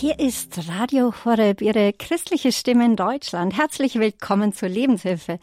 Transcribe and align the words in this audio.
Hier 0.00 0.18
ist 0.18 0.66
Radio 0.70 1.12
Horeb, 1.26 1.60
Ihre 1.60 1.92
christliche 1.92 2.52
Stimme 2.52 2.86
in 2.86 2.96
Deutschland. 2.96 3.54
Herzlich 3.54 3.96
willkommen 3.96 4.54
zur 4.54 4.70
Lebenshilfe. 4.70 5.38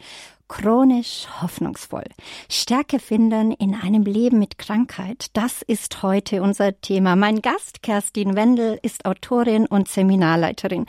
Chronisch 0.48 1.28
hoffnungsvoll. 1.40 2.06
Stärke 2.50 2.98
finden 2.98 3.52
in 3.52 3.76
einem 3.76 4.02
Leben 4.02 4.40
mit 4.40 4.58
Krankheit. 4.58 5.26
Das 5.34 5.62
ist 5.62 6.02
heute 6.02 6.42
unser 6.42 6.80
Thema. 6.80 7.14
Mein 7.14 7.40
Gast, 7.40 7.84
Kerstin 7.84 8.34
Wendel, 8.34 8.80
ist 8.82 9.04
Autorin 9.04 9.66
und 9.66 9.88
Seminarleiterin. 9.88 10.86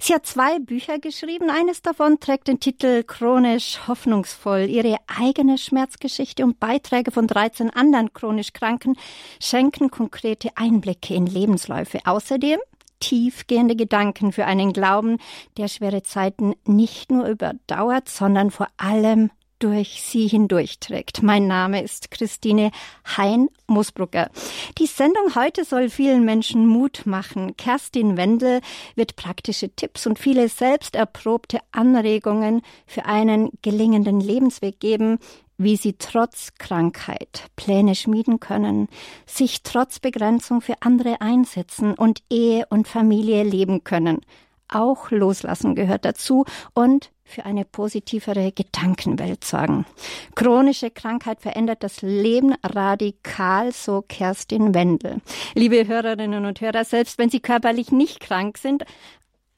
Sie 0.00 0.14
hat 0.14 0.26
zwei 0.26 0.58
Bücher 0.58 0.98
geschrieben. 0.98 1.48
Eines 1.48 1.82
davon 1.82 2.18
trägt 2.18 2.48
den 2.48 2.58
Titel 2.58 3.04
Chronisch 3.04 3.86
hoffnungsvoll. 3.86 4.62
Ihre 4.62 4.96
eigene 5.06 5.58
Schmerzgeschichte 5.58 6.42
und 6.42 6.58
Beiträge 6.58 7.12
von 7.12 7.28
13 7.28 7.70
anderen 7.70 8.12
chronisch 8.14 8.52
Kranken 8.52 8.96
schenken 9.40 9.92
konkrete 9.92 10.48
Einblicke 10.56 11.14
in 11.14 11.26
Lebensläufe. 11.26 12.00
Außerdem 12.04 12.58
tiefgehende 13.02 13.74
Gedanken 13.74 14.32
für 14.32 14.46
einen 14.46 14.72
Glauben, 14.72 15.18
der 15.56 15.68
schwere 15.68 16.02
Zeiten 16.02 16.54
nicht 16.64 17.10
nur 17.10 17.26
überdauert, 17.26 18.08
sondern 18.08 18.50
vor 18.50 18.68
allem 18.76 19.30
durch 19.58 20.02
sie 20.02 20.26
hindurchträgt. 20.26 21.22
Mein 21.22 21.46
Name 21.46 21.82
ist 21.82 22.10
Christine 22.10 22.72
Hein-Musbrucker. 23.16 24.30
Die 24.78 24.86
Sendung 24.86 25.36
heute 25.36 25.64
soll 25.64 25.88
vielen 25.88 26.24
Menschen 26.24 26.66
Mut 26.66 27.02
machen. 27.04 27.56
Kerstin 27.56 28.16
Wendel 28.16 28.60
wird 28.96 29.14
praktische 29.14 29.70
Tipps 29.70 30.06
und 30.06 30.18
viele 30.18 30.48
selbst 30.48 30.96
erprobte 30.96 31.58
Anregungen 31.70 32.62
für 32.86 33.04
einen 33.04 33.50
gelingenden 33.62 34.20
Lebensweg 34.20 34.80
geben, 34.80 35.18
wie 35.62 35.76
sie 35.76 35.94
trotz 35.94 36.54
Krankheit 36.58 37.50
Pläne 37.56 37.94
schmieden 37.94 38.40
können, 38.40 38.88
sich 39.26 39.62
trotz 39.62 40.00
Begrenzung 40.00 40.60
für 40.60 40.74
andere 40.80 41.20
einsetzen 41.20 41.94
und 41.94 42.22
Ehe 42.30 42.66
und 42.70 42.88
Familie 42.88 43.42
leben 43.42 43.84
können. 43.84 44.20
Auch 44.68 45.10
Loslassen 45.10 45.74
gehört 45.74 46.04
dazu 46.04 46.44
und 46.74 47.10
für 47.24 47.44
eine 47.44 47.64
positivere 47.64 48.52
Gedankenwelt 48.52 49.44
sorgen. 49.44 49.86
Chronische 50.34 50.90
Krankheit 50.90 51.40
verändert 51.40 51.82
das 51.82 52.02
Leben 52.02 52.54
radikal, 52.62 53.72
so 53.72 54.02
Kerstin 54.02 54.74
Wendel. 54.74 55.20
Liebe 55.54 55.86
Hörerinnen 55.86 56.44
und 56.44 56.60
Hörer, 56.60 56.84
selbst 56.84 57.18
wenn 57.18 57.30
Sie 57.30 57.40
körperlich 57.40 57.90
nicht 57.90 58.20
krank 58.20 58.58
sind, 58.58 58.84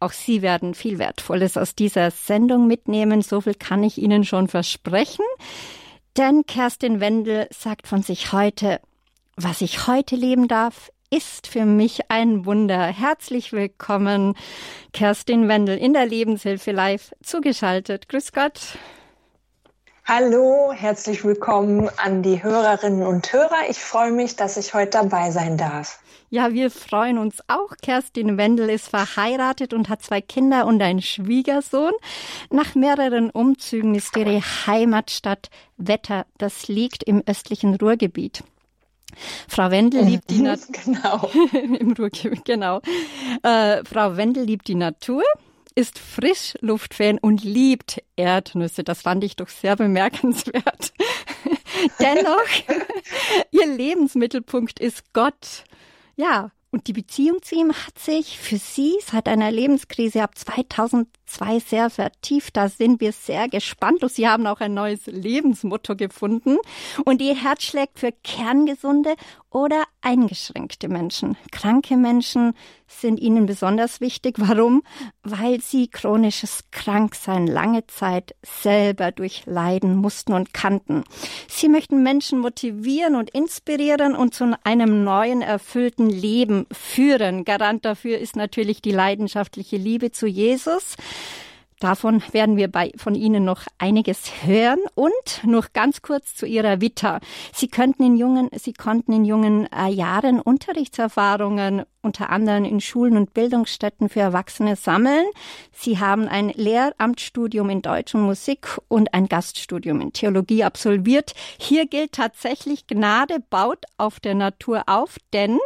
auch 0.00 0.12
Sie 0.12 0.42
werden 0.42 0.74
viel 0.74 0.98
Wertvolles 0.98 1.56
aus 1.56 1.74
dieser 1.74 2.10
Sendung 2.10 2.66
mitnehmen. 2.66 3.22
So 3.22 3.40
viel 3.40 3.54
kann 3.54 3.82
ich 3.82 3.98
Ihnen 3.98 4.24
schon 4.24 4.48
versprechen. 4.48 5.24
Denn 6.16 6.46
Kerstin 6.46 7.00
Wendel 7.00 7.48
sagt 7.50 7.88
von 7.88 8.02
sich 8.02 8.32
heute, 8.32 8.80
was 9.36 9.60
ich 9.60 9.88
heute 9.88 10.14
leben 10.14 10.46
darf, 10.46 10.92
ist 11.10 11.48
für 11.48 11.64
mich 11.64 12.08
ein 12.08 12.46
Wunder. 12.46 12.86
Herzlich 12.86 13.52
willkommen, 13.52 14.36
Kerstin 14.92 15.48
Wendel 15.48 15.76
in 15.76 15.92
der 15.92 16.06
Lebenshilfe 16.06 16.70
live 16.70 17.12
zugeschaltet. 17.20 18.08
Grüß 18.08 18.32
Gott. 18.32 18.78
Hallo, 20.04 20.72
herzlich 20.72 21.24
willkommen 21.24 21.90
an 21.96 22.22
die 22.22 22.44
Hörerinnen 22.44 23.04
und 23.04 23.32
Hörer. 23.32 23.68
Ich 23.68 23.78
freue 23.78 24.12
mich, 24.12 24.36
dass 24.36 24.56
ich 24.56 24.72
heute 24.72 24.90
dabei 24.90 25.32
sein 25.32 25.56
darf. 25.56 25.98
Ja, 26.34 26.52
wir 26.52 26.72
freuen 26.72 27.18
uns 27.18 27.38
auch. 27.46 27.76
Kerstin 27.80 28.36
Wendel 28.36 28.68
ist 28.68 28.88
verheiratet 28.88 29.72
und 29.72 29.88
hat 29.88 30.02
zwei 30.02 30.20
Kinder 30.20 30.66
und 30.66 30.82
einen 30.82 31.00
Schwiegersohn. 31.00 31.92
Nach 32.50 32.74
mehreren 32.74 33.30
Umzügen 33.30 33.94
ist 33.94 34.16
ihre 34.16 34.40
Heimatstadt 34.40 35.48
Wetter. 35.76 36.26
Das 36.36 36.66
liegt 36.66 37.04
im 37.04 37.22
östlichen 37.24 37.76
Ruhrgebiet. 37.76 38.42
Frau 39.46 39.70
Wendel 39.70 40.06
liebt 40.06 40.28
die 40.28 40.40
Natur. 40.40 40.74
Genau. 40.84 41.30
Im 41.78 41.92
Ruhrgebiet, 41.92 42.44
genau. 42.44 42.80
Äh, 43.44 43.84
Frau 43.84 44.16
Wendel 44.16 44.42
liebt 44.42 44.66
die 44.66 44.74
Natur 44.74 45.22
ist 45.76 46.00
Frischluftfan 46.00 47.18
und 47.18 47.44
liebt 47.44 48.02
Erdnüsse. 48.16 48.82
Das 48.82 49.02
fand 49.02 49.22
ich 49.22 49.36
doch 49.36 49.48
sehr 49.48 49.76
bemerkenswert. 49.76 50.92
Dennoch, 52.00 52.48
ihr 53.52 53.66
Lebensmittelpunkt 53.66 54.80
ist 54.80 55.12
Gott. 55.12 55.64
Ja, 56.16 56.50
und 56.74 56.88
die 56.88 56.92
Beziehung 56.92 57.40
zu 57.40 57.54
ihm 57.54 57.72
hat 57.72 58.00
sich 58.00 58.36
für 58.36 58.56
sie 58.56 58.96
seit 59.06 59.28
einer 59.28 59.52
Lebenskrise 59.52 60.24
ab 60.24 60.36
2002 60.36 61.60
sehr 61.60 61.88
vertieft. 61.88 62.56
Da 62.56 62.68
sind 62.68 63.00
wir 63.00 63.12
sehr 63.12 63.48
gespannt. 63.48 64.02
Und 64.02 64.10
sie 64.10 64.26
haben 64.26 64.44
auch 64.48 64.58
ein 64.58 64.74
neues 64.74 65.06
Lebensmotto 65.06 65.94
gefunden. 65.94 66.56
Und 67.04 67.22
ihr 67.22 67.36
Herz 67.36 67.62
schlägt 67.62 68.00
für 68.00 68.10
kerngesunde 68.10 69.14
oder 69.54 69.84
eingeschränkte 70.02 70.88
Menschen. 70.88 71.36
Kranke 71.52 71.96
Menschen 71.96 72.54
sind 72.88 73.20
ihnen 73.20 73.46
besonders 73.46 74.00
wichtig. 74.00 74.34
Warum? 74.38 74.82
Weil 75.22 75.60
sie 75.60 75.86
chronisches 75.86 76.64
Kranksein 76.72 77.46
lange 77.46 77.86
Zeit 77.86 78.34
selber 78.42 79.12
durchleiden 79.12 79.96
mussten 79.96 80.32
und 80.32 80.52
kannten. 80.52 81.04
Sie 81.48 81.68
möchten 81.68 82.02
Menschen 82.02 82.40
motivieren 82.40 83.14
und 83.14 83.30
inspirieren 83.30 84.16
und 84.16 84.34
zu 84.34 84.58
einem 84.64 85.04
neuen, 85.04 85.40
erfüllten 85.40 86.10
Leben 86.10 86.66
führen. 86.72 87.44
Garant 87.44 87.84
dafür 87.84 88.18
ist 88.18 88.34
natürlich 88.34 88.82
die 88.82 88.92
leidenschaftliche 88.92 89.76
Liebe 89.76 90.10
zu 90.10 90.26
Jesus. 90.26 90.96
Davon 91.84 92.22
werden 92.32 92.56
wir 92.56 92.68
bei, 92.68 92.92
von 92.96 93.14
Ihnen 93.14 93.44
noch 93.44 93.64
einiges 93.76 94.46
hören. 94.46 94.78
Und 94.94 95.12
noch 95.44 95.74
ganz 95.74 96.00
kurz 96.00 96.34
zu 96.34 96.46
Ihrer 96.46 96.80
Vita. 96.80 97.20
Sie 97.52 97.68
könnten 97.68 98.04
in 98.04 98.16
jungen, 98.16 98.48
Sie 98.56 98.72
konnten 98.72 99.12
in 99.12 99.26
jungen 99.26 99.70
äh, 99.70 99.90
Jahren 99.90 100.40
Unterrichtserfahrungen 100.40 101.82
unter 102.00 102.30
anderem 102.30 102.64
in 102.64 102.80
Schulen 102.80 103.18
und 103.18 103.34
Bildungsstätten 103.34 104.08
für 104.08 104.20
Erwachsene 104.20 104.76
sammeln. 104.76 105.26
Sie 105.72 105.98
haben 105.98 106.26
ein 106.26 106.48
Lehramtsstudium 106.48 107.68
in 107.68 107.82
Deutsch 107.82 108.14
und 108.14 108.22
Musik 108.22 108.78
und 108.88 109.12
ein 109.12 109.26
Gaststudium 109.26 110.00
in 110.00 110.14
Theologie 110.14 110.64
absolviert. 110.64 111.34
Hier 111.58 111.86
gilt 111.86 112.12
tatsächlich 112.12 112.86
Gnade 112.86 113.40
baut 113.50 113.84
auf 113.98 114.20
der 114.20 114.34
Natur 114.34 114.84
auf, 114.86 115.16
denn 115.34 115.58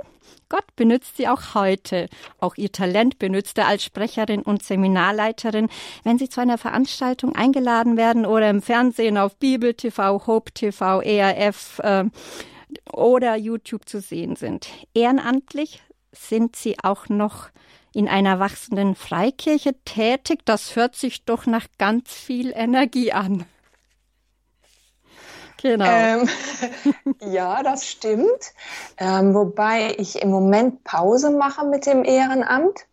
Gott 0.48 0.64
benutzt 0.76 1.16
sie 1.16 1.28
auch 1.28 1.54
heute. 1.54 2.08
Auch 2.38 2.56
ihr 2.56 2.72
Talent 2.72 3.18
benutzt 3.18 3.58
er 3.58 3.68
als 3.68 3.84
Sprecherin 3.84 4.42
und 4.42 4.62
Seminarleiterin, 4.62 5.68
wenn 6.04 6.18
sie 6.18 6.28
zu 6.28 6.40
einer 6.40 6.58
Veranstaltung 6.58 7.34
eingeladen 7.34 7.96
werden 7.96 8.24
oder 8.24 8.48
im 8.48 8.62
Fernsehen 8.62 9.18
auf 9.18 9.36
Bibel 9.36 9.74
TV, 9.74 10.26
Hope 10.26 10.52
TV, 10.52 11.02
ERF 11.02 11.80
äh, 11.80 12.04
oder 12.92 13.36
YouTube 13.36 13.88
zu 13.88 14.00
sehen 14.00 14.36
sind. 14.36 14.68
Ehrenamtlich 14.94 15.82
sind 16.12 16.56
sie 16.56 16.76
auch 16.82 17.08
noch 17.08 17.48
in 17.94 18.08
einer 18.08 18.38
wachsenden 18.38 18.94
Freikirche 18.94 19.74
tätig. 19.84 20.40
Das 20.44 20.76
hört 20.76 20.96
sich 20.96 21.24
doch 21.24 21.46
nach 21.46 21.66
ganz 21.78 22.12
viel 22.14 22.52
Energie 22.54 23.12
an. 23.12 23.44
Genau. 25.60 25.86
Ähm, 25.86 26.28
ja, 27.20 27.62
das 27.62 27.86
stimmt. 27.86 28.52
Ähm, 28.96 29.34
wobei 29.34 29.94
ich 29.98 30.22
im 30.22 30.30
Moment 30.30 30.84
Pause 30.84 31.30
mache 31.30 31.66
mit 31.66 31.86
dem 31.86 32.04
Ehrenamt. 32.04 32.86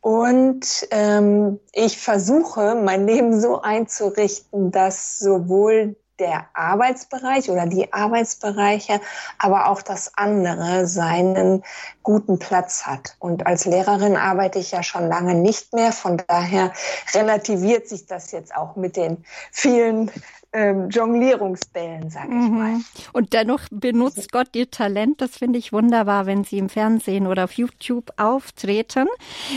Und 0.00 0.88
ähm, 0.90 1.60
ich 1.72 1.98
versuche, 1.98 2.74
mein 2.74 3.06
Leben 3.06 3.38
so 3.38 3.60
einzurichten, 3.60 4.70
dass 4.70 5.18
sowohl 5.18 5.96
der 6.20 6.46
Arbeitsbereich 6.52 7.50
oder 7.50 7.66
die 7.66 7.92
Arbeitsbereiche, 7.92 9.00
aber 9.38 9.68
auch 9.68 9.82
das 9.82 10.12
andere 10.16 10.86
seinen 10.86 11.64
guten 12.02 12.38
Platz 12.38 12.86
hat. 12.86 13.16
Und 13.18 13.46
als 13.46 13.64
Lehrerin 13.64 14.16
arbeite 14.16 14.58
ich 14.58 14.70
ja 14.70 14.82
schon 14.82 15.08
lange 15.08 15.34
nicht 15.34 15.72
mehr. 15.72 15.92
Von 15.92 16.22
daher 16.28 16.72
relativiert 17.14 17.88
sich 17.88 18.06
das 18.06 18.30
jetzt 18.32 18.54
auch 18.54 18.76
mit 18.76 18.96
den 18.96 19.24
vielen 19.50 20.10
ähm, 20.52 20.90
Jonglierungsbällen, 20.90 22.10
sag 22.10 22.24
ich 22.24 22.30
mhm. 22.30 22.58
mal. 22.58 22.74
Und 23.12 23.32
dennoch 23.32 23.60
benutzt 23.70 24.32
Gott 24.32 24.48
ihr 24.54 24.70
Talent. 24.70 25.20
Das 25.20 25.36
finde 25.36 25.58
ich 25.58 25.72
wunderbar, 25.72 26.26
wenn 26.26 26.44
Sie 26.44 26.58
im 26.58 26.68
Fernsehen 26.68 27.26
oder 27.26 27.44
auf 27.44 27.52
YouTube 27.52 28.12
auftreten. 28.16 29.06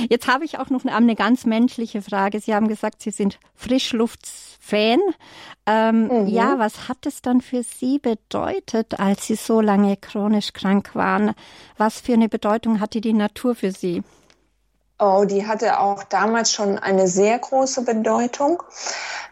Jetzt 0.09 0.27
habe 0.27 0.45
ich 0.45 0.59
auch 0.59 0.69
noch 0.69 0.85
eine, 0.85 0.95
eine 0.95 1.15
ganz 1.15 1.45
menschliche 1.45 2.01
Frage. 2.01 2.39
Sie 2.39 2.53
haben 2.53 2.67
gesagt, 2.67 3.01
Sie 3.01 3.11
sind 3.11 3.39
Frischluftfan. 3.55 4.99
Ähm, 5.65 6.07
mhm. 6.07 6.27
Ja, 6.27 6.59
was 6.59 6.87
hat 6.87 7.05
es 7.05 7.21
dann 7.21 7.41
für 7.41 7.63
Sie 7.63 7.97
bedeutet, 7.97 8.99
als 8.99 9.27
Sie 9.27 9.35
so 9.35 9.61
lange 9.61 9.97
chronisch 9.97 10.53
krank 10.53 10.93
waren? 10.93 11.33
Was 11.77 12.01
für 12.01 12.13
eine 12.13 12.29
Bedeutung 12.29 12.79
hatte 12.79 13.01
die 13.01 13.13
Natur 13.13 13.55
für 13.55 13.71
Sie? 13.71 14.03
Oh, 14.99 15.25
die 15.25 15.47
hatte 15.47 15.79
auch 15.79 16.03
damals 16.03 16.51
schon 16.51 16.77
eine 16.77 17.07
sehr 17.07 17.39
große 17.39 17.83
Bedeutung. 17.83 18.63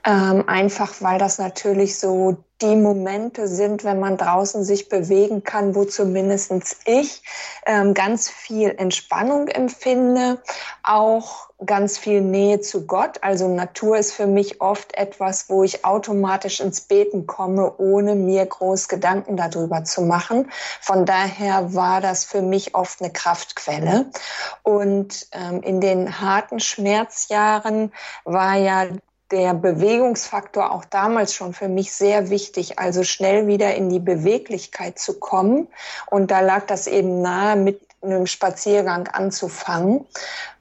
Ähm, 0.03 0.47
einfach 0.47 0.93
weil 1.01 1.19
das 1.19 1.37
natürlich 1.37 1.99
so 1.99 2.43
die 2.61 2.75
Momente 2.75 3.47
sind, 3.47 3.83
wenn 3.83 3.99
man 3.99 4.17
draußen 4.17 4.63
sich 4.63 4.89
bewegen 4.89 5.43
kann, 5.43 5.75
wo 5.75 5.85
zumindest 5.85 6.51
ich 6.85 7.23
ähm, 7.65 7.93
ganz 7.93 8.29
viel 8.29 8.75
Entspannung 8.77 9.47
empfinde, 9.47 10.41
auch 10.83 11.49
ganz 11.65 11.97
viel 11.97 12.21
Nähe 12.21 12.59
zu 12.61 12.87
Gott. 12.87 13.19
Also 13.21 13.47
Natur 13.47 13.97
ist 13.97 14.13
für 14.13 14.27
mich 14.27 14.61
oft 14.61 14.95
etwas, 14.97 15.49
wo 15.49 15.63
ich 15.63 15.85
automatisch 15.85 16.59
ins 16.59 16.81
Beten 16.81 17.27
komme, 17.27 17.73
ohne 17.77 18.15
mir 18.15 18.45
groß 18.45 18.87
Gedanken 18.87 19.37
darüber 19.37 19.83
zu 19.83 20.01
machen. 20.01 20.51
Von 20.79 21.05
daher 21.05 21.73
war 21.73 22.01
das 22.01 22.25
für 22.25 22.41
mich 22.41 22.75
oft 22.75 23.01
eine 23.01 23.11
Kraftquelle. 23.11 24.07
Und 24.63 25.27
ähm, 25.31 25.61
in 25.61 25.81
den 25.81 26.19
harten 26.19 26.59
Schmerzjahren 26.59 27.91
war 28.25 28.55
ja 28.55 28.85
der 29.31 29.53
Bewegungsfaktor 29.53 30.71
auch 30.71 30.85
damals 30.85 31.33
schon 31.33 31.53
für 31.53 31.69
mich 31.69 31.93
sehr 31.93 32.29
wichtig, 32.29 32.79
also 32.79 33.03
schnell 33.03 33.47
wieder 33.47 33.75
in 33.75 33.89
die 33.89 33.99
Beweglichkeit 33.99 34.99
zu 34.99 35.19
kommen. 35.19 35.67
Und 36.07 36.31
da 36.31 36.41
lag 36.41 36.65
das 36.67 36.87
eben 36.87 37.21
nahe, 37.21 37.55
mit 37.55 37.81
einem 38.01 38.27
Spaziergang 38.27 39.07
anzufangen. 39.07 40.05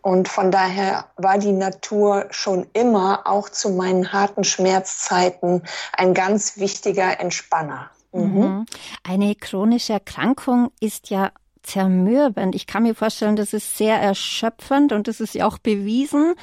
Und 0.03 0.29
von 0.29 0.51
daher 0.51 1.07
war 1.17 1.39
die 1.39 1.53
Natur 1.53 2.27
schon 2.31 2.67
immer, 2.73 3.23
auch 3.27 3.49
zu 3.49 3.71
meinen 3.71 4.13
harten 4.13 4.45
Schmerzzeiten, 4.45 5.63
ein 5.93 6.15
ganz 6.15 6.59
wichtiger 6.59 7.21
Entspanner. 7.21 7.91
Mhm. 8.13 8.23
mhm. 8.23 8.67
Eine 9.03 9.35
chronische 9.35 9.95
Erkrankung 9.95 10.71
ist 10.81 11.11
ja 11.11 11.33
zermürbend. 11.63 12.55
Ich 12.55 12.67
kann 12.67 12.83
mir 12.85 12.95
vorstellen, 12.95 13.37
das 13.37 13.53
ist 13.53 13.77
sehr 13.77 14.01
erschöpfend 14.01 14.93
und 14.93 15.09
das 15.09 15.21
ist 15.21 15.35
ja 15.35 15.47
auch 15.47 15.59
bewiesen. 15.59 16.35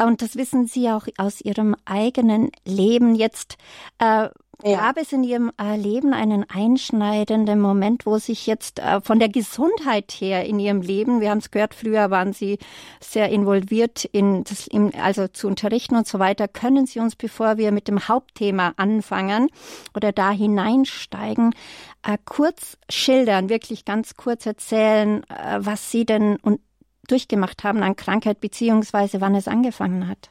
Und 0.00 0.22
das 0.22 0.36
wissen 0.36 0.66
Sie 0.66 0.90
auch 0.90 1.06
aus 1.16 1.40
Ihrem 1.40 1.74
eigenen 1.84 2.50
Leben. 2.64 3.14
Jetzt 3.14 3.56
äh, 3.98 4.28
ja. 4.62 4.80
gab 4.80 4.96
es 4.96 5.12
in 5.12 5.22
Ihrem 5.22 5.52
äh, 5.60 5.76
Leben 5.76 6.12
einen 6.12 6.44
einschneidenden 6.48 7.60
Moment, 7.60 8.06
wo 8.06 8.18
sich 8.18 8.46
jetzt 8.46 8.80
äh, 8.80 9.00
von 9.00 9.18
der 9.18 9.28
Gesundheit 9.28 10.12
her 10.12 10.44
in 10.46 10.58
Ihrem 10.58 10.80
Leben, 10.80 11.20
wir 11.20 11.30
haben 11.30 11.38
es 11.38 11.50
gehört, 11.50 11.74
früher 11.74 12.10
waren 12.10 12.32
Sie 12.32 12.58
sehr 13.00 13.28
involviert 13.28 14.04
in 14.04 14.44
das, 14.44 14.66
in, 14.66 14.94
also 14.94 15.28
zu 15.28 15.46
unterrichten 15.46 15.96
und 15.96 16.06
so 16.06 16.18
weiter. 16.18 16.48
Können 16.48 16.86
Sie 16.86 16.98
uns, 17.00 17.16
bevor 17.16 17.56
wir 17.56 17.72
mit 17.72 17.88
dem 17.88 18.08
Hauptthema 18.08 18.72
anfangen 18.76 19.48
oder 19.94 20.12
da 20.12 20.30
hineinsteigen, 20.30 21.54
äh, 22.02 22.18
kurz 22.24 22.78
schildern, 22.88 23.48
wirklich 23.48 23.84
ganz 23.84 24.14
kurz 24.14 24.46
erzählen, 24.46 25.22
äh, 25.28 25.58
was 25.60 25.90
Sie 25.90 26.04
denn 26.04 26.36
und 26.36 26.60
durchgemacht 27.10 27.64
haben 27.64 27.82
an 27.82 27.96
Krankheit, 27.96 28.40
beziehungsweise 28.40 29.20
wann 29.20 29.34
es 29.34 29.48
angefangen 29.48 30.08
hat? 30.08 30.30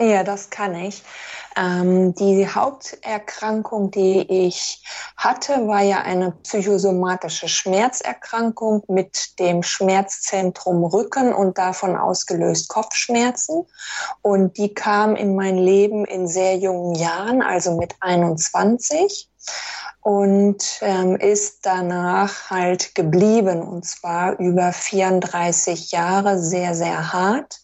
Ja, 0.00 0.24
das 0.24 0.48
kann 0.48 0.74
ich. 0.74 1.02
Ähm, 1.58 2.14
die 2.14 2.48
Haupterkrankung, 2.48 3.90
die 3.90 4.46
ich 4.46 4.82
hatte, 5.14 5.66
war 5.66 5.82
ja 5.82 6.00
eine 6.00 6.32
psychosomatische 6.42 7.48
Schmerzerkrankung 7.48 8.82
mit 8.88 9.38
dem 9.38 9.62
Schmerzzentrum 9.62 10.84
Rücken 10.84 11.34
und 11.34 11.58
davon 11.58 11.98
ausgelöst 11.98 12.70
Kopfschmerzen. 12.70 13.66
Und 14.22 14.56
die 14.56 14.72
kam 14.72 15.16
in 15.16 15.34
mein 15.34 15.58
Leben 15.58 16.06
in 16.06 16.26
sehr 16.26 16.56
jungen 16.56 16.94
Jahren, 16.94 17.42
also 17.42 17.76
mit 17.76 17.94
21 18.00 19.29
und 20.02 20.78
ähm, 20.80 21.16
ist 21.16 21.66
danach 21.66 22.50
halt 22.50 22.94
geblieben 22.94 23.62
und 23.62 23.84
zwar 23.84 24.38
über 24.38 24.72
34 24.72 25.92
Jahre 25.92 26.38
sehr, 26.38 26.74
sehr 26.74 27.12
hart. 27.12 27.60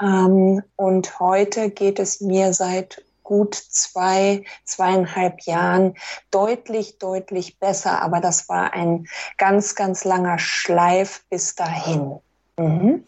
Ähm, 0.00 0.62
und 0.76 1.18
heute 1.20 1.70
geht 1.70 1.98
es 1.98 2.20
mir 2.20 2.52
seit 2.52 3.04
gut 3.22 3.54
zwei, 3.54 4.44
zweieinhalb 4.64 5.40
Jahren 5.42 5.94
deutlich, 6.30 6.98
deutlich 6.98 7.58
besser. 7.58 8.02
Aber 8.02 8.20
das 8.20 8.48
war 8.48 8.72
ein 8.72 9.06
ganz, 9.38 9.74
ganz 9.74 10.04
langer 10.04 10.38
Schleif 10.38 11.24
bis 11.30 11.54
dahin. 11.56 12.20
Mhm. 12.56 13.04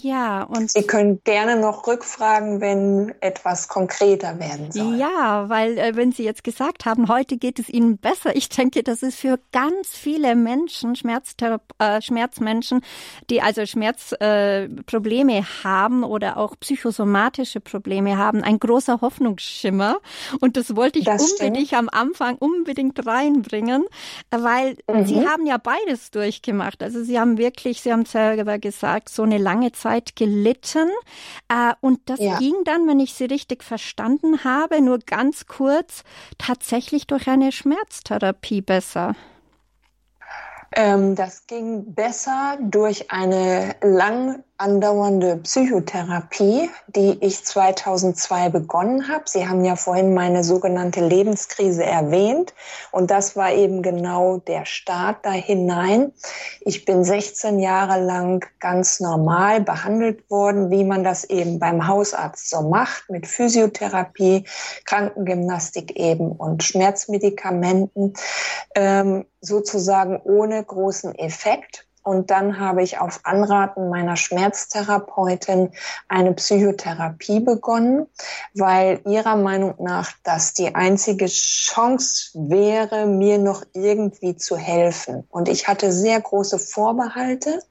Ja, 0.00 0.44
und 0.44 0.70
Sie 0.70 0.82
können 0.82 1.20
gerne 1.24 1.56
noch 1.56 1.86
rückfragen, 1.86 2.60
wenn 2.60 3.14
etwas 3.20 3.68
konkreter 3.68 4.38
werden 4.38 4.72
soll. 4.72 4.96
Ja, 4.96 5.48
weil 5.48 5.76
äh, 5.78 5.96
wenn 5.96 6.12
Sie 6.12 6.24
jetzt 6.24 6.44
gesagt 6.44 6.86
haben, 6.86 7.08
heute 7.08 7.36
geht 7.36 7.58
es 7.58 7.68
Ihnen 7.68 7.98
besser, 7.98 8.34
ich 8.34 8.48
denke, 8.48 8.82
das 8.82 9.02
ist 9.02 9.18
für 9.18 9.38
ganz 9.52 9.88
viele 9.88 10.34
Menschen, 10.34 10.94
äh, 11.78 12.00
Schmerzmenschen, 12.00 12.80
die 13.28 13.42
also 13.42 13.66
Schmerzprobleme 13.66 15.38
äh, 15.38 15.42
haben 15.64 16.04
oder 16.04 16.38
auch 16.38 16.54
psychosomatische 16.58 17.60
Probleme 17.60 18.16
haben, 18.16 18.42
ein 18.42 18.58
großer 18.58 19.00
Hoffnungsschimmer. 19.00 19.98
Und 20.40 20.56
das 20.56 20.74
wollte 20.76 20.98
ich 20.98 21.04
das 21.04 21.32
unbedingt 21.32 21.68
stimmt. 21.68 21.80
am 21.80 21.88
Anfang 21.88 22.36
unbedingt 22.36 23.06
reinbringen, 23.06 23.84
weil 24.30 24.76
mhm. 24.90 25.06
Sie 25.06 25.26
haben 25.26 25.46
ja 25.46 25.58
beides 25.58 26.10
durchgemacht. 26.10 26.82
Also 26.82 27.02
Sie 27.04 27.18
haben 27.18 27.36
wirklich, 27.36 27.82
Sie 27.82 27.92
haben 27.92 28.06
selber 28.06 28.58
gesagt, 28.58 29.08
so 29.08 29.22
eine 29.22 29.38
lange 29.38 29.72
Zeit 29.72 29.81
gelitten. 30.16 30.90
Äh, 31.48 31.74
und 31.80 32.00
das 32.06 32.20
ja. 32.20 32.38
ging 32.38 32.54
dann, 32.64 32.86
wenn 32.86 33.00
ich 33.00 33.14
Sie 33.14 33.24
richtig 33.24 33.62
verstanden 33.62 34.44
habe, 34.44 34.80
nur 34.80 34.98
ganz 34.98 35.46
kurz 35.46 36.04
tatsächlich 36.38 37.06
durch 37.06 37.28
eine 37.28 37.52
Schmerztherapie 37.52 38.60
besser. 38.60 39.14
Ähm, 40.74 41.14
das 41.16 41.46
ging 41.46 41.94
besser 41.94 42.58
durch 42.60 43.10
eine 43.10 43.76
lang 43.82 44.42
andauernde 44.62 45.38
Psychotherapie, 45.38 46.70
die 46.86 47.18
ich 47.20 47.44
2002 47.44 48.48
begonnen 48.50 49.08
habe. 49.08 49.24
Sie 49.26 49.48
haben 49.48 49.64
ja 49.64 49.74
vorhin 49.74 50.14
meine 50.14 50.44
sogenannte 50.44 51.04
Lebenskrise 51.04 51.84
erwähnt 51.84 52.54
und 52.92 53.10
das 53.10 53.34
war 53.34 53.52
eben 53.52 53.82
genau 53.82 54.36
der 54.36 54.64
Start 54.64 55.26
da 55.26 55.32
hinein. 55.32 56.12
Ich 56.60 56.84
bin 56.84 57.02
16 57.02 57.58
Jahre 57.58 58.00
lang 58.00 58.46
ganz 58.60 59.00
normal 59.00 59.60
behandelt 59.62 60.30
worden, 60.30 60.70
wie 60.70 60.84
man 60.84 61.02
das 61.02 61.24
eben 61.24 61.58
beim 61.58 61.88
Hausarzt 61.88 62.48
so 62.48 62.62
macht, 62.62 63.10
mit 63.10 63.26
Physiotherapie, 63.26 64.44
Krankengymnastik 64.84 65.96
eben 65.96 66.30
und 66.30 66.62
Schmerzmedikamenten, 66.62 68.12
ähm, 68.76 69.24
sozusagen 69.40 70.20
ohne 70.22 70.62
großen 70.62 71.16
Effekt. 71.16 71.84
Und 72.02 72.30
dann 72.30 72.58
habe 72.58 72.82
ich 72.82 72.98
auf 72.98 73.20
Anraten 73.22 73.88
meiner 73.88 74.16
Schmerztherapeutin 74.16 75.70
eine 76.08 76.32
Psychotherapie 76.32 77.40
begonnen, 77.40 78.06
weil 78.54 79.00
ihrer 79.06 79.36
Meinung 79.36 79.74
nach 79.78 80.10
das 80.24 80.52
die 80.54 80.74
einzige 80.74 81.26
Chance 81.26 82.30
wäre, 82.34 83.06
mir 83.06 83.38
noch 83.38 83.62
irgendwie 83.72 84.36
zu 84.36 84.56
helfen. 84.56 85.24
Und 85.30 85.48
ich 85.48 85.68
hatte 85.68 85.92
sehr 85.92 86.20
große 86.20 86.58
Vorbehalte. 86.58 87.62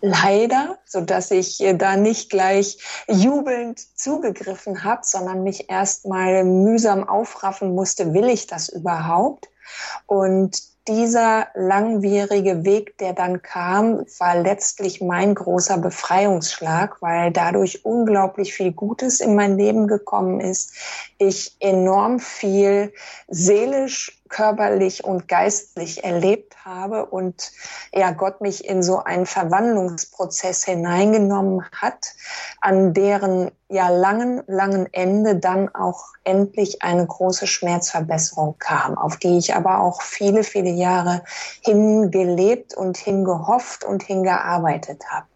Leider, 0.00 0.78
so 0.86 1.00
dass 1.00 1.30
ich 1.30 1.62
da 1.74 1.96
nicht 1.96 2.30
gleich 2.30 2.78
jubelnd 3.08 3.78
zugegriffen 3.98 4.84
habe, 4.84 5.02
sondern 5.04 5.42
mich 5.42 5.68
erst 5.68 6.06
mal 6.06 6.44
mühsam 6.44 7.06
aufraffen 7.06 7.74
musste, 7.74 8.14
will 8.14 8.28
ich 8.28 8.46
das 8.46 8.68
überhaupt? 8.68 9.48
Und 10.06 10.62
dieser 10.88 11.48
langwierige 11.54 12.64
Weg, 12.64 12.98
der 12.98 13.12
dann 13.12 13.42
kam, 13.42 14.04
war 14.18 14.36
letztlich 14.36 15.00
mein 15.00 15.34
großer 15.34 15.78
Befreiungsschlag, 15.78 17.00
weil 17.00 17.30
dadurch 17.30 17.84
unglaublich 17.84 18.54
viel 18.54 18.72
Gutes 18.72 19.20
in 19.20 19.34
mein 19.34 19.56
Leben 19.56 19.86
gekommen 19.86 20.40
ist. 20.40 20.74
Ich 21.18 21.56
enorm 21.60 22.18
viel 22.18 22.92
seelisch 23.28 24.19
körperlich 24.30 25.04
und 25.04 25.28
geistlich 25.28 26.02
erlebt 26.02 26.64
habe 26.64 27.04
und 27.04 27.52
ja 27.92 28.12
Gott 28.12 28.40
mich 28.40 28.64
in 28.64 28.82
so 28.82 29.04
einen 29.04 29.26
Verwandlungsprozess 29.26 30.64
hineingenommen 30.64 31.64
hat, 31.72 32.14
an 32.60 32.94
deren 32.94 33.50
ja 33.68 33.88
langen, 33.88 34.42
langen 34.46 34.88
Ende 34.92 35.36
dann 35.36 35.68
auch 35.74 36.04
endlich 36.24 36.82
eine 36.82 37.06
große 37.06 37.46
Schmerzverbesserung 37.46 38.56
kam, 38.58 38.96
auf 38.96 39.16
die 39.16 39.36
ich 39.36 39.54
aber 39.54 39.80
auch 39.80 40.02
viele, 40.02 40.44
viele 40.44 40.70
Jahre 40.70 41.22
hingelebt 41.60 42.74
und 42.74 42.96
hingehofft 42.96 43.84
und 43.84 44.02
hingearbeitet 44.02 45.04
habe. 45.10 45.26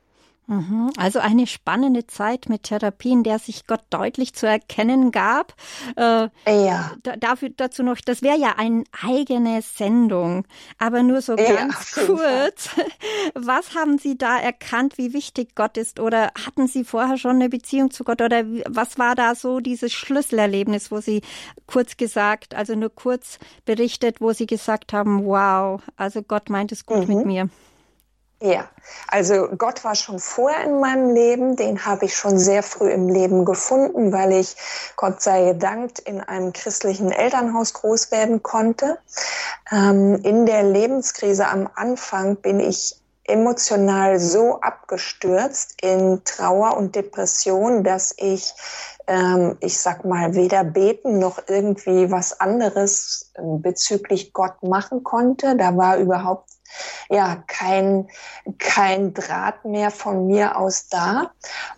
Mhm. 0.46 0.90
Also 0.96 1.20
eine 1.20 1.46
spannende 1.46 2.06
Zeit 2.06 2.48
mit 2.48 2.64
Therapien, 2.64 3.22
der 3.22 3.38
sich 3.38 3.66
Gott 3.66 3.82
deutlich 3.90 4.34
zu 4.34 4.46
erkennen 4.46 5.10
gab. 5.10 5.54
Äh, 5.96 6.28
ja. 6.46 6.92
dafür, 7.18 7.50
dazu 7.56 7.82
noch, 7.82 7.96
das 8.04 8.20
wäre 8.20 8.38
ja 8.38 8.54
eine 8.56 8.84
eigene 9.02 9.62
Sendung, 9.62 10.46
aber 10.78 11.02
nur 11.02 11.22
so 11.22 11.36
ja, 11.36 11.54
ganz 11.54 11.92
kurz. 11.94 12.70
Was 13.34 13.74
haben 13.74 13.98
Sie 13.98 14.18
da 14.18 14.38
erkannt, 14.38 14.98
wie 14.98 15.12
wichtig 15.14 15.54
Gott 15.54 15.78
ist? 15.78 15.98
Oder 15.98 16.30
hatten 16.44 16.66
Sie 16.66 16.84
vorher 16.84 17.16
schon 17.16 17.36
eine 17.36 17.48
Beziehung 17.48 17.90
zu 17.90 18.04
Gott? 18.04 18.20
Oder 18.20 18.44
was 18.66 18.98
war 18.98 19.14
da 19.14 19.34
so 19.34 19.60
dieses 19.60 19.92
Schlüsselerlebnis, 19.92 20.90
wo 20.90 21.00
Sie 21.00 21.22
kurz 21.66 21.96
gesagt, 21.96 22.54
also 22.54 22.74
nur 22.74 22.94
kurz 22.94 23.38
berichtet, 23.64 24.20
wo 24.20 24.32
Sie 24.32 24.46
gesagt 24.46 24.92
haben, 24.92 25.24
wow, 25.24 25.80
also 25.96 26.22
Gott 26.22 26.50
meint 26.50 26.72
es 26.72 26.84
gut 26.86 27.08
mhm. 27.08 27.16
mit 27.16 27.26
mir? 27.26 27.48
Ja, 28.44 28.68
also 29.08 29.48
Gott 29.56 29.84
war 29.84 29.94
schon 29.94 30.18
vorher 30.18 30.64
in 30.64 30.78
meinem 30.78 31.14
Leben, 31.14 31.56
den 31.56 31.86
habe 31.86 32.04
ich 32.04 32.14
schon 32.14 32.38
sehr 32.38 32.62
früh 32.62 32.90
im 32.90 33.08
Leben 33.08 33.46
gefunden, 33.46 34.12
weil 34.12 34.32
ich, 34.32 34.54
Gott 34.96 35.22
sei 35.22 35.52
gedankt, 35.52 35.98
in 36.00 36.20
einem 36.20 36.52
christlichen 36.52 37.10
Elternhaus 37.10 37.72
groß 37.72 38.10
werden 38.10 38.42
konnte. 38.42 38.98
Ähm, 39.72 40.16
in 40.24 40.44
der 40.44 40.62
Lebenskrise 40.62 41.48
am 41.48 41.70
Anfang 41.74 42.36
bin 42.36 42.60
ich 42.60 43.00
emotional 43.24 44.18
so 44.18 44.60
abgestürzt 44.60 45.76
in 45.80 46.20
Trauer 46.26 46.76
und 46.76 46.94
Depression, 46.94 47.82
dass 47.82 48.12
ich, 48.18 48.52
ähm, 49.06 49.56
ich 49.60 49.80
sag 49.80 50.04
mal, 50.04 50.34
weder 50.34 50.64
beten 50.64 51.18
noch 51.18 51.38
irgendwie 51.46 52.10
was 52.10 52.38
anderes 52.40 53.32
ähm, 53.36 53.62
bezüglich 53.62 54.34
Gott 54.34 54.62
machen 54.62 55.02
konnte. 55.02 55.56
Da 55.56 55.74
war 55.78 55.96
überhaupt 55.96 56.53
ja 57.08 57.42
kein, 57.46 58.08
kein 58.58 59.14
Draht 59.14 59.64
mehr 59.64 59.90
von 59.90 60.26
mir 60.26 60.56
aus 60.56 60.88
da. 60.88 61.30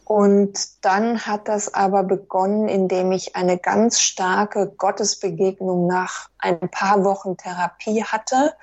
Und 0.05 0.85
dann 0.85 1.27
hat 1.27 1.49
das 1.49 1.75
aber 1.75 2.03
begonnen, 2.03 2.69
indem 2.69 3.13
ich 3.13 3.37
eine 3.37 3.59
ganz 3.59 4.01
starke 4.01 4.73
Gottesbegegnung 4.77 5.87
nach 5.87 6.29
ein 6.39 6.61
paar 6.71 7.05
Wochen 7.05 7.37
Therapie 7.37 8.05
hatte, 8.05 8.55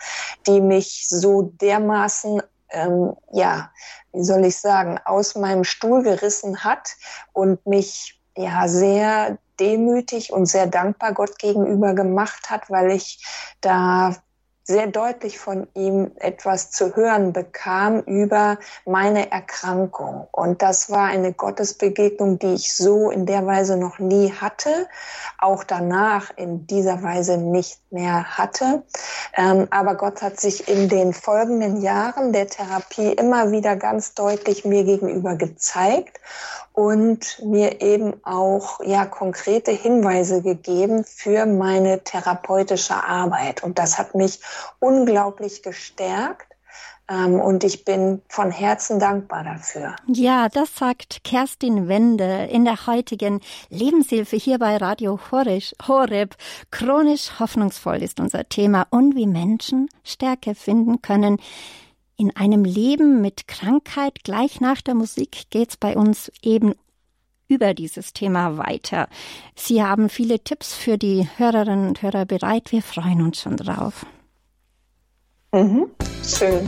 die 0.47 0.61
mich 0.61 1.07
so 1.09 1.41
dermaßen 1.41 2.41
ähm, 2.73 3.15
ja, 3.31 3.71
wie 4.11 4.23
soll 4.23 4.45
ich 4.45 4.57
sagen, 4.57 4.99
aus 5.05 5.35
meinem 5.35 5.63
Stuhl 5.63 6.03
gerissen 6.03 6.63
hat 6.63 6.95
und 7.31 7.65
mich 7.65 8.19
ja 8.35 8.67
sehr 8.67 9.37
demütig 9.59 10.33
und 10.33 10.47
sehr 10.47 10.67
dankbar 10.67 11.13
Gott 11.13 11.37
gegenüber 11.37 11.93
gemacht 11.93 12.49
hat, 12.49 12.69
weil 12.69 12.91
ich 12.91 13.23
da 13.61 14.15
sehr 14.63 14.87
deutlich 14.87 15.39
von 15.39 15.67
ihm 15.73 16.11
etwas 16.15 16.71
zu 16.71 16.95
hören 16.95 17.33
bekam 17.33 17.99
über 18.01 18.57
meine 18.85 19.31
Erkrankung. 19.31 20.27
Und 20.31 20.61
das 20.61 20.89
war 20.89 21.07
eine 21.07 21.33
Gottesbegegnung, 21.33 22.39
die 22.39 22.53
ich 22.53 22.73
so 22.73 23.11
in 23.11 23.25
der 23.25 23.45
Weise 23.45 23.75
noch 23.75 23.99
nie 23.99 24.31
hatte, 24.31 24.87
auch 25.37 25.65
danach 25.65 26.31
in 26.37 26.65
dieser 26.65 27.03
Weise 27.03 27.37
nicht 27.37 27.79
mehr 27.91 28.37
hatte. 28.37 28.83
Ähm, 29.35 29.67
aber 29.69 29.95
Gott 29.95 30.21
hat 30.21 30.39
sich 30.39 30.67
in 30.69 30.87
den 30.87 31.13
folgenden 31.13 31.81
Jahren 31.81 32.31
der 32.31 32.47
Therapie 32.47 33.11
immer 33.11 33.51
wieder 33.51 33.75
ganz 33.75 34.13
deutlich 34.13 34.63
mir 34.63 34.85
gegenüber 34.85 35.35
gezeigt 35.35 36.19
und 36.73 37.39
mir 37.43 37.81
eben 37.81 38.13
auch 38.25 38.79
ja 38.83 39.05
konkrete 39.05 39.71
Hinweise 39.71 40.41
gegeben 40.41 41.03
für 41.03 41.45
meine 41.45 42.03
therapeutische 42.03 42.95
Arbeit 42.95 43.63
und 43.63 43.77
das 43.77 43.99
hat 43.99 44.15
mich 44.15 44.39
unglaublich 44.79 45.63
gestärkt 45.63 46.53
ähm, 47.09 47.39
und 47.39 47.63
ich 47.63 47.85
bin 47.85 48.21
von 48.29 48.51
Herzen 48.51 48.99
dankbar 48.99 49.43
dafür. 49.43 49.95
Ja, 50.07 50.49
das 50.49 50.75
sagt 50.75 51.23
Kerstin 51.23 51.87
Wende 51.87 52.47
in 52.51 52.65
der 52.65 52.87
heutigen 52.87 53.41
Lebenshilfe 53.69 54.37
hier 54.37 54.59
bei 54.59 54.77
Radio 54.77 55.19
Horeb. 55.31 56.35
Chronisch 56.71 57.39
hoffnungsvoll 57.39 58.01
ist 58.01 58.19
unser 58.19 58.47
Thema 58.47 58.87
und 58.89 59.15
wie 59.15 59.27
Menschen 59.27 59.89
Stärke 60.03 60.55
finden 60.55 61.01
können 61.01 61.37
in 62.15 62.35
einem 62.35 62.63
Leben 62.63 63.21
mit 63.21 63.47
Krankheit. 63.47 64.23
Gleich 64.23 64.61
nach 64.61 64.81
der 64.81 64.95
Musik 64.95 65.49
geht's 65.49 65.75
bei 65.75 65.97
uns 65.97 66.31
eben 66.41 66.73
über 67.49 67.73
dieses 67.73 68.13
Thema 68.13 68.57
weiter. 68.57 69.09
Sie 69.55 69.83
haben 69.83 70.07
viele 70.09 70.39
Tipps 70.39 70.73
für 70.73 70.97
die 70.97 71.27
Hörerinnen 71.37 71.89
und 71.89 72.01
Hörer 72.01 72.25
bereit. 72.25 72.71
Wir 72.71 72.81
freuen 72.81 73.21
uns 73.21 73.41
schon 73.41 73.57
drauf. 73.57 74.05
Mhm. 75.53 75.85
Schön. 76.25 76.67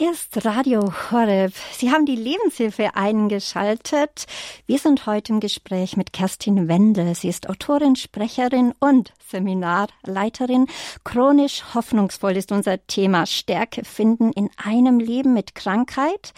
Hier 0.00 0.12
ist 0.12 0.46
Radio 0.46 0.94
Horeb. 1.10 1.52
Sie 1.72 1.90
haben 1.90 2.06
die 2.06 2.16
Lebenshilfe 2.16 2.94
eingeschaltet. 2.96 4.24
Wir 4.64 4.78
sind 4.78 5.04
heute 5.04 5.34
im 5.34 5.40
Gespräch 5.40 5.98
mit 5.98 6.14
Kerstin 6.14 6.68
Wendel. 6.68 7.14
Sie 7.14 7.28
ist 7.28 7.50
Autorin, 7.50 7.96
Sprecherin 7.96 8.72
und 8.80 9.12
Seminarleiterin. 9.30 10.68
Chronisch 11.04 11.74
hoffnungsvoll 11.74 12.38
ist 12.38 12.50
unser 12.50 12.86
Thema 12.86 13.26
Stärke 13.26 13.84
finden 13.84 14.32
in 14.32 14.48
einem 14.56 15.00
Leben 15.00 15.34
mit 15.34 15.54
Krankheit. 15.54 16.32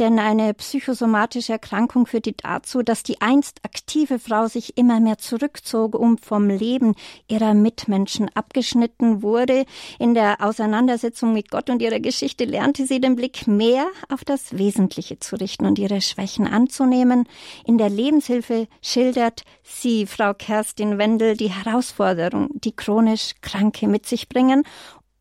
Denn 0.00 0.18
eine 0.18 0.52
psychosomatische 0.52 1.52
Erkrankung 1.52 2.06
führte 2.06 2.32
dazu, 2.32 2.82
dass 2.82 3.04
die 3.04 3.20
einst 3.20 3.60
aktive 3.64 4.18
Frau 4.18 4.48
sich 4.48 4.76
immer 4.76 4.98
mehr 4.98 5.18
zurückzog, 5.18 5.94
um 5.94 6.18
vom 6.18 6.48
Leben 6.48 6.96
ihrer 7.28 7.54
Mitmenschen 7.54 8.28
abgeschnitten 8.34 9.22
wurde. 9.22 9.66
In 10.00 10.14
der 10.14 10.40
Auseinandersetzung 10.40 11.32
mit 11.32 11.52
Gott 11.52 11.70
und 11.70 11.80
ihrer 11.80 12.00
Geschichte 12.00 12.44
lernte 12.44 12.86
sie 12.86 13.03
den 13.04 13.16
Blick 13.16 13.46
mehr 13.46 13.86
auf 14.08 14.24
das 14.24 14.56
Wesentliche 14.56 15.18
zu 15.18 15.36
richten 15.36 15.66
und 15.66 15.78
ihre 15.78 16.00
Schwächen 16.00 16.46
anzunehmen. 16.46 17.28
In 17.66 17.76
der 17.76 17.90
Lebenshilfe 17.90 18.66
schildert 18.80 19.42
sie, 19.62 20.06
Frau 20.06 20.32
Kerstin 20.32 20.96
Wendel, 20.96 21.36
die 21.36 21.50
Herausforderung, 21.50 22.48
die 22.54 22.74
chronisch 22.74 23.34
Kranke 23.42 23.88
mit 23.88 24.06
sich 24.06 24.28
bringen 24.28 24.64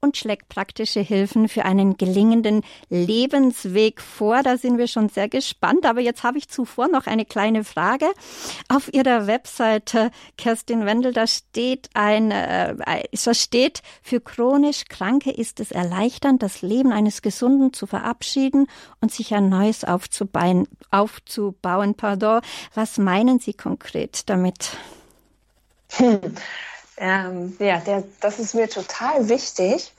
und 0.03 0.17
schlägt 0.17 0.49
praktische 0.49 0.99
Hilfen 0.99 1.47
für 1.47 1.63
einen 1.63 1.95
gelingenden 1.95 2.61
Lebensweg 2.89 4.01
vor. 4.01 4.43
Da 4.43 4.57
sind 4.57 4.77
wir 4.77 4.87
schon 4.87 5.07
sehr 5.07 5.29
gespannt. 5.29 5.85
Aber 5.85 6.01
jetzt 6.01 6.23
habe 6.23 6.37
ich 6.37 6.49
zuvor 6.49 6.89
noch 6.89 7.07
eine 7.07 7.25
kleine 7.25 7.63
Frage. 7.63 8.05
Auf 8.67 8.93
Ihrer 8.93 9.27
Webseite, 9.27 10.11
Kerstin 10.37 10.85
Wendel, 10.85 11.13
da 11.13 11.25
steht 11.25 11.89
ein, 11.93 12.31
äh, 12.31 12.75
da 13.23 13.33
steht, 13.33 13.81
für 14.01 14.19
chronisch 14.19 14.85
Kranke 14.89 15.31
ist 15.31 15.61
es 15.61 15.71
erleichternd, 15.71 16.43
das 16.43 16.61
Leben 16.61 16.91
eines 16.91 17.21
Gesunden 17.21 17.71
zu 17.71 17.87
verabschieden 17.87 18.67
und 18.99 19.11
sich 19.11 19.33
ein 19.33 19.47
neues 19.47 19.85
aufzubauen. 19.85 20.67
aufzubauen. 20.91 21.95
Pardon. 21.95 22.41
Was 22.73 22.97
meinen 22.97 23.39
Sie 23.39 23.53
konkret 23.53 24.29
damit? 24.29 24.75
Hm. 25.93 26.19
Ähm, 27.03 27.57
ja, 27.59 27.79
der, 27.79 28.05
das 28.21 28.39
ist 28.39 28.55
mir 28.55 28.69
total 28.69 29.27
wichtig. 29.27 29.93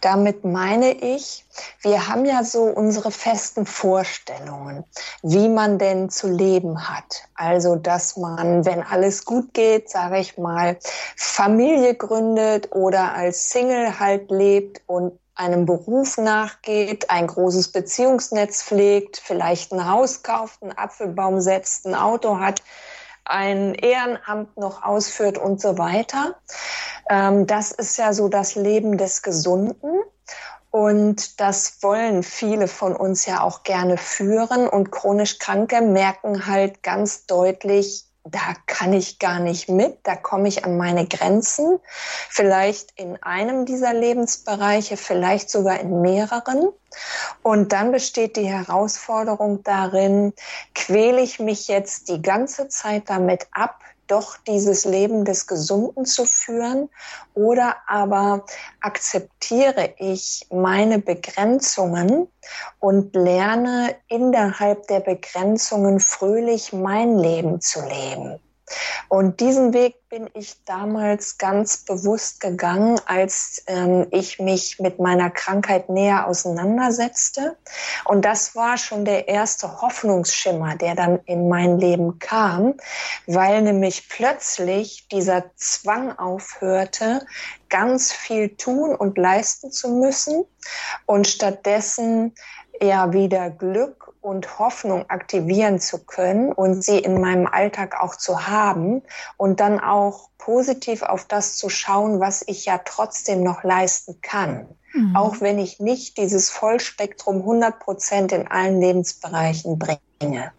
Damit 0.00 0.44
meine 0.44 0.90
ich, 0.90 1.44
wir 1.82 2.08
haben 2.08 2.24
ja 2.24 2.42
so 2.42 2.64
unsere 2.64 3.12
festen 3.12 3.64
Vorstellungen, 3.64 4.82
wie 5.22 5.48
man 5.48 5.78
denn 5.78 6.10
zu 6.10 6.26
leben 6.26 6.88
hat. 6.88 7.28
Also, 7.36 7.76
dass 7.76 8.16
man, 8.16 8.64
wenn 8.64 8.82
alles 8.82 9.24
gut 9.24 9.54
geht, 9.54 9.88
sage 9.88 10.18
ich 10.18 10.36
mal, 10.36 10.76
Familie 11.14 11.94
gründet 11.94 12.72
oder 12.74 13.14
als 13.14 13.50
Single 13.50 14.00
halt 14.00 14.28
lebt 14.32 14.82
und 14.88 15.16
einem 15.36 15.64
Beruf 15.64 16.18
nachgeht, 16.18 17.08
ein 17.08 17.28
großes 17.28 17.70
Beziehungsnetz 17.70 18.64
pflegt, 18.64 19.22
vielleicht 19.24 19.72
ein 19.72 19.88
Haus 19.88 20.24
kauft, 20.24 20.60
einen 20.60 20.76
Apfelbaum 20.76 21.40
setzt, 21.40 21.86
ein 21.86 21.94
Auto 21.94 22.40
hat 22.40 22.62
ein 23.28 23.74
Ehrenamt 23.74 24.56
noch 24.56 24.82
ausführt 24.82 25.38
und 25.38 25.60
so 25.60 25.78
weiter. 25.78 26.36
Ähm, 27.08 27.46
das 27.46 27.72
ist 27.72 27.96
ja 27.98 28.12
so 28.12 28.28
das 28.28 28.54
Leben 28.54 28.98
des 28.98 29.22
Gesunden. 29.22 30.00
Und 30.70 31.40
das 31.40 31.82
wollen 31.82 32.22
viele 32.22 32.68
von 32.68 32.94
uns 32.94 33.24
ja 33.26 33.42
auch 33.42 33.62
gerne 33.62 33.96
führen. 33.96 34.68
Und 34.68 34.90
chronisch 34.90 35.38
Kranke 35.38 35.80
merken 35.80 36.46
halt 36.46 36.82
ganz 36.82 37.26
deutlich, 37.26 38.07
da 38.30 38.54
kann 38.66 38.92
ich 38.92 39.18
gar 39.18 39.40
nicht 39.40 39.68
mit, 39.68 39.98
da 40.04 40.16
komme 40.16 40.48
ich 40.48 40.64
an 40.64 40.76
meine 40.76 41.06
Grenzen, 41.06 41.78
vielleicht 42.28 42.92
in 42.96 43.22
einem 43.22 43.66
dieser 43.66 43.94
Lebensbereiche, 43.94 44.96
vielleicht 44.96 45.50
sogar 45.50 45.80
in 45.80 46.00
mehreren. 46.00 46.68
Und 47.42 47.72
dann 47.72 47.92
besteht 47.92 48.36
die 48.36 48.48
Herausforderung 48.48 49.62
darin, 49.62 50.32
quäle 50.74 51.20
ich 51.20 51.38
mich 51.38 51.68
jetzt 51.68 52.08
die 52.08 52.22
ganze 52.22 52.68
Zeit 52.68 53.10
damit 53.10 53.46
ab, 53.52 53.80
doch 54.08 54.36
dieses 54.46 54.84
Leben 54.84 55.24
des 55.24 55.46
Gesunden 55.46 56.04
zu 56.04 56.24
führen 56.24 56.88
oder 57.34 57.76
aber 57.86 58.44
akzeptiere 58.80 59.94
ich 59.98 60.46
meine 60.50 60.98
Begrenzungen 60.98 62.28
und 62.80 63.14
lerne 63.14 63.94
innerhalb 64.08 64.86
der 64.88 65.00
Begrenzungen 65.00 66.00
fröhlich 66.00 66.72
mein 66.72 67.18
Leben 67.18 67.60
zu 67.60 67.80
leben. 67.82 68.40
Und 69.08 69.40
diesen 69.40 69.72
Weg 69.72 69.96
bin 70.08 70.28
ich 70.34 70.64
damals 70.64 71.38
ganz 71.38 71.78
bewusst 71.78 72.40
gegangen, 72.40 73.00
als 73.06 73.62
ähm, 73.66 74.06
ich 74.10 74.38
mich 74.38 74.78
mit 74.78 74.98
meiner 74.98 75.30
Krankheit 75.30 75.88
näher 75.88 76.26
auseinandersetzte. 76.26 77.56
Und 78.04 78.24
das 78.24 78.54
war 78.54 78.76
schon 78.76 79.04
der 79.04 79.28
erste 79.28 79.80
Hoffnungsschimmer, 79.80 80.76
der 80.76 80.94
dann 80.94 81.20
in 81.26 81.48
mein 81.48 81.78
Leben 81.78 82.18
kam, 82.18 82.74
weil 83.26 83.62
nämlich 83.62 84.08
plötzlich 84.08 85.08
dieser 85.08 85.44
Zwang 85.56 86.18
aufhörte, 86.18 87.26
ganz 87.68 88.12
viel 88.12 88.56
tun 88.56 88.94
und 88.94 89.18
leisten 89.18 89.70
zu 89.70 89.88
müssen 89.90 90.44
und 91.06 91.26
stattdessen 91.26 92.34
ja 92.80 93.12
wieder 93.12 93.50
Glück 93.50 94.07
und 94.20 94.58
Hoffnung 94.58 95.08
aktivieren 95.08 95.80
zu 95.80 96.04
können 96.04 96.52
und 96.52 96.82
sie 96.82 96.98
in 96.98 97.20
meinem 97.20 97.46
Alltag 97.46 98.00
auch 98.00 98.16
zu 98.16 98.46
haben 98.46 99.02
und 99.36 99.60
dann 99.60 99.80
auch 99.80 100.28
positiv 100.38 101.02
auf 101.02 101.24
das 101.24 101.56
zu 101.56 101.68
schauen, 101.68 102.20
was 102.20 102.44
ich 102.46 102.64
ja 102.64 102.78
trotzdem 102.84 103.42
noch 103.42 103.62
leisten 103.62 104.20
kann. 104.20 104.68
Mhm. 104.92 105.16
Auch 105.16 105.40
wenn 105.40 105.58
ich 105.58 105.80
nicht 105.80 106.16
dieses 106.16 106.50
Vollspektrum 106.50 107.38
100 107.38 107.78
Prozent 107.78 108.32
in 108.32 108.48
allen 108.48 108.80
Lebensbereichen 108.80 109.78
bringe. 109.78 110.52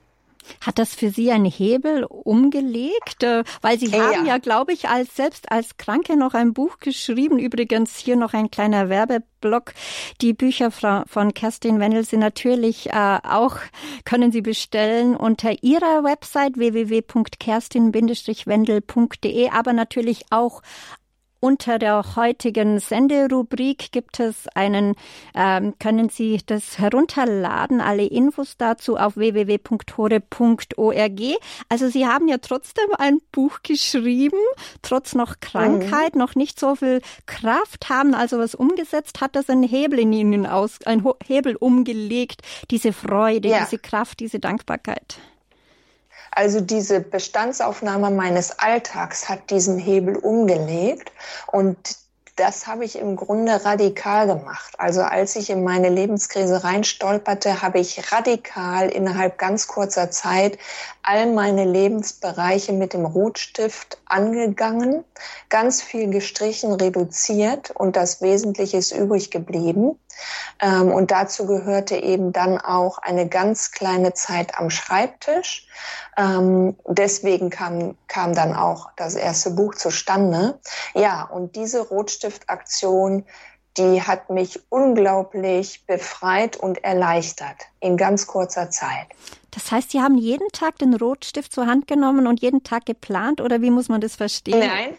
Hat 0.62 0.80
das 0.80 0.96
für 0.96 1.10
Sie 1.10 1.32
einen 1.32 1.44
Hebel 1.46 2.06
umgelegt? 2.06 3.24
Äh, 3.24 3.44
weil 3.62 3.80
Sie 3.80 3.88
ja. 3.88 4.00
haben 4.00 4.26
ja, 4.26 4.38
glaube 4.38 4.74
ich, 4.74 4.90
als 4.90 5.16
selbst 5.16 5.50
als 5.52 5.78
Kranke 5.78 6.18
noch 6.18 6.34
ein 6.34 6.54
Buch 6.54 6.80
geschrieben. 6.80 7.40
Übrigens 7.40 7.98
hier 7.98 8.16
noch 8.16 8.34
ein 8.34 8.50
kleiner 8.52 8.90
Werbeblock. 8.90 9.74
Die 10.22 10.34
Bücher 10.34 10.72
von 10.72 11.34
Kerstin 11.34 11.80
Wendel 11.80 12.04
sind 12.04 12.20
natürlich 12.20 12.92
äh, 12.92 13.20
auch, 13.24 13.56
können 14.06 14.32
Sie 14.32 14.42
bestellen 14.42 15.16
unter 15.16 15.64
ihrer 15.64 16.04
Website 16.04 16.58
www.kerstin-wendel.de, 16.58 19.50
aber 19.50 19.74
natürlich 19.74 20.26
auch 20.30 20.62
unter 21.40 21.80
der 21.80 22.16
heutigen 22.16 22.80
Senderubrik 22.80 23.92
gibt 23.92 24.20
es 24.20 24.48
einen, 24.56 24.96
ähm, 25.34 25.74
können 25.80 26.10
Sie 26.10 26.42
das 26.46 26.80
herunterladen, 26.80 27.82
alle 27.82 28.06
Infos 28.06 28.58
dazu 28.58 28.98
auf 28.98 29.16
www.hore.org. 29.16 31.22
Also 31.70 31.90
Sie 31.90 32.06
haben 32.06 32.28
ja 32.28 32.38
trotzdem 32.40 32.90
ein 32.98 33.20
Buch 33.32 33.60
geschrieben, 33.64 34.38
trotz 34.82 35.16
noch 35.16 35.40
Krankheit, 35.40 36.16
mhm. 36.16 36.20
noch 36.20 36.36
nicht 36.36 36.60
so 36.60 36.76
viel 36.76 37.02
Kraft, 37.26 37.90
haben 37.90 38.14
also 38.14 38.40
was 38.40 38.56
umgesetzt, 38.56 39.22
hat 39.22 39.36
das 39.36 39.50
einen 39.50 39.64
Hebel 39.64 40.00
in 40.00 40.14
Ihnen 40.14 40.46
aus, 40.46 40.80
ein 40.86 41.06
Hebel 41.26 41.56
umgelegt, 41.56 42.42
diese 42.72 42.94
Freude, 42.94 43.50
ja. 43.50 43.60
diese 43.62 43.78
Kraft, 43.78 44.20
diese 44.20 44.40
Dankbarkeit. 44.40 45.18
Also 46.32 46.62
diese 46.62 47.00
Bestandsaufnahme 47.00 48.12
meines 48.12 48.60
Alltags 48.60 49.30
hat 49.30 49.50
diesen 49.50 49.78
Hebel 49.78 50.16
umgelegt 50.16 51.12
und 51.52 51.78
das 52.40 52.68
habe 52.68 52.86
ich 52.86 52.98
im 52.98 53.18
Grunde 53.18 53.66
radikal 53.66 54.26
gemacht. 54.26 54.74
Also 54.78 55.02
als 55.02 55.36
ich 55.36 55.50
in 55.50 55.66
meine 55.66 55.90
Lebenskrise 55.90 56.64
reinstolperte, 56.64 57.62
habe 57.62 57.80
ich 57.80 58.14
radikal 58.14 58.88
innerhalb 58.88 59.38
ganz 59.38 59.68
kurzer 59.68 60.10
Zeit 60.10 60.58
all 61.04 61.34
meine 61.34 61.66
Lebensbereiche 61.66 62.72
mit 62.72 62.94
dem 62.94 63.06
Rotstift 63.06 63.98
angegangen, 64.06 65.04
ganz 65.50 65.82
viel 65.82 66.10
gestrichen, 66.10 66.72
reduziert 66.72 67.72
und 67.72 67.98
das 67.98 68.22
Wesentliche 68.22 68.78
ist 68.78 68.94
übrig 68.94 69.32
geblieben. 69.32 70.00
Ähm, 70.62 70.92
und 70.92 71.12
dazu 71.12 71.46
gehörte 71.46 71.96
eben 71.96 72.34
dann 72.34 72.60
auch 72.60 72.98
eine 72.98 73.28
ganz 73.28 73.72
kleine 73.72 74.14
Zeit 74.14 74.58
am 74.58 74.70
Schreibtisch. 74.70 75.68
Ähm, 76.18 76.76
deswegen 76.88 77.50
kam, 77.50 77.96
kam 78.08 78.34
dann 78.34 78.56
auch 78.56 78.90
das 78.96 79.16
erste 79.16 79.52
Buch 79.52 79.76
zustande. 79.76 80.60
Ja, 80.94 81.24
und 81.24 81.56
diese 81.56 81.82
Rotstiftaktion, 81.82 83.26
die 83.78 84.02
hat 84.02 84.30
mich 84.30 84.60
unglaublich 84.70 85.86
befreit 85.86 86.58
und 86.58 86.84
erleichtert 86.84 87.56
in 87.80 87.98
ganz 87.98 88.28
kurzer 88.28 88.70
Zeit. 88.70 89.08
Das 89.52 89.72
heißt, 89.72 89.92
Sie 89.92 90.02
haben 90.02 90.18
jeden 90.18 90.48
Tag 90.50 90.78
den 90.80 90.94
Rotstift 90.94 91.54
zur 91.54 91.66
Hand 91.66 91.88
genommen 91.88 92.28
und 92.28 92.42
jeden 92.42 92.64
Tag 92.64 92.86
geplant 92.86 93.42
oder 93.42 93.62
wie 93.62 93.72
muss 93.72 93.90
man 93.90 94.02
das 94.02 94.16
verstehen? 94.16 94.60
Nein, 94.60 94.98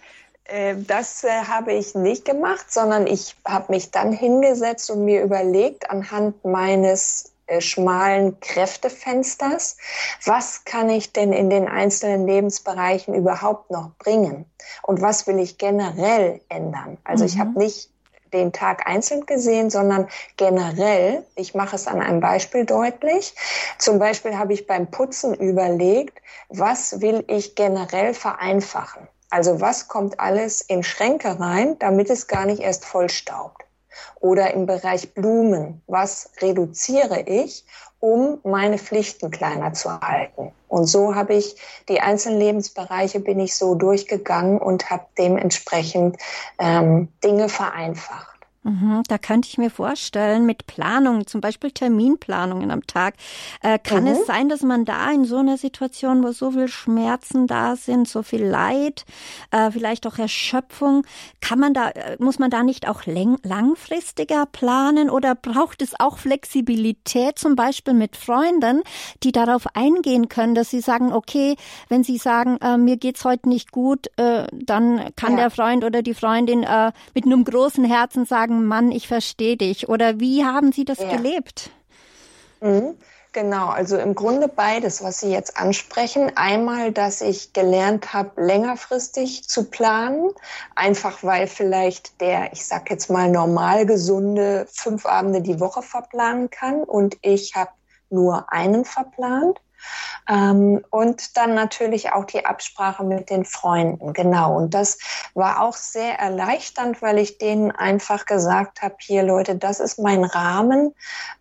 das 0.86 1.24
äh, 1.24 1.28
habe 1.28 1.72
ich 1.72 1.94
nicht 1.94 2.24
gemacht, 2.24 2.72
sondern 2.72 3.06
ich 3.06 3.36
habe 3.46 3.72
mich 3.72 3.90
dann 3.90 4.12
hingesetzt 4.12 4.90
und 4.90 5.04
mir 5.04 5.22
überlegt 5.22 5.90
anhand 5.90 6.44
meines 6.44 7.32
äh, 7.46 7.60
schmalen 7.60 8.38
Kräftefensters, 8.40 9.76
was 10.24 10.64
kann 10.64 10.88
ich 10.88 11.12
denn 11.12 11.32
in 11.32 11.50
den 11.50 11.68
einzelnen 11.68 12.26
Lebensbereichen 12.26 13.14
überhaupt 13.14 13.70
noch 13.70 13.90
bringen 13.98 14.46
und 14.82 15.00
was 15.00 15.26
will 15.26 15.38
ich 15.38 15.58
generell 15.58 16.40
ändern. 16.48 16.98
Also 17.04 17.24
mhm. 17.24 17.28
ich 17.28 17.38
habe 17.38 17.58
nicht 17.58 17.90
den 18.32 18.52
Tag 18.52 18.86
einzeln 18.86 19.26
gesehen, 19.26 19.70
sondern 19.70 20.08
generell, 20.36 21.24
ich 21.34 21.54
mache 21.54 21.74
es 21.74 21.88
an 21.88 22.00
einem 22.00 22.20
Beispiel 22.20 22.64
deutlich. 22.64 23.34
Zum 23.78 23.98
Beispiel 23.98 24.38
habe 24.38 24.52
ich 24.52 24.68
beim 24.68 24.88
Putzen 24.88 25.34
überlegt, 25.34 26.22
was 26.48 27.00
will 27.00 27.24
ich 27.26 27.56
generell 27.56 28.14
vereinfachen? 28.14 29.08
Also 29.30 29.60
was 29.60 29.88
kommt 29.88 30.18
alles 30.18 30.60
in 30.60 30.82
Schränke 30.82 31.38
rein, 31.38 31.78
damit 31.78 32.10
es 32.10 32.26
gar 32.26 32.46
nicht 32.46 32.60
erst 32.60 32.84
vollstaubt? 32.84 33.64
Oder 34.20 34.52
im 34.54 34.66
Bereich 34.66 35.14
Blumen, 35.14 35.82
was 35.86 36.30
reduziere 36.40 37.20
ich, 37.20 37.64
um 38.00 38.38
meine 38.44 38.78
Pflichten 38.78 39.30
kleiner 39.30 39.72
zu 39.72 40.00
halten? 40.00 40.52
Und 40.68 40.86
so 40.86 41.14
habe 41.14 41.34
ich 41.34 41.56
die 41.88 42.00
einzelnen 42.00 42.38
Lebensbereiche 42.38 43.20
bin 43.20 43.40
ich 43.40 43.56
so 43.56 43.74
durchgegangen 43.74 44.58
und 44.58 44.90
habe 44.90 45.06
dementsprechend 45.16 46.16
ähm, 46.58 47.08
Dinge 47.22 47.48
vereinfacht. 47.48 48.39
Mhm, 48.62 49.04
da 49.08 49.16
könnte 49.16 49.48
ich 49.48 49.56
mir 49.56 49.70
vorstellen, 49.70 50.44
mit 50.44 50.66
Planungen, 50.66 51.26
zum 51.26 51.40
Beispiel 51.40 51.70
Terminplanungen 51.70 52.70
am 52.70 52.86
Tag, 52.86 53.14
äh, 53.62 53.78
kann 53.78 54.04
mhm. 54.04 54.10
es 54.10 54.26
sein, 54.26 54.50
dass 54.50 54.60
man 54.62 54.84
da 54.84 55.10
in 55.10 55.24
so 55.24 55.38
einer 55.38 55.56
Situation, 55.56 56.22
wo 56.22 56.32
so 56.32 56.50
viel 56.50 56.68
Schmerzen 56.68 57.46
da 57.46 57.76
sind, 57.76 58.06
so 58.06 58.22
viel 58.22 58.44
Leid, 58.44 59.06
äh, 59.50 59.70
vielleicht 59.70 60.06
auch 60.06 60.18
Erschöpfung, 60.18 61.06
kann 61.40 61.58
man 61.58 61.72
da, 61.72 61.88
äh, 61.88 62.16
muss 62.18 62.38
man 62.38 62.50
da 62.50 62.62
nicht 62.62 62.86
auch 62.86 63.04
langfristiger 63.06 64.44
planen 64.44 65.08
oder 65.08 65.34
braucht 65.34 65.80
es 65.80 65.98
auch 65.98 66.18
Flexibilität, 66.18 67.38
zum 67.38 67.56
Beispiel 67.56 67.94
mit 67.94 68.14
Freunden, 68.14 68.82
die 69.22 69.32
darauf 69.32 69.74
eingehen 69.74 70.28
können, 70.28 70.54
dass 70.54 70.68
sie 70.68 70.82
sagen, 70.82 71.14
okay, 71.14 71.56
wenn 71.88 72.04
sie 72.04 72.18
sagen, 72.18 72.58
äh, 72.60 72.76
mir 72.76 72.98
geht's 72.98 73.24
heute 73.24 73.48
nicht 73.48 73.72
gut, 73.72 74.08
dann 74.16 75.10
kann 75.16 75.32
ja. 75.32 75.36
der 75.36 75.50
Freund 75.50 75.84
oder 75.84 76.02
die 76.02 76.14
Freundin 76.14 76.66
mit 77.14 77.24
einem 77.24 77.44
großen 77.44 77.84
Herzen 77.84 78.24
sagen, 78.24 78.49
sagen, 78.50 78.66
Mann, 78.66 78.90
ich 78.90 79.08
verstehe 79.08 79.56
dich? 79.56 79.88
Oder 79.88 80.20
wie 80.20 80.44
haben 80.44 80.72
Sie 80.72 80.84
das 80.84 80.98
ja. 80.98 81.16
gelebt? 81.16 81.70
Mhm. 82.60 82.96
Genau, 83.32 83.68
also 83.68 83.96
im 83.96 84.16
Grunde 84.16 84.48
beides, 84.48 85.04
was 85.04 85.20
Sie 85.20 85.30
jetzt 85.30 85.56
ansprechen. 85.56 86.32
Einmal, 86.34 86.90
dass 86.90 87.20
ich 87.20 87.52
gelernt 87.52 88.12
habe, 88.12 88.42
längerfristig 88.42 89.48
zu 89.48 89.70
planen, 89.70 90.32
einfach 90.74 91.22
weil 91.22 91.46
vielleicht 91.46 92.20
der, 92.20 92.52
ich 92.52 92.66
sag 92.66 92.90
jetzt 92.90 93.08
mal, 93.08 93.30
normal 93.30 93.86
gesunde 93.86 94.66
fünf 94.72 95.06
Abende 95.06 95.42
die 95.42 95.60
Woche 95.60 95.82
verplanen 95.82 96.50
kann 96.50 96.82
und 96.82 97.18
ich 97.22 97.54
habe 97.54 97.70
nur 98.10 98.52
einen 98.52 98.84
verplant. 98.84 99.60
Ähm, 100.28 100.84
und 100.90 101.36
dann 101.36 101.54
natürlich 101.54 102.12
auch 102.12 102.24
die 102.24 102.44
Absprache 102.44 103.04
mit 103.04 103.30
den 103.30 103.44
Freunden, 103.44 104.12
genau. 104.12 104.56
Und 104.56 104.74
das 104.74 104.98
war 105.34 105.62
auch 105.62 105.74
sehr 105.74 106.18
erleichternd, 106.18 107.02
weil 107.02 107.18
ich 107.18 107.38
denen 107.38 107.70
einfach 107.70 108.26
gesagt 108.26 108.82
habe, 108.82 108.96
hier 109.00 109.22
Leute, 109.22 109.56
das 109.56 109.80
ist 109.80 109.98
mein 109.98 110.24
Rahmen, 110.24 110.94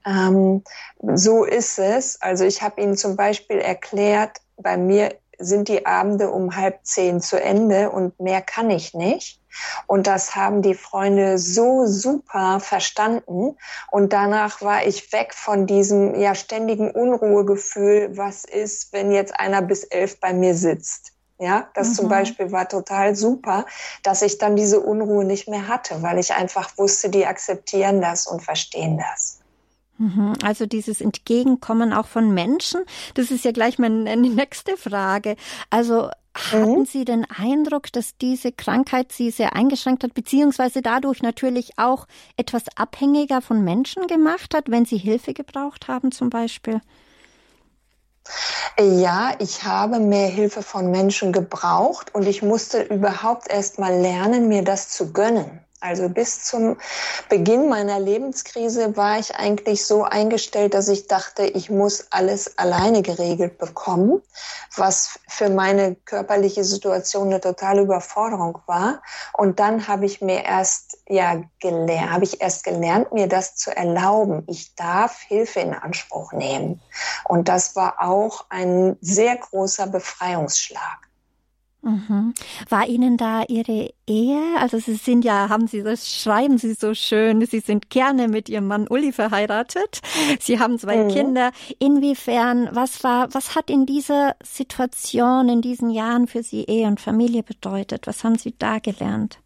ähm, 0.06 0.63
so 1.02 1.43
ist 1.43 1.80
es. 1.80 2.21
Also 2.21 2.45
ich 2.45 2.62
habe 2.62 2.82
ihnen 2.82 2.97
zum 2.97 3.15
Beispiel 3.15 3.60
erklärt, 3.60 4.38
bei 4.58 4.78
mir 4.78 5.15
sind 5.38 5.69
die 5.69 5.86
Abende 5.86 6.30
um 6.30 6.56
halb 6.56 6.80
zehn 6.84 7.21
zu 7.21 7.41
Ende 7.41 7.89
und 7.89 8.19
mehr 8.19 8.41
kann 8.41 8.69
ich 8.69 8.93
nicht. 8.93 9.38
Und 9.88 10.08
das 10.08 10.36
haben 10.36 10.62
die 10.62 10.76
Freunde 10.76 11.38
so 11.38 11.86
super 11.86 12.60
verstanden. 12.60 13.58
Und 13.92 14.14
danach 14.14 14.62
war 14.62 14.86
ich 14.86 15.12
weg 15.12 15.34
von 15.34 15.68
diesem 15.68 16.16
ja 16.16 16.36
ständigen 16.36 16.92
Unruhegefühl, 16.92 18.18
was 18.18 18.46
ist, 18.46 18.94
wenn 18.94 19.12
jetzt 19.12 19.40
einer 19.40 19.62
bis 19.62 19.84
elf 19.84 20.20
bei 20.20 20.34
mir 20.34 20.56
sitzt. 20.56 21.14
Ja, 21.42 21.70
das 21.74 21.90
mhm. 21.90 21.94
zum 21.94 22.10
Beispiel 22.10 22.52
war 22.52 22.68
total 22.68 23.16
super, 23.16 23.66
dass 24.04 24.22
ich 24.22 24.40
dann 24.40 24.58
diese 24.58 24.82
Unruhe 24.82 25.24
nicht 25.24 25.48
mehr 25.48 25.70
hatte, 25.70 26.02
weil 26.02 26.20
ich 26.20 26.34
einfach 26.34 26.78
wusste, 26.78 27.10
die 27.10 27.26
akzeptieren 27.26 28.02
das 28.02 28.28
und 28.28 28.44
verstehen 28.44 28.98
das. 28.98 29.40
Mhm. 30.00 30.34
Also 30.44 30.66
dieses 30.66 31.00
Entgegenkommen 31.00 31.94
auch 31.94 32.08
von 32.08 32.34
Menschen, 32.34 32.82
das 33.14 33.32
ist 33.32 33.46
ja 33.46 33.52
gleich 33.52 33.80
meine 33.80 34.18
nächste 34.18 34.76
Frage. 34.76 35.38
Also 35.70 36.10
hatten 36.34 36.80
mhm. 36.80 36.86
Sie 36.86 37.06
den 37.06 37.26
Eindruck, 37.30 37.92
dass 37.92 38.18
diese 38.18 38.52
Krankheit 38.52 39.12
Sie 39.12 39.32
sehr 39.32 39.56
eingeschränkt 39.56 40.04
hat, 40.04 40.13
beziehungsweise 40.13 40.82
dadurch 40.82 41.22
natürlich 41.22 41.78
auch 41.78 42.08
etwas 42.38 42.63
abhängiger 42.76 43.42
von 43.42 43.63
Menschen 43.63 44.08
gemacht 44.08 44.54
hat, 44.54 44.70
wenn 44.70 44.86
Sie 44.86 44.98
Hilfe 44.98 45.34
gebraucht 45.34 45.88
haben 45.88 46.12
zum 46.12 46.30
Beispiel? 46.30 46.82
Ja, 48.80 49.34
ich 49.39 49.63
habe 49.63 50.00
mehr 50.00 50.28
Hilfe 50.28 50.62
von 50.62 50.92
Menschen 50.92 51.34
gebraucht 51.34 52.13
und 52.13 52.28
ich 52.28 52.42
musste 52.42 52.84
überhaupt 52.84 53.50
erst 53.50 53.80
mal 53.80 53.94
lernen, 53.94 54.48
mir 54.48 54.63
das 54.63 54.89
zu 54.89 55.12
gönnen. 55.12 55.60
Also 55.82 56.10
bis 56.10 56.44
zum 56.44 56.76
Beginn 57.30 57.70
meiner 57.70 58.02
Lebenskrise 58.02 58.98
war 58.98 59.18
ich 59.18 59.36
eigentlich 59.36 59.86
so 59.86 60.04
eingestellt, 60.04 60.74
dass 60.74 60.89
ich 60.89 61.08
dachte, 61.08 61.44
ich 61.44 61.70
muss 61.70 62.08
alles 62.10 62.58
alleine 62.58 63.02
geregelt 63.02 63.58
bekommen, 63.58 64.22
was 64.76 65.20
für 65.30 65.50
meine 65.50 65.96
körperliche 65.96 66.65
Situation 66.65 67.28
eine 67.28 67.39
totale 67.39 67.82
Überforderung 67.82 68.60
war. 68.65 69.02
Und 69.34 69.62
dann 69.62 69.88
habe 69.88 70.06
ich 70.06 70.22
mir 70.22 70.44
erst 70.44 70.98
ja 71.08 71.42
gelernt, 71.62 72.12
habe 72.12 72.26
ich 72.26 72.42
erst 72.42 72.65
gelernt, 72.65 73.13
mir 73.13 73.28
das 73.28 73.56
zu 73.56 73.76
erlauben. 73.76 74.44
Ich 74.48 74.76
darf 74.76 75.22
Hilfe 75.22 75.62
in 75.62 75.74
Anspruch 75.74 76.34
nehmen. 76.34 76.82
Und 77.24 77.48
das 77.48 77.78
war 77.78 78.02
auch 78.02 78.46
ein 78.50 78.98
sehr 79.00 79.38
großer 79.38 79.88
Befreiungsschlag. 79.88 81.09
Mhm. 81.89 82.34
War 82.69 82.88
Ihnen 82.88 83.17
da 83.17 83.43
Ihre 83.47 83.93
Ehe, 84.08 84.41
also 84.60 84.78
Sie 84.80 84.95
sind 84.95 85.25
ja, 85.25 85.49
haben 85.49 85.67
Sie 85.67 85.84
das, 85.84 86.13
schreiben 86.13 86.58
Sie 86.58 86.73
so 86.73 86.93
schön, 86.93 87.45
Sie 87.45 87.60
sind 87.60 87.89
gerne 87.89 88.28
mit 88.28 88.49
Ihrem 88.49 88.67
Mann 88.67 88.88
Uli 88.88 89.12
verheiratet. 89.12 90.02
Sie 90.39 90.60
haben 90.60 90.78
zwei 90.78 91.04
mhm. 91.04 91.10
Kinder. 91.10 91.52
Inwiefern, 91.80 92.69
was 92.71 93.04
war, 93.04 93.34
was 93.34 93.56
hat 93.56 93.69
in 93.69 93.86
dieser 93.86 94.36
Situation, 94.43 95.49
in 95.49 95.62
diesen 95.62 95.89
Jahren 95.89 96.28
für 96.28 96.43
Sie 96.43 96.63
Ehe 96.63 96.88
und 96.88 96.99
Familie 96.99 97.43
bedeutet? 97.43 98.08
Was 98.08 98.23
haben 98.23 98.38
Sie 98.38 98.54
da 98.58 98.80
gelernt? 98.80 99.39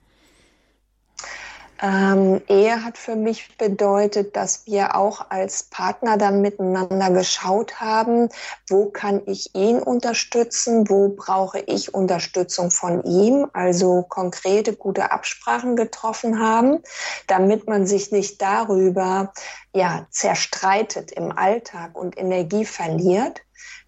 Ähm, 1.81 2.41
Ehe 2.47 2.83
hat 2.83 2.97
für 2.97 3.15
mich 3.15 3.57
bedeutet, 3.57 4.35
dass 4.35 4.65
wir 4.67 4.95
auch 4.95 5.29
als 5.29 5.63
Partner 5.63 6.17
dann 6.17 6.41
miteinander 6.41 7.09
geschaut 7.09 7.81
haben, 7.81 8.29
wo 8.69 8.89
kann 8.89 9.21
ich 9.25 9.55
ihn 9.55 9.79
unterstützen, 9.79 10.89
wo 10.89 11.09
brauche 11.09 11.59
ich 11.59 11.93
Unterstützung 11.93 12.71
von 12.71 13.03
ihm, 13.03 13.47
also 13.53 14.03
konkrete 14.03 14.75
gute 14.75 15.11
Absprachen 15.11 15.75
getroffen 15.75 16.39
haben, 16.39 16.79
damit 17.27 17.67
man 17.67 17.87
sich 17.87 18.11
nicht 18.11 18.41
darüber 18.41 19.33
ja 19.73 20.05
zerstreitet 20.11 21.11
im 21.11 21.31
Alltag 21.31 21.95
und 21.95 22.17
Energie 22.17 22.65
verliert. 22.65 23.41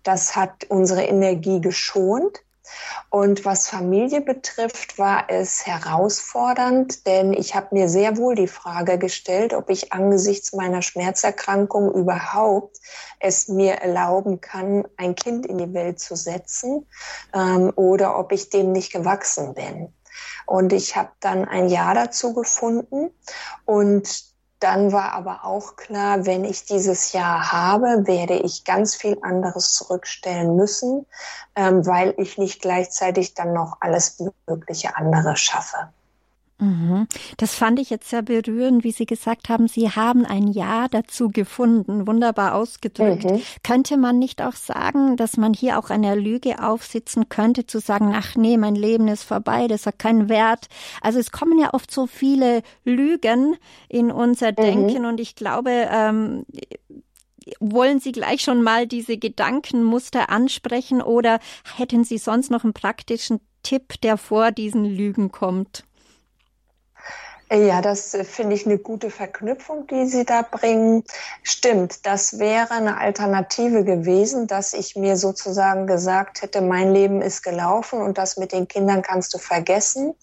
Das 0.03 0.35
hat 0.35 0.65
unsere 0.69 1.03
Energie 1.03 1.61
geschont. 1.61 2.41
Und 3.09 3.45
was 3.45 3.69
Familie 3.69 4.21
betrifft, 4.21 4.97
war 4.97 5.25
es 5.29 5.65
herausfordernd, 5.65 7.05
denn 7.07 7.33
ich 7.33 7.55
habe 7.55 7.67
mir 7.71 7.89
sehr 7.89 8.17
wohl 8.17 8.35
die 8.35 8.47
Frage 8.47 8.97
gestellt, 8.97 9.53
ob 9.53 9.69
ich 9.69 9.93
angesichts 9.93 10.53
meiner 10.53 10.81
Schmerzerkrankung 10.81 11.93
überhaupt 11.93 12.77
es 13.19 13.47
mir 13.47 13.75
erlauben 13.75 14.41
kann, 14.41 14.85
ein 14.97 15.15
Kind 15.15 15.45
in 15.45 15.57
die 15.57 15.73
Welt 15.73 15.99
zu 15.99 16.15
setzen 16.15 16.85
ähm, 17.33 17.71
oder 17.75 18.19
ob 18.19 18.31
ich 18.31 18.49
dem 18.49 18.71
nicht 18.71 18.91
gewachsen 18.91 19.53
bin. 19.53 19.93
Und 20.45 20.73
ich 20.73 20.95
habe 20.95 21.11
dann 21.19 21.45
ein 21.45 21.69
Ja 21.69 21.93
dazu 21.93 22.33
gefunden 22.33 23.11
und 23.65 24.34
dann 24.65 24.91
war 24.91 25.13
aber 25.13 25.45
auch 25.45 25.75
klar, 25.75 26.25
wenn 26.25 26.43
ich 26.43 26.65
dieses 26.65 27.13
Jahr 27.13 27.51
habe, 27.51 28.07
werde 28.07 28.33
ich 28.33 28.63
ganz 28.63 28.95
viel 28.95 29.15
anderes 29.21 29.73
zurückstellen 29.73 30.55
müssen, 30.55 31.05
ähm, 31.55 31.85
weil 31.85 32.15
ich 32.17 32.39
nicht 32.39 32.63
gleichzeitig 32.63 33.35
dann 33.35 33.53
noch 33.53 33.77
alles 33.81 34.19
Mögliche 34.47 34.95
andere 34.95 35.37
schaffe. 35.37 35.89
Mhm. 36.57 37.07
Das 37.37 37.53
fand 37.53 37.79
ich 37.79 37.89
jetzt 37.89 38.09
sehr 38.09 38.21
berührend, 38.21 38.85
wie 38.85 38.91
Sie 38.91 39.05
gesagt 39.05 39.49
haben, 39.49 39.67
Sie 39.67 39.89
haben 39.89 40.25
ein 40.25 40.47
Ja 40.47 40.87
dazu 40.87 41.29
gefunden. 41.29 42.07
Wunderbar 42.07 42.55
ausgedrückt. 42.55 43.25
Mhm. 43.25 43.41
Könnte 43.63 43.97
man 43.97 44.19
nicht 44.19 44.41
auch 44.41 44.55
sagen, 44.55 45.17
dass 45.17 45.35
man 45.35 45.53
hier 45.53 45.77
auch 45.77 45.89
einer 45.89 46.15
Lüge 46.15 46.63
aufsitzen 46.63 47.27
könnte, 47.27 47.65
zu 47.65 47.79
sagen, 47.79 48.13
ach 48.15 48.35
nee, 48.35 48.57
mein 48.57 48.75
Leben 48.75 49.09
ist 49.09 49.23
vorbei, 49.23 49.67
das 49.67 49.85
hat 49.85 49.99
keinen 49.99 50.29
Wert. 50.29 50.67
Also 51.01 51.19
es 51.19 51.31
kommen 51.31 51.59
ja 51.59 51.73
oft 51.73 51.91
so 51.91 52.07
viele 52.07 52.61
Lügen 52.85 53.57
in 53.89 54.09
unser 54.09 54.51
mhm. 54.51 54.55
Denken 54.55 55.05
und 55.05 55.19
ich 55.19 55.35
glaube, 55.35 55.71
ähm, 55.91 56.45
wollen 57.59 57.99
Sie 57.99 58.11
gleich 58.13 58.41
schon 58.41 58.61
mal 58.61 58.87
diese 58.87 59.17
Gedankenmuster 59.17 60.29
ansprechen 60.29 61.01
oder 61.01 61.39
hätten 61.75 62.05
Sie 62.05 62.17
sonst 62.17 62.49
noch 62.49 62.63
einen 62.63 62.73
praktischen 62.73 63.41
Tipp, 63.61 63.99
der 64.01 64.17
vor 64.17 64.51
diesen 64.51 64.85
Lügen 64.85 65.31
kommt? 65.31 65.83
Ja, 67.51 67.79
das 67.79 68.17
finde 68.23 68.55
ich 68.55 68.65
eine 68.65 68.79
gute 68.79 69.11
Verknüpfung, 69.11 69.85
die 69.85 70.07
Sie 70.07 70.25
da 70.25 70.41
bringen. 70.41 71.03
Stimmt, 71.43 72.03
das 72.07 72.39
wäre 72.39 72.71
eine 72.71 72.97
Alternative 72.97 73.83
gewesen, 73.83 74.47
dass 74.47 74.73
ich 74.73 74.95
mir 74.95 75.15
sozusagen 75.15 75.85
gesagt 75.85 76.41
hätte, 76.41 76.61
mein 76.61 76.91
Leben 76.91 77.21
ist 77.21 77.43
gelaufen 77.43 78.01
und 78.01 78.17
das 78.17 78.37
mit 78.37 78.51
den 78.51 78.67
Kindern 78.67 79.03
kannst 79.03 79.31
du 79.35 79.37
vergessen. 79.37 80.15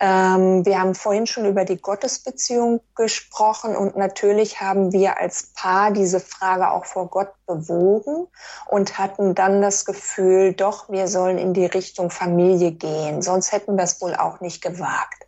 Ähm, 0.00 0.66
wir 0.66 0.80
haben 0.80 0.96
vorhin 0.96 1.28
schon 1.28 1.46
über 1.46 1.64
die 1.64 1.80
Gottesbeziehung 1.80 2.80
gesprochen 2.96 3.76
und 3.76 3.96
natürlich 3.96 4.60
haben 4.60 4.92
wir 4.92 5.20
als 5.20 5.52
Paar 5.54 5.92
diese 5.92 6.18
Frage 6.18 6.72
auch 6.72 6.84
vor 6.84 7.06
Gott 7.10 7.30
bewogen 7.46 8.26
und 8.68 8.98
hatten 8.98 9.36
dann 9.36 9.62
das 9.62 9.84
Gefühl, 9.84 10.52
doch, 10.52 10.88
wir 10.88 11.06
sollen 11.06 11.38
in 11.38 11.54
die 11.54 11.66
Richtung 11.66 12.10
Familie 12.10 12.72
gehen. 12.72 13.22
Sonst 13.22 13.52
hätten 13.52 13.76
wir 13.76 13.84
es 13.84 14.00
wohl 14.00 14.16
auch 14.16 14.40
nicht 14.40 14.62
gewagt. 14.62 15.25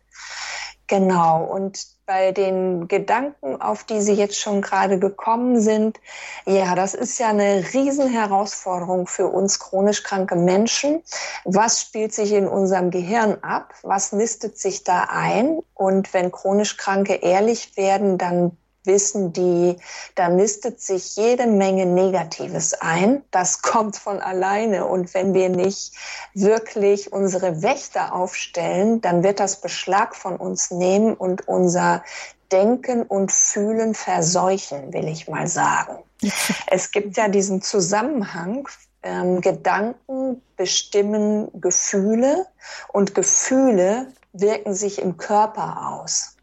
Genau. 0.89 1.43
Und 1.43 1.85
bei 2.07 2.31
den 2.31 2.87
Gedanken, 2.87 3.61
auf 3.61 3.83
die 3.83 4.01
Sie 4.01 4.13
jetzt 4.13 4.39
schon 4.39 4.63
gerade 4.63 4.97
gekommen 4.97 5.61
sind, 5.61 5.99
ja, 6.47 6.73
das 6.73 6.95
ist 6.95 7.19
ja 7.19 7.29
eine 7.29 7.63
Riesenherausforderung 7.71 9.05
für 9.05 9.27
uns 9.27 9.59
chronisch 9.59 10.01
kranke 10.01 10.35
Menschen. 10.35 11.03
Was 11.45 11.81
spielt 11.81 12.11
sich 12.13 12.33
in 12.33 12.47
unserem 12.47 12.89
Gehirn 12.89 13.37
ab? 13.43 13.75
Was 13.83 14.11
nistet 14.13 14.57
sich 14.57 14.83
da 14.83 15.07
ein? 15.11 15.59
Und 15.75 16.11
wenn 16.15 16.31
chronisch 16.31 16.77
Kranke 16.77 17.13
ehrlich 17.13 17.77
werden, 17.77 18.17
dann 18.17 18.57
wissen 18.83 19.33
die, 19.33 19.77
da 20.15 20.29
nistet 20.29 20.81
sich 20.81 21.15
jede 21.15 21.47
Menge 21.47 21.85
Negatives 21.85 22.73
ein. 22.73 23.23
Das 23.31 23.61
kommt 23.61 23.97
von 23.97 24.19
alleine. 24.19 24.85
Und 24.85 25.13
wenn 25.13 25.33
wir 25.33 25.49
nicht 25.49 25.93
wirklich 26.33 27.11
unsere 27.11 27.61
Wächter 27.61 28.13
aufstellen, 28.13 29.01
dann 29.01 29.23
wird 29.23 29.39
das 29.39 29.61
Beschlag 29.61 30.15
von 30.15 30.37
uns 30.37 30.71
nehmen 30.71 31.13
und 31.13 31.47
unser 31.47 32.03
Denken 32.51 33.03
und 33.03 33.31
Fühlen 33.31 33.93
verseuchen, 33.93 34.93
will 34.93 35.07
ich 35.07 35.27
mal 35.27 35.47
sagen. 35.47 35.97
Es 36.67 36.91
gibt 36.91 37.17
ja 37.17 37.27
diesen 37.27 37.61
Zusammenhang, 37.61 38.67
ähm, 39.03 39.41
Gedanken 39.41 40.41
bestimmen 40.57 41.49
Gefühle 41.61 42.47
und 42.91 43.15
Gefühle 43.15 44.07
wirken 44.33 44.73
sich 44.73 45.01
im 45.01 45.17
Körper 45.17 45.89
aus. 45.89 46.35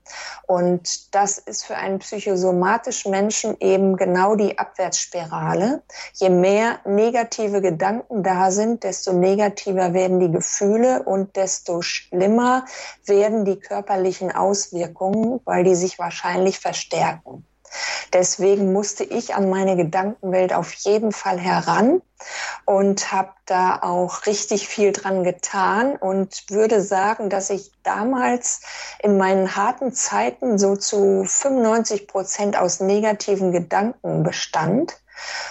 Und 0.46 1.14
das 1.14 1.38
ist 1.38 1.64
für 1.64 1.76
einen 1.76 1.98
psychosomatischen 1.98 3.10
Menschen 3.10 3.56
eben 3.60 3.96
genau 3.96 4.36
die 4.36 4.58
Abwärtsspirale. 4.58 5.82
Je 6.14 6.30
mehr 6.30 6.80
negative 6.84 7.60
Gedanken 7.60 8.22
da 8.22 8.50
sind, 8.50 8.84
desto 8.84 9.12
negativer 9.12 9.92
werden 9.92 10.20
die 10.20 10.30
Gefühle 10.30 11.02
und 11.02 11.36
desto 11.36 11.82
schlimmer 11.82 12.64
werden 13.04 13.44
die 13.44 13.58
körperlichen 13.58 14.30
Auswirkungen, 14.30 15.40
weil 15.44 15.64
die 15.64 15.74
sich 15.74 15.98
wahrscheinlich 15.98 16.58
verstärken. 16.58 17.44
Deswegen 18.12 18.72
musste 18.72 19.04
ich 19.04 19.34
an 19.34 19.50
meine 19.50 19.76
Gedankenwelt 19.76 20.52
auf 20.52 20.72
jeden 20.72 21.12
Fall 21.12 21.38
heran 21.38 22.02
und 22.64 23.12
habe 23.12 23.32
da 23.44 23.80
auch 23.82 24.26
richtig 24.26 24.68
viel 24.68 24.92
dran 24.92 25.24
getan 25.24 25.96
und 25.96 26.44
würde 26.48 26.80
sagen, 26.80 27.30
dass 27.30 27.50
ich 27.50 27.72
damals 27.82 28.62
in 29.00 29.18
meinen 29.18 29.56
harten 29.56 29.92
Zeiten 29.92 30.58
so 30.58 30.76
zu 30.76 31.24
95 31.24 32.06
Prozent 32.08 32.58
aus 32.58 32.80
negativen 32.80 33.52
Gedanken 33.52 34.22
bestand. 34.22 34.98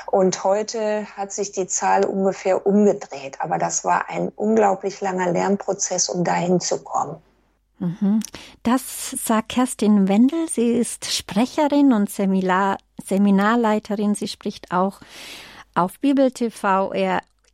Und 0.06 0.44
heute 0.44 1.08
hat 1.18 1.32
sich 1.32 1.52
die 1.52 1.68
Zahl 1.68 2.06
ungefähr 2.06 2.66
umgedreht. 2.66 3.42
Aber 3.42 3.58
das 3.58 3.84
war 3.84 4.10
ein 4.10 4.30
unglaublich 4.36 5.02
langer 5.02 5.32
Lernprozess, 5.32 6.10
um 6.10 6.24
dahin 6.24 6.60
zu 6.60 6.84
kommen. 6.84 7.22
Das 8.64 9.12
sagt 9.12 9.50
Kerstin 9.50 10.08
Wendel. 10.08 10.48
Sie 10.50 10.72
ist 10.72 11.12
Sprecherin 11.12 11.94
und 11.94 12.10
Seminar 12.10 12.78
Seminarleiterin. 13.04 14.16
Sie 14.16 14.28
spricht 14.28 14.72
auch 14.72 15.00
auf 15.74 16.00
Bibel 16.00 16.32
TV, 16.32 16.94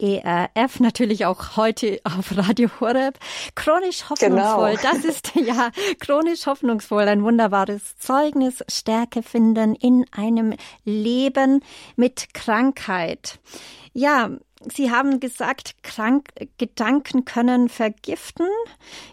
ERF, 0.01 0.79
natürlich 0.79 1.25
auch 1.25 1.57
heute 1.57 1.99
auf 2.03 2.35
Radio 2.35 2.69
Horeb. 2.79 3.19
Chronisch 3.55 4.09
hoffnungsvoll, 4.09 4.75
genau. 4.75 4.93
das 4.93 5.05
ist 5.05 5.35
ja 5.35 5.69
chronisch 5.99 6.45
hoffnungsvoll, 6.47 7.07
ein 7.07 7.23
wunderbares 7.23 7.97
Zeugnis, 7.97 8.63
Stärke 8.67 9.21
finden 9.21 9.75
in 9.75 10.05
einem 10.11 10.55
Leben 10.83 11.63
mit 11.95 12.33
Krankheit. 12.33 13.39
Ja, 13.93 14.31
Sie 14.73 14.91
haben 14.91 15.19
gesagt, 15.19 15.83
krank, 15.83 16.29
Gedanken 16.57 17.25
können 17.25 17.69
vergiften. 17.69 18.47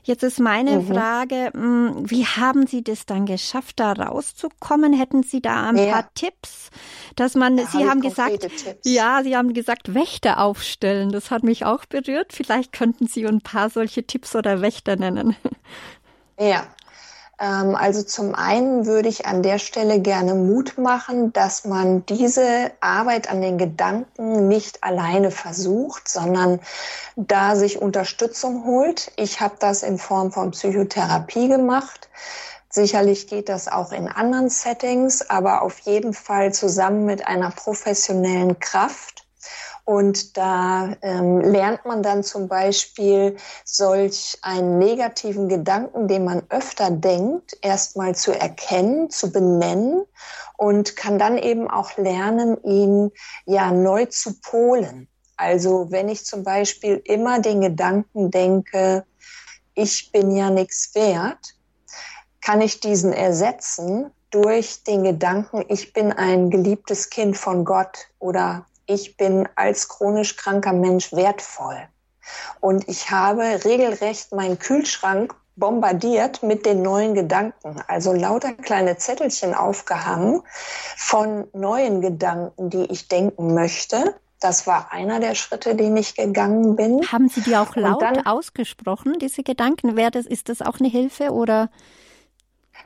Jetzt 0.02 0.22
ist 0.22 0.40
meine 0.40 0.80
mhm. 0.80 0.92
Frage, 0.92 1.50
hm, 1.52 2.10
wie 2.10 2.26
haben 2.26 2.66
Sie 2.66 2.82
das 2.82 3.06
dann 3.06 3.26
geschafft, 3.26 3.80
da 3.80 3.92
rauszukommen? 3.92 4.92
Hätten 4.92 5.22
Sie 5.22 5.40
da 5.40 5.68
ein 5.68 5.76
ja. 5.76 5.92
paar 5.92 6.12
Tipps, 6.14 6.70
dass 7.16 7.34
man, 7.34 7.56
da 7.56 7.66
Sie 7.66 7.88
haben 7.88 8.00
gesagt, 8.00 8.40
Tipps. 8.40 8.64
ja, 8.84 9.22
Sie 9.22 9.36
haben 9.36 9.54
gesagt, 9.54 9.94
Wächter 9.94 10.40
aufstellen. 10.40 11.10
Das 11.10 11.30
hat 11.30 11.42
mich 11.42 11.64
auch 11.64 11.86
berührt. 11.86 12.32
Vielleicht 12.32 12.72
könnten 12.72 13.06
Sie 13.06 13.26
ein 13.26 13.40
paar 13.40 13.70
solche 13.70 14.04
Tipps 14.04 14.36
oder 14.36 14.60
Wächter 14.60 14.96
nennen. 14.96 15.36
Ja, 16.40 16.68
also 17.38 18.02
zum 18.02 18.34
einen 18.34 18.86
würde 18.86 19.08
ich 19.08 19.26
an 19.26 19.44
der 19.44 19.60
Stelle 19.60 20.00
gerne 20.00 20.34
Mut 20.34 20.76
machen, 20.76 21.32
dass 21.32 21.64
man 21.64 22.04
diese 22.06 22.72
Arbeit 22.80 23.30
an 23.30 23.40
den 23.40 23.58
Gedanken 23.58 24.48
nicht 24.48 24.82
alleine 24.82 25.30
versucht, 25.30 26.08
sondern 26.08 26.58
da 27.14 27.54
sich 27.54 27.80
Unterstützung 27.80 28.64
holt. 28.64 29.12
Ich 29.16 29.40
habe 29.40 29.54
das 29.60 29.84
in 29.84 29.98
Form 29.98 30.32
von 30.32 30.50
Psychotherapie 30.50 31.48
gemacht. 31.48 32.08
Sicherlich 32.70 33.28
geht 33.28 33.48
das 33.48 33.68
auch 33.68 33.92
in 33.92 34.08
anderen 34.08 34.50
Settings, 34.50 35.30
aber 35.30 35.62
auf 35.62 35.78
jeden 35.80 36.14
Fall 36.14 36.52
zusammen 36.52 37.04
mit 37.04 37.26
einer 37.26 37.50
professionellen 37.50 38.58
Kraft. 38.58 39.27
Und 39.88 40.36
da 40.36 40.94
ähm, 41.00 41.40
lernt 41.40 41.86
man 41.86 42.02
dann 42.02 42.22
zum 42.22 42.46
Beispiel 42.46 43.38
solch 43.64 44.36
einen 44.42 44.78
negativen 44.78 45.48
Gedanken, 45.48 46.08
den 46.08 46.26
man 46.26 46.42
öfter 46.50 46.90
denkt, 46.90 47.56
erstmal 47.62 48.14
zu 48.14 48.38
erkennen, 48.38 49.08
zu 49.08 49.32
benennen 49.32 50.04
und 50.58 50.94
kann 50.94 51.18
dann 51.18 51.38
eben 51.38 51.70
auch 51.70 51.96
lernen, 51.96 52.62
ihn 52.64 53.12
ja 53.46 53.72
neu 53.72 54.04
zu 54.04 54.38
polen. 54.42 55.08
Also 55.38 55.90
wenn 55.90 56.10
ich 56.10 56.26
zum 56.26 56.44
Beispiel 56.44 57.00
immer 57.04 57.40
den 57.40 57.62
Gedanken 57.62 58.30
denke, 58.30 59.06
ich 59.72 60.12
bin 60.12 60.36
ja 60.36 60.50
nichts 60.50 60.94
wert, 60.94 61.54
kann 62.42 62.60
ich 62.60 62.80
diesen 62.80 63.14
ersetzen 63.14 64.10
durch 64.28 64.82
den 64.82 65.02
Gedanken, 65.02 65.64
ich 65.68 65.94
bin 65.94 66.12
ein 66.12 66.50
geliebtes 66.50 67.08
Kind 67.08 67.38
von 67.38 67.64
Gott 67.64 68.10
oder 68.18 68.67
ich 68.88 69.16
bin 69.16 69.48
als 69.54 69.88
chronisch 69.88 70.36
kranker 70.36 70.72
Mensch 70.72 71.12
wertvoll. 71.12 71.78
Und 72.60 72.88
ich 72.88 73.10
habe 73.10 73.64
regelrecht 73.64 74.32
meinen 74.32 74.58
Kühlschrank 74.58 75.34
bombardiert 75.56 76.42
mit 76.42 76.66
den 76.66 76.82
neuen 76.82 77.14
Gedanken. 77.14 77.76
Also 77.86 78.12
lauter 78.12 78.52
kleine 78.52 78.96
Zettelchen 78.96 79.54
aufgehangen 79.54 80.42
von 80.96 81.48
neuen 81.52 82.00
Gedanken, 82.00 82.70
die 82.70 82.84
ich 82.90 83.08
denken 83.08 83.54
möchte. 83.54 84.14
Das 84.40 84.66
war 84.66 84.92
einer 84.92 85.18
der 85.18 85.34
Schritte, 85.34 85.74
den 85.74 85.96
ich 85.96 86.14
gegangen 86.14 86.76
bin. 86.76 87.10
Haben 87.10 87.28
Sie 87.28 87.40
die 87.40 87.56
auch 87.56 87.74
laut 87.74 88.02
dann, 88.02 88.24
ausgesprochen, 88.24 89.18
diese 89.20 89.42
Gedanken? 89.42 89.96
Wäre 89.96 90.12
das, 90.12 90.26
ist 90.26 90.48
das 90.48 90.62
auch 90.62 90.78
eine 90.78 90.88
Hilfe 90.88 91.30
oder? 91.30 91.70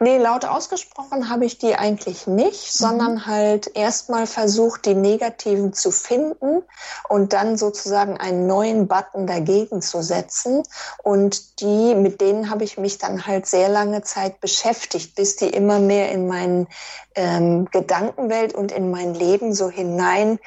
Nee, 0.00 0.18
laut 0.18 0.44
ausgesprochen 0.44 1.28
habe 1.28 1.44
ich 1.44 1.58
die 1.58 1.76
eigentlich 1.76 2.26
nicht, 2.26 2.80
mhm. 2.80 2.84
sondern 2.84 3.26
halt 3.26 3.70
erstmal 3.74 4.26
versucht, 4.26 4.86
die 4.86 4.94
negativen 4.94 5.72
zu 5.72 5.90
finden 5.90 6.62
und 7.08 7.32
dann 7.32 7.56
sozusagen 7.56 8.16
einen 8.16 8.46
neuen 8.46 8.88
Button 8.88 9.26
dagegen 9.26 9.82
zu 9.82 10.02
setzen. 10.02 10.62
Und 11.02 11.60
die, 11.60 11.94
mit 11.94 12.20
denen 12.20 12.50
habe 12.50 12.64
ich 12.64 12.78
mich 12.78 12.98
dann 12.98 13.26
halt 13.26 13.46
sehr 13.46 13.68
lange 13.68 14.02
Zeit 14.02 14.40
beschäftigt, 14.40 15.14
bis 15.14 15.36
die 15.36 15.48
immer 15.48 15.78
mehr 15.78 16.10
in 16.10 16.26
meine 16.26 16.66
ähm, 17.14 17.66
Gedankenwelt 17.70 18.54
und 18.54 18.72
in 18.72 18.90
mein 18.90 19.14
Leben 19.14 19.54
so 19.54 19.70
hinein 19.70 20.38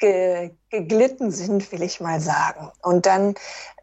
ge, 0.00 0.50
geglitten 0.70 1.30
sind, 1.30 1.70
will 1.70 1.82
ich 1.82 2.00
mal 2.00 2.20
sagen. 2.20 2.70
Und 2.82 3.06
dann 3.06 3.34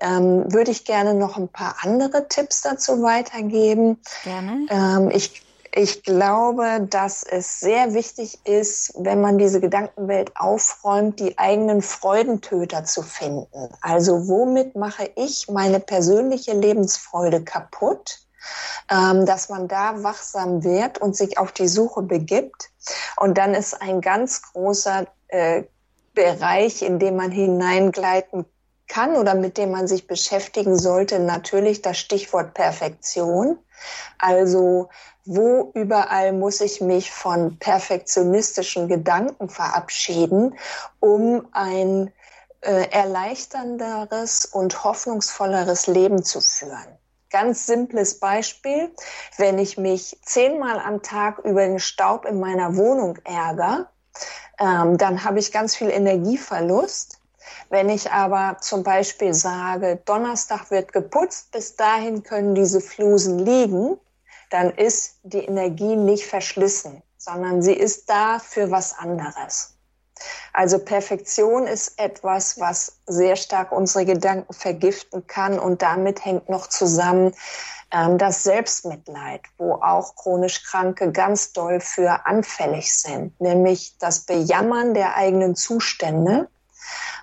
ähm, 0.01 0.51
würde 0.51 0.71
ich 0.71 0.83
gerne 0.83 1.13
noch 1.13 1.37
ein 1.37 1.47
paar 1.47 1.77
andere 1.81 2.27
Tipps 2.27 2.61
dazu 2.61 3.01
weitergeben. 3.01 4.01
Gerne. 4.23 4.65
Ähm, 4.69 5.11
ich, 5.11 5.43
ich 5.73 6.03
glaube, 6.03 6.87
dass 6.89 7.23
es 7.23 7.59
sehr 7.59 7.93
wichtig 7.93 8.39
ist, 8.45 8.93
wenn 8.97 9.21
man 9.21 9.37
diese 9.37 9.61
Gedankenwelt 9.61 10.31
aufräumt, 10.35 11.19
die 11.19 11.37
eigenen 11.37 11.81
Freudentöter 11.81 12.83
zu 12.83 13.03
finden. 13.03 13.69
Also 13.81 14.27
womit 14.27 14.75
mache 14.75 15.09
ich 15.15 15.47
meine 15.49 15.79
persönliche 15.79 16.53
Lebensfreude 16.53 17.43
kaputt? 17.43 18.19
Ähm, 18.89 19.25
dass 19.25 19.49
man 19.49 19.67
da 19.67 20.03
wachsam 20.03 20.63
wird 20.63 20.99
und 20.99 21.17
sich 21.17 21.37
auf 21.37 21.51
die 21.51 21.67
Suche 21.67 22.01
begibt. 22.01 22.69
Und 23.17 23.37
dann 23.37 23.53
ist 23.53 23.81
ein 23.81 23.99
ganz 23.99 24.41
großer 24.41 25.05
äh, 25.27 25.63
Bereich, 26.17 26.81
in 26.81 26.97
dem 26.97 27.15
man 27.15 27.29
hineingleiten 27.29 28.45
kann 28.87 29.15
oder 29.15 29.35
mit 29.35 29.59
dem 29.59 29.69
man 29.69 29.87
sich 29.87 30.07
beschäftigen 30.07 30.75
sollte, 30.75 31.19
natürlich 31.19 31.83
das 31.83 31.99
Stichwort 31.99 32.55
Perfektion. 32.55 33.59
Also 34.17 34.89
wo 35.25 35.71
überall 35.75 36.33
muss 36.33 36.59
ich 36.61 36.81
mich 36.81 37.11
von 37.11 37.59
perfektionistischen 37.59 38.87
Gedanken 38.87 39.47
verabschieden, 39.47 40.57
um 40.99 41.45
ein 41.51 42.11
äh, 42.61 42.89
erleichternderes 42.89 44.45
und 44.45 44.83
hoffnungsvolleres 44.83 45.85
Leben 45.85 46.23
zu 46.23 46.41
führen. 46.41 46.97
Ganz 47.29 47.67
simples 47.67 48.19
Beispiel, 48.19 48.89
wenn 49.37 49.59
ich 49.59 49.77
mich 49.77 50.17
zehnmal 50.23 50.79
am 50.79 51.03
Tag 51.03 51.39
über 51.39 51.61
den 51.61 51.79
Staub 51.79 52.25
in 52.25 52.39
meiner 52.39 52.75
Wohnung 52.75 53.19
ärgere, 53.23 53.89
ähm, 54.59 54.97
dann 54.97 55.23
habe 55.23 55.39
ich 55.39 55.51
ganz 55.51 55.75
viel 55.75 55.89
Energieverlust. 55.89 57.19
Wenn 57.69 57.89
ich 57.89 58.11
aber 58.11 58.57
zum 58.59 58.83
Beispiel 58.83 59.33
sage, 59.33 59.99
Donnerstag 60.05 60.71
wird 60.71 60.93
geputzt, 60.93 61.51
bis 61.51 61.75
dahin 61.75 62.23
können 62.23 62.55
diese 62.55 62.81
Flusen 62.81 63.39
liegen, 63.39 63.97
dann 64.49 64.71
ist 64.71 65.19
die 65.23 65.45
Energie 65.45 65.95
nicht 65.95 66.25
verschlissen, 66.25 67.01
sondern 67.17 67.61
sie 67.61 67.73
ist 67.73 68.09
da 68.09 68.39
für 68.39 68.71
was 68.71 68.97
anderes. 68.97 69.77
Also 70.53 70.79
Perfektion 70.79 71.67
ist 71.67 71.99
etwas, 71.99 72.59
was 72.59 72.99
sehr 73.05 73.35
stark 73.35 73.71
unsere 73.71 74.05
Gedanken 74.05 74.53
vergiften 74.53 75.27
kann 75.27 75.59
und 75.59 75.81
damit 75.81 76.25
hängt 76.25 76.49
noch 76.49 76.67
zusammen, 76.67 77.33
das 77.89 78.43
Selbstmitleid, 78.43 79.41
wo 79.57 79.75
auch 79.75 80.15
chronisch 80.15 80.63
Kranke 80.63 81.11
ganz 81.11 81.53
doll 81.53 81.79
für 81.79 82.25
anfällig 82.25 82.95
sind, 82.95 83.39
nämlich 83.39 83.95
das 83.99 84.21
Bejammern 84.21 84.93
der 84.93 85.15
eigenen 85.15 85.55
Zustände. 85.55 86.49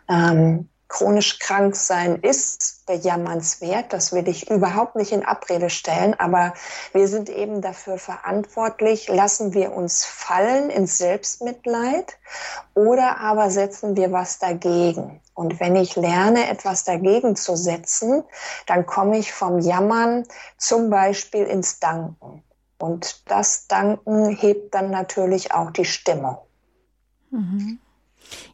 Ähm, 0.09 0.69
chronisch 0.95 1.41
krank 1.41 1.75
sein 1.75 2.21
ist 2.21 2.87
bejammernswert. 2.87 3.93
Das 3.93 4.13
will 4.13 4.29
ich 4.29 4.49
überhaupt 4.49 4.95
nicht 4.95 5.11
in 5.11 5.25
Abrede 5.25 5.69
stellen. 5.69 6.15
Aber 6.21 6.55
wir 6.93 7.09
sind 7.09 7.29
eben 7.29 7.61
dafür 7.61 7.99
verantwortlich. 7.99 9.09
Lassen 9.09 9.55
wir 9.55 9.73
uns 9.73 10.05
fallen 10.05 10.71
ins 10.71 10.99
Selbstmitleid 10.99 12.17
oder 12.75 13.19
aber 13.19 13.51
setzen 13.51 13.97
wir 13.97 14.13
was 14.13 14.39
dagegen? 14.39 15.21
Und 15.35 15.59
wenn 15.59 15.75
ich 15.75 15.97
lerne, 15.97 16.49
etwas 16.49 16.85
dagegen 16.85 17.35
zu 17.35 17.57
setzen, 17.57 18.23
dann 18.67 18.87
komme 18.87 19.19
ich 19.19 19.33
vom 19.33 19.59
Jammern 19.59 20.23
zum 20.59 20.91
Beispiel 20.91 21.43
ins 21.43 21.81
Danken. 21.81 22.45
Und 22.79 23.29
das 23.29 23.67
Danken 23.67 24.29
hebt 24.29 24.73
dann 24.77 24.93
natürlich 24.93 25.53
auch 25.53 25.73
die 25.73 25.87
Stimmung. 25.87 26.39
Mhm. 27.31 27.81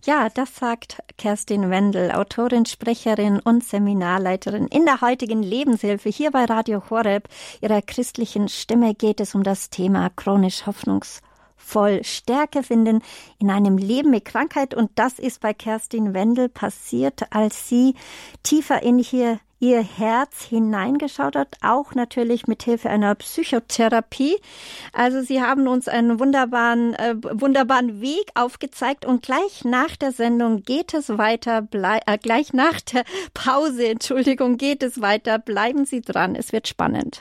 Ja, 0.04 0.28
das 0.28 0.56
sagt 0.56 1.02
Kerstin 1.18 1.70
Wendel, 1.70 2.11
Autorin, 2.12 2.66
Sprecherin 2.66 3.40
und 3.40 3.64
Seminarleiterin 3.64 4.66
in 4.66 4.85
der 4.85 5.00
heutigen 5.00 5.42
Lebenshilfe 5.42 6.09
hier 6.09 6.30
bei 6.30 6.44
Radio 6.44 6.83
Horeb. 6.90 7.28
Ihrer 7.61 7.83
christlichen 7.83 8.48
Stimme 8.48 8.94
geht 8.94 9.20
es 9.20 9.35
um 9.35 9.42
das 9.42 9.70
Thema 9.70 10.11
chronisch 10.11 10.66
hoffnungsvoll 10.66 12.02
Stärke 12.02 12.62
finden 12.62 13.02
in 13.38 13.50
einem 13.50 13.76
Leben 13.76 14.11
mit 14.11 14.24
Krankheit. 14.24 14.74
Und 14.74 14.90
das 14.94 15.18
ist 15.18 15.40
bei 15.40 15.52
Kerstin 15.52 16.14
Wendel 16.14 16.48
passiert, 16.48 17.22
als 17.30 17.68
sie 17.68 17.94
tiefer 18.42 18.83
in 18.83 18.98
hier 18.98 19.38
ihr 19.61 19.83
Herz 19.83 20.42
hineingeschaut 20.42 21.37
hat, 21.37 21.57
auch 21.62 21.94
natürlich 21.94 22.46
mit 22.46 22.62
Hilfe 22.62 22.88
einer 22.88 23.14
Psychotherapie. 23.14 24.37
Also 24.92 25.20
Sie 25.23 25.42
haben 25.42 25.68
uns 25.68 25.87
einen 25.87 26.18
wunderbaren, 26.18 26.94
äh, 26.94 27.14
wunderbaren 27.16 28.01
Weg 28.01 28.31
aufgezeigt 28.35 29.05
und 29.05 29.23
gleich 29.23 29.64
nach 29.64 29.96
der 29.96 30.12
Sendung 30.12 30.62
geht 30.62 30.94
es 30.94 31.16
weiter, 31.16 31.68
äh, 31.73 32.18
gleich 32.18 32.53
nach 32.53 32.81
der 32.81 33.05
Pause, 33.35 33.87
Entschuldigung, 33.90 34.57
geht 34.57 34.83
es 34.83 35.01
weiter. 35.01 35.38
Bleiben 35.38 35.85
Sie 35.85 36.01
dran, 36.01 36.35
es 36.35 36.53
wird 36.53 36.66
spannend. 36.66 37.20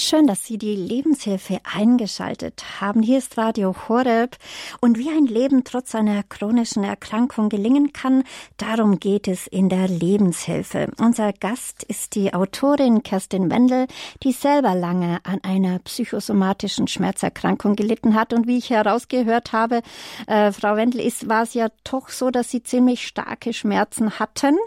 Schön, 0.00 0.28
dass 0.28 0.44
Sie 0.44 0.58
die 0.58 0.76
Lebenshilfe 0.76 1.58
eingeschaltet 1.64 2.80
haben. 2.80 3.02
Hier 3.02 3.18
ist 3.18 3.36
Radio 3.36 3.74
Horeb. 3.88 4.36
Und 4.80 4.96
wie 4.96 5.08
ein 5.08 5.26
Leben 5.26 5.64
trotz 5.64 5.92
einer 5.92 6.22
chronischen 6.22 6.84
Erkrankung 6.84 7.48
gelingen 7.48 7.92
kann, 7.92 8.22
darum 8.58 9.00
geht 9.00 9.26
es 9.26 9.48
in 9.48 9.68
der 9.68 9.88
Lebenshilfe. 9.88 10.92
Unser 11.00 11.32
Gast 11.32 11.82
ist 11.82 12.14
die 12.14 12.32
Autorin 12.32 13.02
Kerstin 13.02 13.50
Wendel, 13.50 13.88
die 14.22 14.30
selber 14.30 14.76
lange 14.76 15.18
an 15.24 15.40
einer 15.42 15.80
psychosomatischen 15.80 16.86
Schmerzerkrankung 16.86 17.74
gelitten 17.74 18.14
hat. 18.14 18.32
Und 18.32 18.46
wie 18.46 18.58
ich 18.58 18.70
herausgehört 18.70 19.50
habe, 19.50 19.82
äh, 20.28 20.52
Frau 20.52 20.76
Wendel, 20.76 21.00
ist, 21.00 21.28
war 21.28 21.42
es 21.42 21.54
ja 21.54 21.70
doch 21.82 22.08
so, 22.10 22.30
dass 22.30 22.52
Sie 22.52 22.62
ziemlich 22.62 23.04
starke 23.04 23.52
Schmerzen 23.52 24.20
hatten 24.20 24.58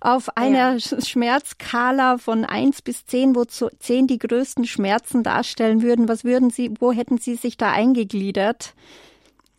auf 0.00 0.36
einer 0.36 0.76
ja. 0.76 1.00
Schmerzskala 1.00 2.18
von 2.18 2.44
eins 2.44 2.82
bis 2.82 3.06
zehn, 3.06 3.34
wo 3.34 3.44
zehn 3.44 4.06
die 4.06 4.18
größten 4.18 4.64
Schmerzen 4.64 5.22
darstellen 5.22 5.82
würden, 5.82 6.08
was 6.08 6.24
würden 6.24 6.50
Sie, 6.50 6.72
wo 6.78 6.92
hätten 6.92 7.18
Sie 7.18 7.36
sich 7.36 7.56
da 7.56 7.72
eingegliedert 7.72 8.74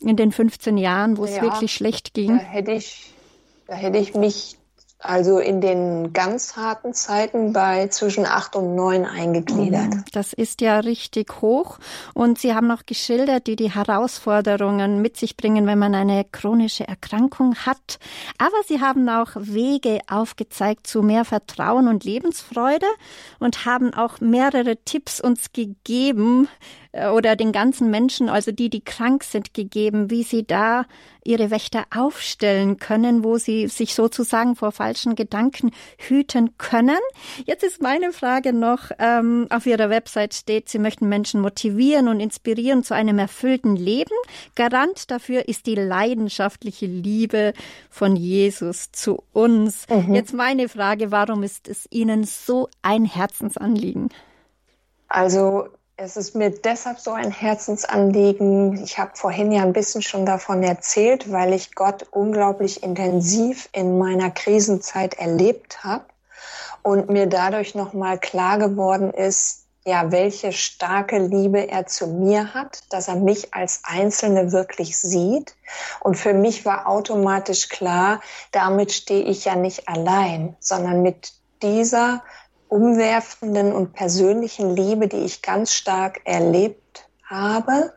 in 0.00 0.16
den 0.16 0.32
15 0.32 0.78
Jahren, 0.78 1.16
wo 1.18 1.24
ja, 1.24 1.32
es 1.32 1.42
wirklich 1.42 1.72
schlecht 1.72 2.14
ging? 2.14 2.38
Da 2.38 2.44
hätte 2.44 2.72
ich, 2.72 3.12
da 3.66 3.74
hätte 3.74 3.98
ich 3.98 4.14
mich 4.14 4.56
also 5.00 5.38
in 5.38 5.60
den 5.62 6.12
ganz 6.12 6.56
harten 6.56 6.92
Zeiten 6.92 7.52
bei 7.52 7.88
zwischen 7.88 8.26
acht 8.26 8.54
und 8.54 8.74
neun 8.74 9.06
eingegliedert. 9.06 9.94
Mhm. 9.94 10.04
Das 10.12 10.32
ist 10.34 10.60
ja 10.60 10.78
richtig 10.80 11.40
hoch. 11.40 11.78
Und 12.12 12.38
Sie 12.38 12.54
haben 12.54 12.66
noch 12.66 12.84
geschildert, 12.84 13.46
die 13.46 13.56
die 13.56 13.72
Herausforderungen 13.72 15.00
mit 15.00 15.16
sich 15.16 15.38
bringen, 15.38 15.66
wenn 15.66 15.78
man 15.78 15.94
eine 15.94 16.24
chronische 16.30 16.86
Erkrankung 16.86 17.54
hat. 17.54 17.98
Aber 18.36 18.56
Sie 18.66 18.80
haben 18.80 19.08
auch 19.08 19.30
Wege 19.36 20.00
aufgezeigt 20.08 20.86
zu 20.86 21.02
mehr 21.02 21.24
Vertrauen 21.24 21.88
und 21.88 22.04
Lebensfreude 22.04 22.86
und 23.38 23.64
haben 23.64 23.94
auch 23.94 24.20
mehrere 24.20 24.76
Tipps 24.84 25.20
uns 25.20 25.52
gegeben, 25.52 26.46
äh, 26.92 27.08
oder 27.08 27.36
den 27.36 27.52
ganzen 27.52 27.90
Menschen, 27.90 28.28
also 28.28 28.52
die, 28.52 28.70
die 28.70 28.82
krank 28.82 29.24
sind, 29.24 29.54
gegeben, 29.54 30.10
wie 30.10 30.22
sie 30.22 30.46
da 30.46 30.86
ihre 31.24 31.50
Wächter 31.50 31.84
aufstellen 31.94 32.78
können, 32.78 33.24
wo 33.24 33.38
sie 33.38 33.68
sich 33.68 33.94
sozusagen 33.94 34.56
vor 34.56 34.72
falschen 34.72 35.14
Gedanken 35.14 35.70
hüten 35.98 36.56
können. 36.58 36.98
Jetzt 37.44 37.62
ist 37.62 37.82
meine 37.82 38.12
Frage 38.12 38.52
noch, 38.52 38.90
ähm, 38.98 39.46
auf 39.50 39.66
Ihrer 39.66 39.90
Website 39.90 40.34
steht, 40.34 40.68
Sie 40.68 40.78
möchten 40.78 41.08
Menschen 41.08 41.40
motivieren 41.40 42.08
und 42.08 42.20
inspirieren 42.20 42.82
zu 42.82 42.94
einem 42.94 43.18
erfüllten 43.18 43.76
Leben. 43.76 44.14
Garant 44.54 45.10
dafür 45.10 45.48
ist 45.48 45.66
die 45.66 45.74
leidenschaftliche 45.74 46.86
Liebe 46.86 47.52
von 47.88 48.16
Jesus 48.16 48.92
zu 48.92 49.22
uns. 49.32 49.86
Mhm. 49.88 50.14
Jetzt 50.14 50.34
meine 50.34 50.68
Frage, 50.68 51.10
warum 51.10 51.42
ist 51.42 51.68
es 51.68 51.86
Ihnen 51.90 52.24
so 52.24 52.68
ein 52.82 53.04
Herzensanliegen? 53.04 54.10
Also 55.08 55.68
es 56.02 56.16
ist 56.16 56.34
mir 56.34 56.50
deshalb 56.50 56.98
so 56.98 57.12
ein 57.12 57.30
Herzensanliegen. 57.30 58.82
Ich 58.82 58.98
habe 58.98 59.10
vorhin 59.14 59.52
ja 59.52 59.62
ein 59.62 59.74
bisschen 59.74 60.00
schon 60.00 60.24
davon 60.24 60.62
erzählt, 60.62 61.30
weil 61.30 61.52
ich 61.52 61.74
Gott 61.74 62.06
unglaublich 62.10 62.82
intensiv 62.82 63.68
in 63.72 63.98
meiner 63.98 64.30
Krisenzeit 64.30 65.14
erlebt 65.14 65.84
habe 65.84 66.04
und 66.82 67.10
mir 67.10 67.26
dadurch 67.26 67.74
nochmal 67.74 68.18
klar 68.18 68.58
geworden 68.58 69.10
ist, 69.10 69.66
ja, 69.84 70.10
welche 70.10 70.52
starke 70.52 71.18
Liebe 71.18 71.68
er 71.68 71.86
zu 71.86 72.06
mir 72.06 72.54
hat, 72.54 72.80
dass 72.90 73.08
er 73.08 73.16
mich 73.16 73.52
als 73.52 73.80
Einzelne 73.84 74.52
wirklich 74.52 74.98
sieht. 74.98 75.54
Und 76.00 76.16
für 76.16 76.34
mich 76.34 76.64
war 76.64 76.86
automatisch 76.86 77.68
klar, 77.68 78.20
damit 78.52 78.92
stehe 78.92 79.24
ich 79.24 79.44
ja 79.44 79.56
nicht 79.56 79.88
allein, 79.88 80.56
sondern 80.60 81.02
mit 81.02 81.32
dieser 81.62 82.22
umwerfenden 82.70 83.72
und 83.72 83.92
persönlichen 83.92 84.74
Liebe, 84.74 85.08
die 85.08 85.24
ich 85.24 85.42
ganz 85.42 85.72
stark 85.72 86.20
erlebt 86.24 87.08
habe, 87.24 87.92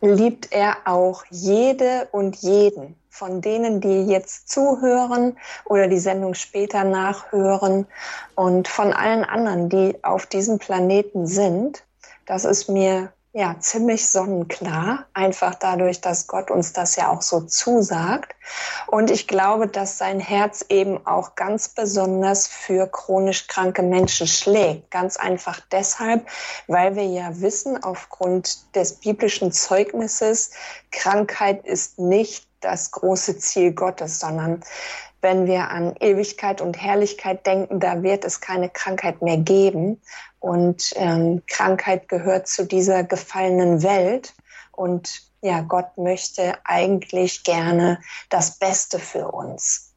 liebt 0.00 0.52
er 0.52 0.76
auch 0.84 1.24
jede 1.30 2.08
und 2.12 2.36
jeden 2.36 2.96
von 3.08 3.40
denen, 3.40 3.80
die 3.80 4.04
jetzt 4.06 4.50
zuhören 4.50 5.38
oder 5.64 5.88
die 5.88 5.98
Sendung 5.98 6.34
später 6.34 6.84
nachhören 6.84 7.86
und 8.34 8.68
von 8.68 8.92
allen 8.92 9.24
anderen, 9.24 9.70
die 9.70 10.04
auf 10.04 10.26
diesem 10.26 10.58
Planeten 10.58 11.26
sind. 11.26 11.82
Das 12.26 12.44
ist 12.44 12.68
mir 12.68 13.12
ja, 13.36 13.54
ziemlich 13.60 14.08
sonnenklar, 14.08 15.04
einfach 15.12 15.56
dadurch, 15.56 16.00
dass 16.00 16.26
Gott 16.26 16.50
uns 16.50 16.72
das 16.72 16.96
ja 16.96 17.10
auch 17.10 17.20
so 17.20 17.42
zusagt. 17.42 18.34
Und 18.86 19.10
ich 19.10 19.28
glaube, 19.28 19.68
dass 19.68 19.98
sein 19.98 20.20
Herz 20.20 20.64
eben 20.70 21.06
auch 21.06 21.34
ganz 21.34 21.68
besonders 21.68 22.46
für 22.46 22.86
chronisch 22.86 23.46
kranke 23.46 23.82
Menschen 23.82 24.26
schlägt. 24.26 24.90
Ganz 24.90 25.18
einfach 25.18 25.60
deshalb, 25.70 26.26
weil 26.66 26.96
wir 26.96 27.04
ja 27.04 27.38
wissen, 27.42 27.84
aufgrund 27.84 28.74
des 28.74 28.94
biblischen 29.00 29.52
Zeugnisses, 29.52 30.52
Krankheit 30.90 31.62
ist 31.66 31.98
nicht 31.98 32.48
das 32.60 32.90
große 32.90 33.36
Ziel 33.36 33.72
Gottes, 33.72 34.18
sondern 34.18 34.62
wenn 35.20 35.46
wir 35.46 35.70
an 35.70 35.94
Ewigkeit 36.00 36.60
und 36.60 36.80
Herrlichkeit 36.80 37.44
denken, 37.46 37.80
da 37.80 38.02
wird 38.02 38.24
es 38.24 38.40
keine 38.40 38.70
Krankheit 38.70 39.20
mehr 39.20 39.36
geben. 39.38 40.00
Und 40.46 40.92
ähm, 40.94 41.42
Krankheit 41.48 42.06
gehört 42.06 42.46
zu 42.46 42.66
dieser 42.66 43.02
gefallenen 43.02 43.82
Welt. 43.82 44.32
Und 44.70 45.22
ja, 45.40 45.60
Gott 45.62 45.98
möchte 45.98 46.54
eigentlich 46.62 47.42
gerne 47.42 47.98
das 48.28 48.56
Beste 48.60 49.00
für 49.00 49.32
uns. 49.32 49.92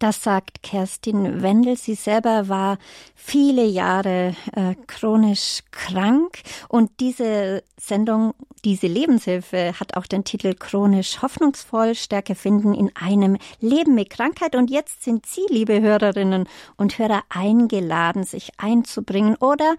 Das 0.00 0.24
sagt 0.24 0.64
Kerstin 0.64 1.40
Wendel. 1.40 1.76
Sie 1.76 1.94
selber 1.94 2.48
war 2.48 2.78
viele 3.14 3.64
Jahre 3.64 4.34
äh, 4.56 4.74
chronisch 4.88 5.60
krank 5.70 6.40
und 6.68 6.90
diese 6.98 7.62
Sendung, 7.80 8.34
diese 8.64 8.86
Lebenshilfe 8.86 9.78
hat 9.78 9.96
auch 9.96 10.06
den 10.06 10.24
Titel 10.24 10.54
Chronisch 10.54 11.20
hoffnungsvoll, 11.20 11.94
Stärke 11.94 12.34
finden 12.34 12.74
in 12.74 12.90
einem 12.96 13.36
Leben 13.60 13.94
mit 13.94 14.10
Krankheit. 14.10 14.56
Und 14.56 14.70
jetzt 14.70 15.04
sind 15.04 15.26
Sie, 15.26 15.42
liebe 15.50 15.80
Hörerinnen 15.80 16.48
und 16.76 16.98
Hörer, 16.98 17.22
eingeladen, 17.28 18.24
sich 18.24 18.52
einzubringen 18.56 19.36
oder 19.36 19.76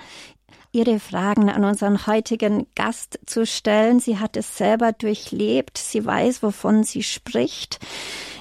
Ihre 0.76 1.00
Fragen 1.00 1.50
an 1.50 1.64
unseren 1.64 2.06
heutigen 2.06 2.68
Gast 2.76 3.18
zu 3.26 3.46
stellen. 3.46 4.02
Sie 4.02 4.20
hat 4.20 4.36
es 4.36 4.58
selber 4.58 4.92
durchlebt. 4.92 5.78
Sie 5.78 6.06
weiß, 6.06 6.44
wovon 6.44 6.84
sie 6.84 7.02
spricht 7.02 7.80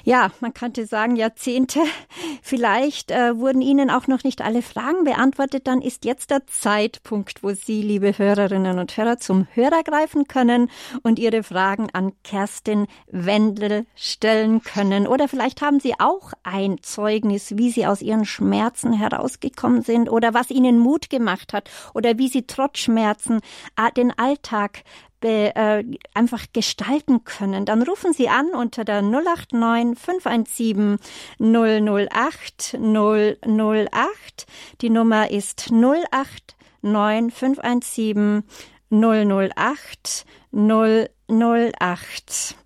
ja, 0.04 0.30
man 0.40 0.52
könnte 0.52 0.86
sagen 0.86 1.16
Jahrzehnte. 1.16 1.80
Vielleicht 2.42 3.10
äh, 3.10 3.38
wurden 3.38 3.62
Ihnen 3.62 3.90
auch 3.90 4.06
noch 4.06 4.22
nicht 4.22 4.42
alle 4.42 4.60
Fragen 4.60 5.04
beantwortet. 5.04 5.66
Dann 5.66 5.80
ist 5.80 6.04
jetzt 6.04 6.30
der 6.30 6.46
Zeitpunkt, 6.46 7.42
wo 7.42 7.52
Sie, 7.52 7.80
liebe 7.80 8.16
Hörerinnen 8.18 8.78
und 8.78 8.96
Hörer, 8.96 9.18
zum 9.18 9.46
Hörer 9.54 9.82
greifen 9.82 10.28
können 10.28 10.70
und 11.02 11.18
Ihre 11.18 11.42
Fragen 11.42 11.88
an 11.94 12.12
Kerstin 12.22 12.86
Wendel 13.10 13.86
stellen 13.96 14.62
können. 14.62 15.06
Oder 15.06 15.26
vielleicht 15.26 15.62
haben 15.62 15.80
Sie 15.80 15.94
auch 15.98 16.32
ein 16.42 16.82
Zeugnis, 16.82 17.56
wie 17.56 17.70
Sie 17.70 17.86
aus 17.86 18.02
Ihren 18.02 18.26
Schmerzen 18.26 18.92
herausgekommen 18.92 19.82
sind 19.82 20.10
oder 20.10 20.34
was 20.34 20.50
Ihnen 20.50 20.78
Mut 20.78 21.08
gemacht 21.08 21.54
hat 21.54 21.70
oder 21.94 22.18
wie 22.18 22.23
Sie 22.28 22.46
trotz 22.46 22.78
Schmerzen 22.78 23.40
äh, 23.76 23.92
den 23.92 24.16
Alltag 24.18 24.84
äh, 25.24 25.84
einfach 26.12 26.44
gestalten 26.52 27.24
können, 27.24 27.64
dann 27.64 27.80
rufen 27.82 28.12
Sie 28.12 28.28
an 28.28 28.50
unter 28.50 28.84
der 28.84 29.00
089 29.00 29.98
517 29.98 30.98
008 31.38 32.76
008. 32.78 34.46
Die 34.82 34.90
Nummer 34.90 35.30
ist 35.30 35.70
089 35.70 37.32
517 37.32 38.44
008 38.90 40.26
008. 40.52 42.56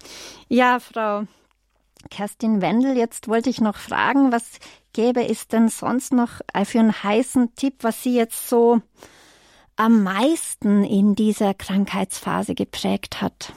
Ja, 0.48 0.80
Frau 0.80 1.22
Kerstin 2.10 2.60
Wendel, 2.60 2.96
jetzt 2.96 3.28
wollte 3.28 3.50
ich 3.50 3.60
noch 3.60 3.76
fragen, 3.76 4.32
was 4.32 4.58
gäbe 4.92 5.28
es 5.28 5.46
denn 5.46 5.68
sonst 5.68 6.12
noch 6.12 6.40
für 6.64 6.80
einen 6.80 7.04
heißen 7.04 7.54
Tipp, 7.54 7.76
was 7.82 8.02
Sie 8.02 8.16
jetzt 8.16 8.48
so 8.48 8.80
am 9.78 10.02
meisten 10.02 10.84
in 10.84 11.14
dieser 11.14 11.54
Krankheitsphase 11.54 12.54
geprägt 12.54 13.22
hat? 13.22 13.52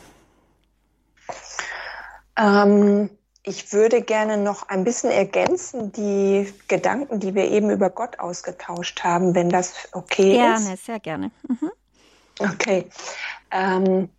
Ähm, 2.38 3.10
ich 3.44 3.74
würde 3.74 4.04
gerne 4.04 4.38
noch 4.38 4.70
ein 4.70 4.84
bisschen 4.84 5.10
ergänzen 5.10 5.92
die 5.92 6.54
Gedanken, 6.68 7.20
die 7.20 7.34
wir 7.34 7.50
eben 7.50 7.72
über 7.72 7.90
Gott 7.90 8.20
ausgetauscht 8.20 9.04
haben, 9.04 9.34
wenn 9.34 9.50
das 9.50 9.90
okay 9.94 10.34
gerne, 10.34 10.56
ist. 10.56 10.64
Gerne, 10.64 10.78
sehr 10.78 11.00
gerne. 11.00 11.32
Mhm. 11.48 11.72
Okay. 12.40 12.86
Ähm, 13.50 14.10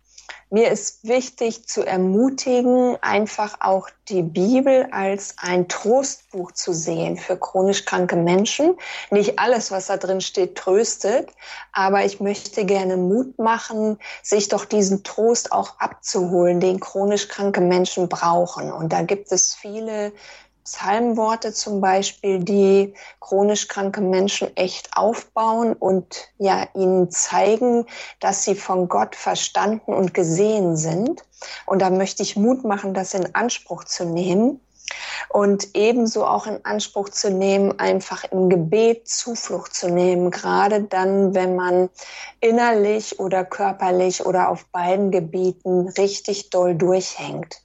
mir 0.53 0.69
ist 0.69 1.07
wichtig 1.07 1.67
zu 1.67 1.83
ermutigen, 1.83 2.95
einfach 3.01 3.55
auch 3.59 3.89
die 4.07 4.21
Bibel 4.21 4.87
als 4.91 5.33
ein 5.39 5.67
Trostbuch 5.67 6.51
zu 6.51 6.73
sehen 6.73 7.17
für 7.17 7.37
chronisch 7.37 7.85
kranke 7.85 8.15
Menschen. 8.15 8.75
Nicht 9.09 9.39
alles, 9.39 9.71
was 9.71 9.87
da 9.87 9.97
drin 9.97 10.21
steht, 10.21 10.53
tröstet, 10.55 11.31
aber 11.71 12.05
ich 12.05 12.19
möchte 12.19 12.65
gerne 12.65 12.97
Mut 12.97 13.39
machen, 13.39 13.97
sich 14.21 14.47
doch 14.47 14.65
diesen 14.65 15.03
Trost 15.03 15.51
auch 15.51 15.79
abzuholen, 15.79 16.59
den 16.59 16.79
chronisch 16.79 17.29
kranke 17.29 17.61
Menschen 17.61 18.07
brauchen. 18.07 18.71
Und 18.71 18.93
da 18.93 19.01
gibt 19.01 19.31
es 19.31 19.55
viele 19.55 20.11
Psalmworte 20.63 21.53
zum 21.53 21.81
Beispiel, 21.81 22.39
die 22.39 22.93
chronisch 23.19 23.67
kranke 23.67 24.01
Menschen 24.01 24.55
echt 24.55 24.95
aufbauen 24.95 25.73
und 25.73 26.29
ja 26.37 26.67
ihnen 26.73 27.11
zeigen, 27.11 27.85
dass 28.19 28.43
sie 28.43 28.55
von 28.55 28.87
Gott 28.87 29.15
verstanden 29.15 29.93
und 29.93 30.13
gesehen 30.13 30.77
sind. 30.77 31.23
Und 31.65 31.81
da 31.81 31.89
möchte 31.89 32.23
ich 32.23 32.35
Mut 32.35 32.63
machen, 32.63 32.93
das 32.93 33.13
in 33.13 33.35
Anspruch 33.35 33.83
zu 33.83 34.05
nehmen 34.05 34.61
und 35.29 35.75
ebenso 35.75 36.25
auch 36.25 36.45
in 36.47 36.63
Anspruch 36.63 37.09
zu 37.09 37.29
nehmen, 37.29 37.79
einfach 37.79 38.23
im 38.25 38.49
Gebet 38.49 39.07
Zuflucht 39.07 39.73
zu 39.73 39.89
nehmen, 39.89 40.31
gerade 40.31 40.83
dann, 40.83 41.33
wenn 41.33 41.55
man 41.55 41.89
innerlich 42.39 43.19
oder 43.19 43.43
körperlich 43.43 44.25
oder 44.25 44.49
auf 44.49 44.65
beiden 44.65 45.11
Gebieten 45.11 45.89
richtig 45.89 46.49
doll 46.49 46.75
durchhängt. 46.75 47.61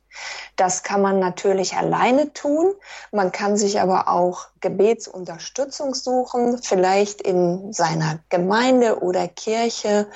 Das 0.57 0.83
kann 0.83 1.02
man 1.02 1.18
natürlich 1.18 1.76
alleine 1.76 2.33
tun. 2.33 2.74
Man 3.12 3.33
kann 3.33 3.57
sich 3.57 3.81
aber 3.81 4.09
auch 4.09 4.48
Gebetsunterstützung 4.61 5.94
suchen, 5.94 6.59
vielleicht 6.62 7.20
in 7.20 7.72
seiner 7.72 8.18
Gemeinde 8.28 9.00
oder 9.00 9.28
Kirche, 9.28 10.09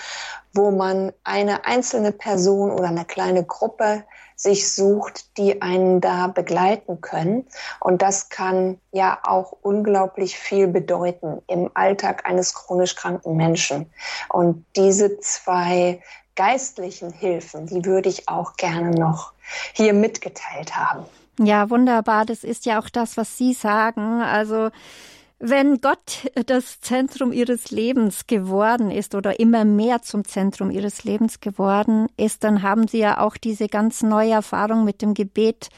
wo 0.52 0.70
man 0.70 1.12
eine 1.24 1.64
einzelne 1.64 2.12
Person 2.12 2.72
oder 2.72 2.88
eine 2.88 3.05
kleine 3.05 3.44
Gruppe 3.44 4.05
sich 4.42 4.72
sucht, 4.74 5.38
die 5.38 5.62
einen 5.62 6.00
da 6.00 6.26
begleiten 6.26 7.00
können. 7.00 7.46
Und 7.78 8.03
das 8.03 8.28
kann 8.28 8.80
ja 8.90 9.20
auch 9.22 9.53
unglaublich 9.62 10.36
viel 10.36 10.66
bedeuten 10.66 11.40
im 11.46 11.70
Alltag 11.74 12.26
eines 12.26 12.53
chronisch 12.53 12.96
kranken 12.96 13.36
Menschen. 13.36 13.92
Und 14.28 14.64
diese 14.74 15.20
zwei 15.20 16.03
geistlichen 16.34 17.12
Hilfen, 17.12 17.66
die 17.66 17.84
würde 17.84 18.09
ich 18.09 18.28
auch 18.28 18.57
gerne 18.57 18.90
noch 18.90 19.32
hier 19.72 19.92
mitgeteilt 19.92 20.76
haben. 20.76 21.05
Ja, 21.38 21.70
wunderbar. 21.70 22.26
Das 22.26 22.44
ist 22.44 22.66
ja 22.66 22.78
auch 22.78 22.88
das, 22.88 23.16
was 23.16 23.38
Sie 23.38 23.55
sagen. 23.55 24.20
Also 24.22 24.70
wenn 25.44 25.80
Gott 25.80 26.30
das 26.46 26.80
Zentrum 26.80 27.32
ihres 27.32 27.72
Lebens 27.72 28.28
geworden 28.28 28.92
ist 28.92 29.16
oder 29.16 29.40
immer 29.40 29.64
mehr 29.64 30.03
zum 30.03 30.24
Zentrum 30.24 30.70
ihres 30.70 31.03
Lebens 31.03 31.40
geworden 31.40 32.07
ist, 32.16 32.44
dann 32.44 32.62
haben 32.62 32.86
sie 32.86 32.98
ja 32.98 33.18
auch 33.18 33.36
diese 33.36 33.66
ganz 33.66 34.05
neue 34.05 34.30
Erfahrung 34.30 34.84
mit 34.84 35.03
dem 35.03 35.14
Gebet 35.14 35.70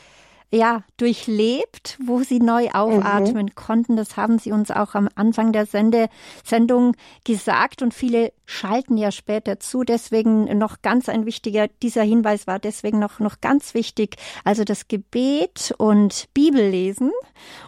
ja, 0.54 0.84
durchlebt, 0.96 1.98
wo 2.04 2.22
sie 2.22 2.38
neu 2.38 2.68
aufatmen 2.72 3.46
mhm. 3.46 3.54
konnten. 3.54 3.96
Das 3.96 4.16
haben 4.16 4.38
sie 4.38 4.52
uns 4.52 4.70
auch 4.70 4.94
am 4.94 5.08
Anfang 5.16 5.52
der 5.52 5.66
Sende 5.66 6.08
Sendung 6.44 6.94
gesagt 7.24 7.82
und 7.82 7.92
viele 7.92 8.32
schalten 8.46 8.96
ja 8.96 9.10
später 9.10 9.58
zu. 9.58 9.82
Deswegen 9.82 10.44
noch 10.56 10.82
ganz 10.82 11.08
ein 11.08 11.26
wichtiger, 11.26 11.68
dieser 11.82 12.02
Hinweis 12.02 12.46
war 12.46 12.58
deswegen 12.58 12.98
noch, 12.98 13.18
noch 13.18 13.40
ganz 13.40 13.74
wichtig. 13.74 14.16
Also 14.44 14.64
das 14.64 14.86
Gebet 14.86 15.74
und 15.78 16.26
Bibellesen 16.34 17.10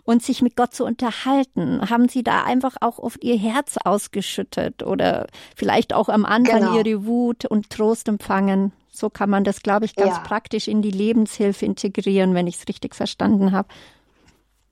und 0.05 0.23
sich 0.23 0.43
mit 0.43 0.55
Gott 0.55 0.75
zu 0.75 0.85
unterhalten. 0.85 1.91
Haben 1.91 2.09
Sie 2.09 2.23
da 2.23 2.45
einfach 2.45 2.77
auch 2.81 2.99
oft 2.99 3.25
Ihr 3.25 3.37
Herz 3.37 3.77
ausgeschüttet 3.85 4.85
oder 4.85 5.27
vielleicht 5.57 5.93
auch 5.93 6.09
am 6.09 6.25
Anfang 6.25 6.61
genau. 6.61 6.79
Ihre 6.79 7.05
Wut 7.05 7.47
und 7.47 7.71
Trost 7.71 8.09
empfangen? 8.09 8.73
So 8.97 9.11
kann 9.11 9.31
man 9.31 9.45
das, 9.45 9.63
glaube 9.63 9.85
ich, 9.85 9.95
ganz 9.95 10.17
ja. 10.17 10.23
praktisch 10.23 10.69
in 10.69 10.83
die 10.83 10.91
Lebenshilfe 10.91 11.67
integrieren, 11.67 12.35
wenn 12.35 12.47
ich 12.47 12.57
es 12.57 12.69
richtig 12.69 12.95
verstanden 12.95 13.53
habe. 13.53 13.69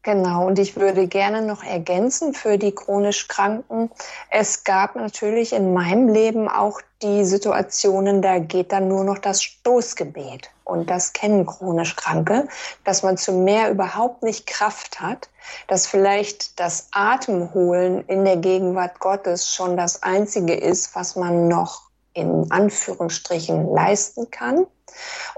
Genau, 0.05 0.47
und 0.47 0.59
ich 0.59 0.77
würde 0.77 1.09
gerne 1.09 1.41
noch 1.41 1.65
ergänzen 1.65 2.35
für 2.35 2.59
die 2.59 2.75
chronisch 2.75 3.27
Kranken. 3.27 3.91
Es 4.29 4.63
gab 4.63 4.97
natürlich 4.97 5.55
in 5.55 5.73
meinem 5.73 6.09
Leben 6.09 6.47
auch 6.47 6.83
die 7.01 7.25
Situationen, 7.25 8.21
da 8.21 8.39
geht 8.39 8.73
dann 8.73 8.89
nur 8.89 9.03
noch 9.05 9.17
das 9.17 9.43
Stoßgebet. 9.43 10.51
Und 10.65 10.91
das 10.91 11.15
kennen 11.15 11.47
chronisch 11.47 11.97
Kranke, 11.97 12.49
dass 12.85 13.03
man 13.03 13.17
zu 13.17 13.33
mehr 13.33 13.71
überhaupt 13.71 14.23
nicht 14.23 14.47
Kraft 14.47 15.01
hat, 15.01 15.31
dass 15.69 15.87
vielleicht 15.87 16.61
das 16.61 16.89
Atemholen 16.93 18.05
in 18.07 18.27
der 18.27 18.37
Gegenwart 18.37 19.01
Gottes 19.01 19.55
schon 19.55 19.75
das 19.79 20.03
Einzige 20.03 20.53
ist, 20.53 20.95
was 20.95 21.17
man 21.17 21.49
noch 21.49 21.84
in 22.15 22.51
Anführungsstrichen 22.51 23.73
leisten 23.73 24.31
kann. 24.31 24.67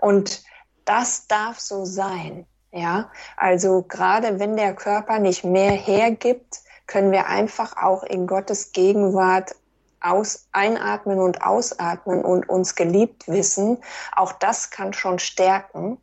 Und 0.00 0.42
das 0.84 1.26
darf 1.26 1.58
so 1.58 1.84
sein. 1.84 2.46
Ja, 2.72 3.10
also 3.36 3.82
gerade 3.82 4.38
wenn 4.38 4.56
der 4.56 4.74
Körper 4.74 5.18
nicht 5.18 5.44
mehr 5.44 5.72
hergibt, 5.72 6.60
können 6.86 7.10
wir 7.10 7.26
einfach 7.26 7.76
auch 7.76 8.02
in 8.02 8.26
Gottes 8.26 8.72
Gegenwart 8.72 9.54
aus, 10.00 10.46
einatmen 10.52 11.18
und 11.18 11.42
ausatmen 11.42 12.24
und 12.24 12.48
uns 12.48 12.74
geliebt 12.74 13.26
wissen. 13.28 13.78
Auch 14.14 14.32
das 14.32 14.70
kann 14.70 14.92
schon 14.92 15.18
stärken. 15.18 15.98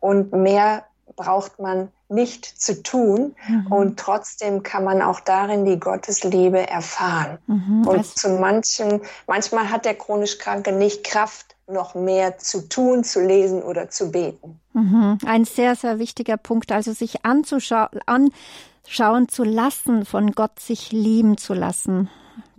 Und 0.00 0.32
mehr 0.32 0.84
braucht 1.18 1.58
man 1.58 1.88
nicht 2.08 2.46
zu 2.46 2.82
tun. 2.82 3.34
Mhm. 3.46 3.66
Und 3.66 3.98
trotzdem 3.98 4.62
kann 4.62 4.84
man 4.84 5.02
auch 5.02 5.20
darin 5.20 5.66
die 5.66 5.78
Gottesliebe 5.78 6.66
erfahren. 6.66 7.38
Mhm, 7.46 7.86
und 7.86 8.06
zu 8.06 8.30
manchen, 8.30 9.02
manchmal 9.26 9.70
hat 9.70 9.84
der 9.84 9.94
chronisch 9.94 10.38
Kranke 10.38 10.72
nicht 10.72 11.04
Kraft, 11.04 11.56
noch 11.66 11.94
mehr 11.94 12.38
zu 12.38 12.66
tun, 12.66 13.04
zu 13.04 13.20
lesen 13.20 13.62
oder 13.62 13.90
zu 13.90 14.10
beten. 14.10 14.58
Mhm. 14.72 15.18
Ein 15.26 15.44
sehr, 15.44 15.76
sehr 15.76 15.98
wichtiger 15.98 16.38
Punkt, 16.38 16.72
also 16.72 16.92
sich 16.92 17.26
anzuschauen, 17.26 18.00
anschauen 18.06 19.28
zu 19.28 19.44
lassen, 19.44 20.06
von 20.06 20.32
Gott 20.32 20.60
sich 20.60 20.92
lieben 20.92 21.36
zu 21.36 21.52
lassen. 21.52 22.08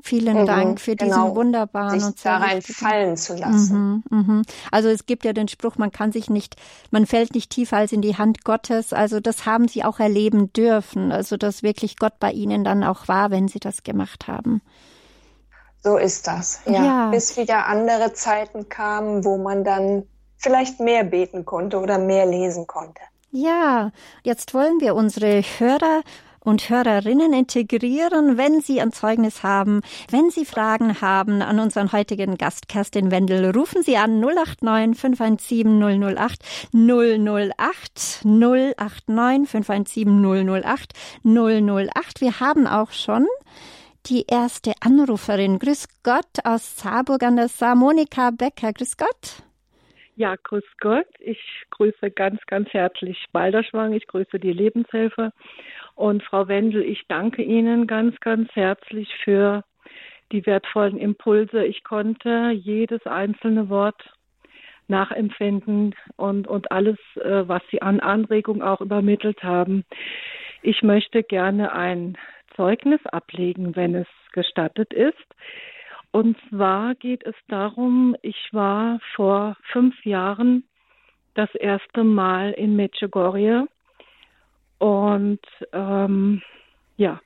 Vielen 0.01 0.41
mhm, 0.41 0.45
Dank 0.45 0.79
für 0.79 0.95
genau. 0.95 1.23
diesen 1.23 1.35
wunderbaren 1.35 1.99
sich 1.99 2.07
und 2.07 2.25
da 2.25 2.37
rein 2.37 2.61
fallen 2.61 3.17
zu 3.17 3.35
lassen. 3.35 4.03
Mhm, 4.09 4.17
mhm. 4.17 4.41
Also 4.71 4.89
es 4.89 5.05
gibt 5.05 5.25
ja 5.25 5.33
den 5.33 5.47
Spruch, 5.47 5.77
man 5.77 5.91
kann 5.91 6.11
sich 6.11 6.29
nicht, 6.29 6.55
man 6.91 7.05
fällt 7.05 7.33
nicht 7.33 7.49
tiefer 7.49 7.77
als 7.77 7.91
in 7.91 8.01
die 8.01 8.17
Hand 8.17 8.43
Gottes. 8.43 8.93
Also 8.93 9.19
das 9.19 9.45
haben 9.45 9.67
Sie 9.67 9.83
auch 9.83 9.99
erleben 9.99 10.53
dürfen. 10.53 11.11
Also 11.11 11.37
dass 11.37 11.63
wirklich 11.63 11.97
Gott 11.97 12.19
bei 12.19 12.31
Ihnen 12.31 12.63
dann 12.63 12.83
auch 12.83 13.07
war, 13.07 13.31
wenn 13.31 13.47
Sie 13.47 13.59
das 13.59 13.83
gemacht 13.83 14.27
haben. 14.27 14.61
So 15.81 15.97
ist 15.97 16.27
das, 16.27 16.61
ja. 16.65 16.83
ja. 16.83 17.09
Bis 17.09 17.37
wieder 17.37 17.67
andere 17.67 18.13
Zeiten 18.13 18.67
kamen, 18.67 19.23
wo 19.23 19.37
man 19.37 19.63
dann 19.63 20.03
vielleicht 20.37 20.79
mehr 20.79 21.03
beten 21.03 21.45
konnte 21.45 21.79
oder 21.79 21.97
mehr 21.97 22.25
lesen 22.25 22.67
konnte. 22.67 23.01
Ja, 23.31 23.91
jetzt 24.23 24.53
wollen 24.53 24.81
wir 24.81 24.95
unsere 24.95 25.41
Hörer 25.41 26.01
und 26.43 26.69
Hörerinnen 26.69 27.33
integrieren, 27.33 28.37
wenn 28.37 28.61
Sie 28.61 28.81
ein 28.81 28.91
Zeugnis 28.91 29.43
haben, 29.43 29.81
wenn 30.09 30.29
Sie 30.29 30.45
Fragen 30.45 31.01
haben 31.01 31.41
an 31.41 31.59
unseren 31.59 31.91
heutigen 31.91 32.37
Gast 32.37 32.67
Kerstin 32.67 33.11
Wendel, 33.11 33.51
rufen 33.51 33.83
Sie 33.83 33.97
an 33.97 34.19
089 34.19 34.99
517 34.99 35.79
008 36.03 36.39
008 36.73 38.21
089 38.23 39.49
517 39.49 40.61
008 40.63 40.93
008. 41.23 42.21
Wir 42.21 42.39
haben 42.39 42.67
auch 42.67 42.91
schon 42.91 43.27
die 44.05 44.25
erste 44.27 44.73
Anruferin. 44.81 45.59
Grüß 45.59 45.87
Gott 46.03 46.43
aus 46.43 46.77
Saarburg 46.77 47.23
an 47.23 47.35
der 47.35 47.47
Saar, 47.47 47.75
Monika 47.75 48.31
Becker. 48.31 48.73
Grüß 48.73 48.97
Gott. 48.97 49.43
Ja, 50.15 50.35
grüß 50.35 50.63
Gott. 50.81 51.07
Ich 51.19 51.39
grüße 51.71 52.11
ganz, 52.11 52.41
ganz 52.47 52.67
herzlich 52.73 53.17
Balderschwang. 53.31 53.93
Ich 53.93 54.05
grüße 54.07 54.39
die 54.39 54.51
Lebenshelfer 54.51 55.31
und 55.99 56.23
Frau 56.23 56.47
Wendel, 56.47 56.81
ich 56.81 57.07
danke 57.09 57.41
Ihnen 57.41 57.85
ganz, 57.85 58.17
ganz 58.21 58.49
herzlich 58.55 59.13
für 59.21 59.65
die 60.31 60.45
wertvollen 60.45 60.97
Impulse. 60.97 61.65
Ich 61.65 61.83
konnte 61.83 62.51
jedes 62.51 63.05
einzelne 63.05 63.67
Wort 63.67 64.01
nachempfinden 64.87 65.93
und, 66.15 66.47
und 66.47 66.71
alles, 66.71 66.97
äh, 67.15 67.45
was 67.49 67.61
Sie 67.69 67.81
an 67.81 67.99
Anregung 67.99 68.63
auch 68.63 68.79
übermittelt 68.79 69.43
haben. 69.43 69.83
Ich 70.61 70.83
möchte 70.83 71.21
gerne 71.21 71.73
ein 71.73 72.17
Zeugnis 72.55 73.05
ablegen, 73.07 73.75
wenn 73.75 73.93
es 73.93 74.07
gestattet 74.31 74.93
ist. 74.93 75.17
Und 76.11 76.37
zwar 76.47 76.95
geht 76.95 77.25
es 77.25 77.35
darum, 77.49 78.15
ich 78.21 78.53
war 78.53 79.01
vor 79.15 79.57
fünf 79.73 80.05
Jahren 80.05 80.63
das 81.33 81.53
erste 81.55 82.05
Mal 82.05 82.51
in 82.51 82.77
Medjugorje 82.77 83.67
und 84.79 85.39
ähm, 85.71 86.41
ja, 86.97 87.21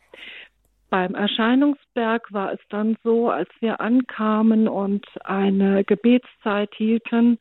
beim 0.90 1.16
Erscheinungsberg 1.16 2.32
war 2.32 2.54
es 2.54 2.60
dann 2.70 2.98
so, 3.04 3.30
als 3.30 3.50
wir 3.62 3.82
ankamen 3.82 4.68
und 4.68 5.06
eine 5.24 5.84
Gebetszeit 5.84 6.74
hielten 6.76 7.40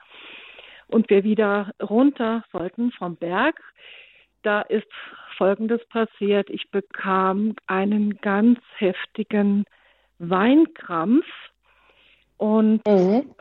und 0.87 1.11
wir 1.11 1.25
wieder 1.25 1.73
runter 1.83 2.45
sollten 2.51 2.93
vom 2.93 3.17
Berg, 3.17 3.61
da 4.43 4.63
ist 4.63 4.91
Folgendes 5.37 5.85
passiert. 5.89 6.51
Ich 6.51 6.71
bekam 6.71 7.55
einen 7.67 8.19
ganz 8.21 8.59
heftigen 8.77 9.65
Weinkrampf 10.19 11.27
und 12.39 12.87
mhm. 12.87 13.35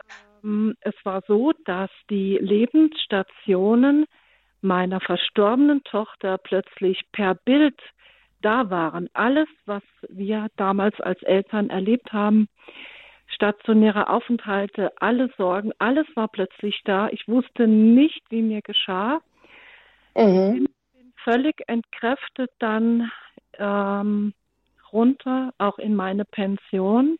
ähm, 0.44 0.74
es 0.80 0.94
war 1.04 1.22
so, 1.26 1.52
dass 1.64 1.90
die 2.10 2.38
Lebensstationen 2.38 4.06
meiner 4.62 5.00
verstorbenen 5.00 5.82
Tochter 5.84 6.38
plötzlich 6.38 7.02
per 7.12 7.34
Bild 7.34 7.80
da 8.40 8.70
waren. 8.70 9.08
Alles, 9.12 9.48
was 9.66 9.82
wir 10.08 10.48
damals 10.56 11.00
als 11.00 11.22
Eltern 11.22 11.70
erlebt 11.70 12.12
haben, 12.12 12.48
stationäre 13.26 14.08
Aufenthalte, 14.08 14.92
alle 15.00 15.30
Sorgen, 15.36 15.72
alles 15.78 16.06
war 16.14 16.28
plötzlich 16.28 16.80
da. 16.84 17.08
Ich 17.08 17.26
wusste 17.28 17.66
nicht, 17.66 18.22
wie 18.30 18.42
mir 18.42 18.62
geschah. 18.62 19.20
Mhm. 20.16 20.54
Ich 20.54 20.98
bin 20.98 21.12
völlig 21.24 21.62
entkräftet 21.66 22.50
dann 22.58 23.10
ähm, 23.58 24.34
runter, 24.92 25.52
auch 25.58 25.78
in 25.78 25.94
meine 25.94 26.24
Pension. 26.24 27.16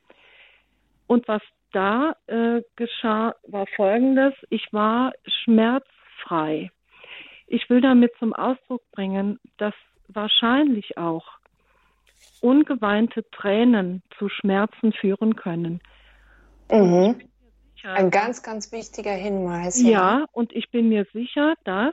Und 1.07 1.27
was 1.29 1.43
da 1.73 2.15
äh, 2.27 2.63
geschah, 2.77 3.35
war 3.49 3.67
Folgendes. 3.77 4.35
Ich 4.51 4.73
war 4.73 5.13
schmerzfrei. 5.27 6.71
Ich 7.53 7.69
will 7.69 7.83
damit 7.83 8.13
zum 8.19 8.33
Ausdruck 8.33 8.81
bringen, 8.93 9.39
dass 9.59 9.75
wahrscheinlich 10.09 10.97
auch 10.97 11.27
ungeweinte 12.41 13.29
Tränen 13.31 14.03
zu 14.19 14.31
Schmerzen 14.31 14.95
führen 14.95 15.37
können. 15.37 15.83
Mhm. 16.71 17.21
Ein 17.85 18.11
ganz, 18.11 18.43
ganz 18.43 18.73
wichtiger 18.73 19.13
Hinweis. 19.13 19.83
Ja. 19.83 19.91
ja, 19.91 20.25
und 20.33 20.51
ich 20.55 20.71
bin 20.71 20.89
mir 20.89 21.07
sicher, 21.13 21.53
dass 21.65 21.93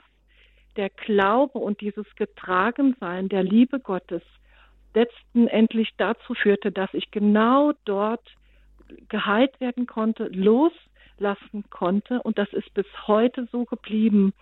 der 0.78 0.90
Glaube 0.92 1.60
und 1.60 1.82
dieses 1.82 2.06
Getragensein 2.16 3.28
der 3.28 3.44
Liebe 3.44 3.82
Gottes 3.82 4.22
letzten 4.94 5.50
endlich 5.50 5.90
dazu 5.98 6.36
führte, 6.36 6.72
dass 6.72 6.94
ich 6.94 7.12
genau 7.12 7.74
dort 7.84 8.26
geheilt 9.10 9.60
werden 9.60 9.88
konnte, 9.88 10.28
loslassen 11.20 11.64
konnte 11.70 12.22
und 12.22 12.38
das 12.38 12.52
ist 12.54 12.74
bis 12.74 12.86
heute 13.08 13.48
so 13.52 13.66
geblieben. 13.66 14.34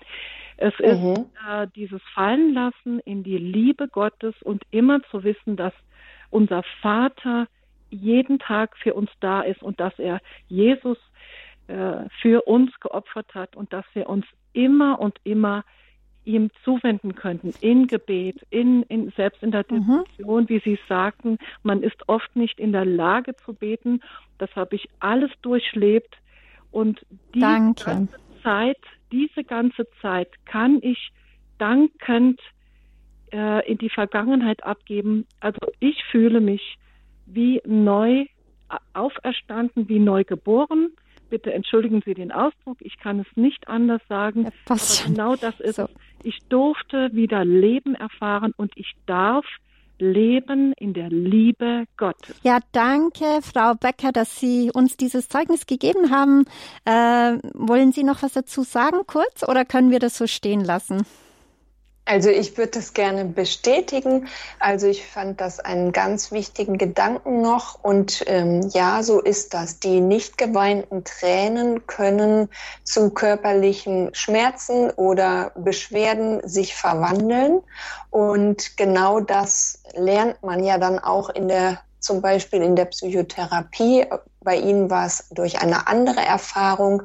Es 0.58 0.74
mhm. 0.80 0.86
ist 0.86 1.20
äh, 1.48 1.68
dieses 1.76 2.02
Fallenlassen 2.14 3.00
in 3.00 3.24
die 3.24 3.38
Liebe 3.38 3.88
Gottes 3.88 4.36
und 4.42 4.64
immer 4.72 5.02
zu 5.12 5.24
wissen, 5.24 5.56
dass 5.56 5.74
unser 6.30 6.64
Vater 6.82 7.48
jeden 7.90 8.40
Tag 8.40 8.78
für 8.78 8.94
uns 8.94 9.10
da 9.20 9.42
ist 9.42 9.62
und 9.62 9.80
dass 9.80 9.98
er 9.98 10.20
Jesus 10.48 10.98
äh, 11.68 12.10
für 12.22 12.48
uns 12.48 12.78
geopfert 12.80 13.34
hat 13.34 13.56
und 13.56 13.72
dass 13.72 13.86
wir 13.94 14.10
uns 14.10 14.26
immer 14.54 15.00
und 15.00 15.20
immer 15.24 15.64
ihm 16.26 16.50
zuwenden 16.66 17.16
könnten 17.16 17.54
in 17.62 17.88
Gebet, 17.88 18.46
in, 18.50 18.84
in 18.84 19.14
selbst 19.16 19.42
in 19.42 19.52
der 19.52 19.66
mhm. 19.70 20.04
Diskussion, 20.06 20.44
mhm. 20.44 20.50
wie 20.50 20.60
Sie 20.60 20.80
sagten, 20.90 21.38
man 21.64 21.82
ist 21.84 22.10
oft 22.10 22.36
nicht 22.36 22.60
in 22.60 22.74
der 22.74 22.84
Lage 22.84 23.38
zu 23.38 23.54
beten. 23.54 24.02
Das 24.38 24.54
habe 24.58 24.76
ich 24.76 24.90
alles 25.00 25.32
durchlebt 25.42 26.18
und 26.72 27.06
diese 27.34 27.46
Danke. 27.46 27.86
ganze 27.86 28.20
Zeit, 28.44 28.78
diese 29.12 29.44
ganze 29.44 29.88
Zeit 30.02 30.30
kann 30.46 30.80
ich 30.82 31.12
dankend 31.58 32.40
äh, 33.32 33.70
in 33.70 33.78
die 33.78 33.90
Vergangenheit 33.90 34.64
abgeben. 34.64 35.26
Also 35.40 35.60
ich 35.80 36.04
fühle 36.12 36.42
mich 36.42 36.78
wie 37.26 37.62
neu 37.66 38.26
auferstanden, 38.94 39.88
wie 39.88 40.00
neu 40.00 40.24
geboren 40.24 40.92
bitte 41.30 41.54
entschuldigen 41.54 42.02
Sie 42.06 42.14
den 42.14 42.32
Ausdruck, 42.32 42.78
ich 42.82 42.98
kann 42.98 43.20
es 43.20 43.28
nicht 43.36 43.68
anders 43.68 44.02
sagen. 44.08 44.44
Ja, 44.44 44.52
aber 44.68 44.80
genau 45.06 45.36
das 45.36 45.60
ist 45.60 45.76
so. 45.76 45.84
es. 45.84 45.90
Ich 46.24 46.40
durfte 46.50 47.14
wieder 47.14 47.46
Leben 47.46 47.96
erfahren 47.96 48.54
und 48.58 48.72
ich 48.76 48.94
darf 49.06 49.46
leben 50.00 50.74
in 50.78 50.94
der 50.94 51.10
Liebe 51.10 51.86
Gottes. 51.98 52.36
Ja, 52.44 52.60
danke, 52.72 53.40
Frau 53.42 53.74
Becker, 53.76 54.12
dass 54.12 54.40
Sie 54.40 54.72
uns 54.74 54.98
dieses 54.98 55.30
Zeugnis 55.30 55.66
gegeben 55.66 56.12
haben. 56.12 56.46
Äh, 56.86 57.38
wollen 57.54 57.92
Sie 57.92 58.04
noch 58.04 58.24
was 58.24 58.34
dazu 58.34 58.64
sagen, 58.64 59.00
kurz, 59.08 59.48
oder 59.48 59.66
können 59.66 59.92
wir 59.92 60.00
das 60.00 60.18
so 60.18 60.28
stehen 60.28 60.64
lassen? 60.64 61.06
Also 62.08 62.30
ich 62.30 62.58
würde 62.58 62.72
das 62.72 62.94
gerne 62.94 63.26
bestätigen. 63.26 64.30
Also 64.60 64.88
ich 64.88 65.06
fand 65.06 65.42
das 65.42 65.60
einen 65.60 65.92
ganz 65.92 66.32
wichtigen 66.32 66.78
Gedanken 66.78 67.42
noch. 67.42 67.84
Und 67.84 68.24
ähm, 68.28 68.62
ja, 68.74 69.04
so 69.04 69.20
ist 69.20 69.54
das. 69.54 69.80
Die 69.80 70.00
nicht 70.00 70.38
geweinten 70.38 71.04
Tränen 71.04 71.86
können 71.86 72.48
zu 72.86 73.10
körperlichen 73.10 74.12
Schmerzen 74.14 74.90
oder 74.92 75.52
Beschwerden 75.56 76.40
sich 76.48 76.76
verwandeln. 76.76 77.60
Und 78.10 78.78
genau 78.78 79.20
das 79.20 79.84
lernt 79.94 80.42
man 80.44 80.64
ja 80.64 80.78
dann 80.78 81.00
auch 81.00 81.28
in 81.30 81.50
der 81.50 81.82
zum 82.00 82.22
Beispiel 82.22 82.62
in 82.62 82.78
der 82.78 82.86
Psychotherapie. 82.86 84.06
Bei 84.40 84.56
Ihnen 84.56 84.90
war 84.90 85.08
es 85.08 85.28
durch 85.32 85.60
eine 85.60 85.88
andere 85.88 86.22
Erfahrung, 86.22 87.04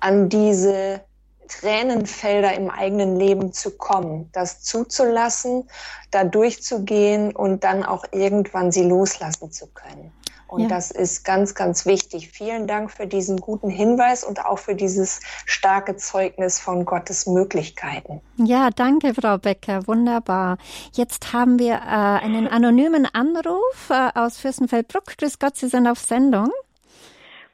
an 0.00 0.30
diese 0.30 1.02
Tränenfelder 1.48 2.54
im 2.54 2.70
eigenen 2.70 3.16
Leben 3.16 3.52
zu 3.52 3.76
kommen, 3.76 4.30
das 4.32 4.62
zuzulassen, 4.62 5.68
da 6.10 6.24
durchzugehen 6.24 7.34
und 7.34 7.64
dann 7.64 7.84
auch 7.84 8.04
irgendwann 8.12 8.70
sie 8.70 8.84
loslassen 8.84 9.50
zu 9.50 9.66
können. 9.66 10.12
Und 10.48 10.62
ja. 10.62 10.68
das 10.68 10.90
ist 10.90 11.24
ganz, 11.24 11.54
ganz 11.54 11.84
wichtig. 11.84 12.30
Vielen 12.30 12.66
Dank 12.66 12.90
für 12.90 13.06
diesen 13.06 13.38
guten 13.38 13.68
Hinweis 13.68 14.24
und 14.24 14.44
auch 14.44 14.58
für 14.58 14.74
dieses 14.74 15.20
starke 15.44 15.96
Zeugnis 15.96 16.58
von 16.58 16.86
Gottes 16.86 17.26
Möglichkeiten. 17.26 18.22
Ja, 18.36 18.70
danke, 18.74 19.12
Frau 19.12 19.36
Becker. 19.36 19.86
Wunderbar. 19.86 20.56
Jetzt 20.92 21.34
haben 21.34 21.58
wir 21.58 21.74
äh, 21.74 21.76
einen 21.76 22.48
anonymen 22.48 23.06
Anruf 23.12 23.90
äh, 23.90 24.08
aus 24.14 24.38
Fürstenfeldbruck. 24.38 25.18
Grüß 25.18 25.38
Gott, 25.38 25.56
Sie 25.56 25.68
sind 25.68 25.86
auf 25.86 25.98
Sendung. 25.98 26.50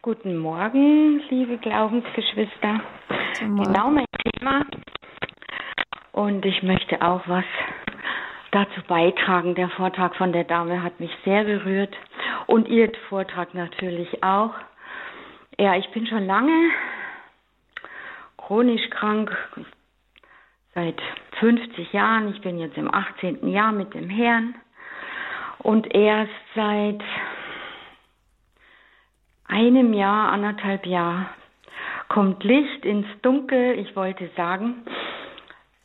Guten 0.05 0.37
Morgen, 0.37 1.23
liebe 1.31 1.57
Glaubensgeschwister. 1.57 2.79
Genau 3.39 3.91
mein 3.91 4.05
Thema. 4.23 4.67
Und 6.13 6.45
ich 6.45 6.63
möchte 6.63 7.01
auch 7.01 7.23
was 7.27 7.47
dazu 8.51 8.83
beitragen. 8.87 9.55
Der 9.55 9.71
Vortrag 9.71 10.15
von 10.17 10.35
der 10.35 10.45
Dame 10.45 10.83
hat 10.83 11.01
mich 11.01 11.11
sehr 11.25 11.45
berührt 11.45 11.97
und 12.47 12.69
ihr 12.69 12.93
Vortrag 13.09 13.55
natürlich 13.55 14.23
auch. 14.23 14.53
Ja, 15.59 15.75
ich 15.77 15.91
bin 15.93 16.07
schon 16.07 16.27
lange 16.27 16.69
chronisch 18.37 18.91
krank, 18.91 19.35
seit 20.75 21.01
50 21.41 21.95
Jahren. 21.95 22.31
Ich 22.35 22.43
bin 22.43 22.59
jetzt 22.59 22.77
im 22.77 22.95
18. 22.95 23.49
Jahr 23.49 23.73
mit 23.73 23.95
dem 23.95 24.11
Herrn 24.11 24.55
und 25.61 25.95
erst 25.95 26.31
seit 26.55 27.03
einem 29.47 29.93
Jahr, 29.93 30.33
anderthalb 30.33 30.87
Jahr 30.87 31.31
kommt 32.09 32.45
Licht 32.45 32.85
ins 32.85 33.07
Dunkel. 33.23 33.79
Ich 33.79 33.95
wollte 33.97 34.31
sagen, 34.37 34.83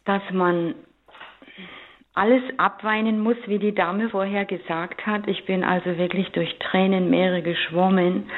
dass 0.05 0.21
man 0.31 0.75
alles 2.13 2.43
abweinen 2.57 3.19
muss, 3.21 3.37
wie 3.45 3.59
die 3.59 3.73
Dame 3.73 4.09
vorher 4.09 4.45
gesagt 4.45 5.05
hat. 5.05 5.27
Ich 5.27 5.45
bin 5.45 5.63
also 5.63 5.97
wirklich 5.97 6.29
durch 6.31 6.57
Tränenmeere 6.59 7.41
geschwommen 7.41 8.29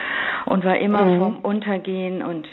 und 0.46 0.64
war 0.64 0.78
immer 0.78 1.06
mhm. 1.06 1.20
vom 1.20 1.40
Untergehen 1.40 2.22
und 2.22 2.48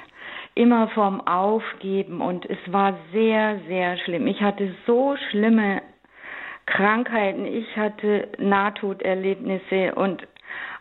immer 0.54 0.88
vom 0.88 1.20
Aufgeben 1.26 2.20
und 2.20 2.48
es 2.48 2.58
war 2.66 2.94
sehr, 3.12 3.60
sehr 3.68 3.96
schlimm. 3.98 4.26
Ich 4.26 4.40
hatte 4.40 4.74
so 4.86 5.16
schlimme 5.30 5.82
Krankheiten, 6.66 7.44
ich 7.44 7.76
hatte 7.76 8.28
Nahtoderlebnisse 8.38 9.94
und 9.94 10.26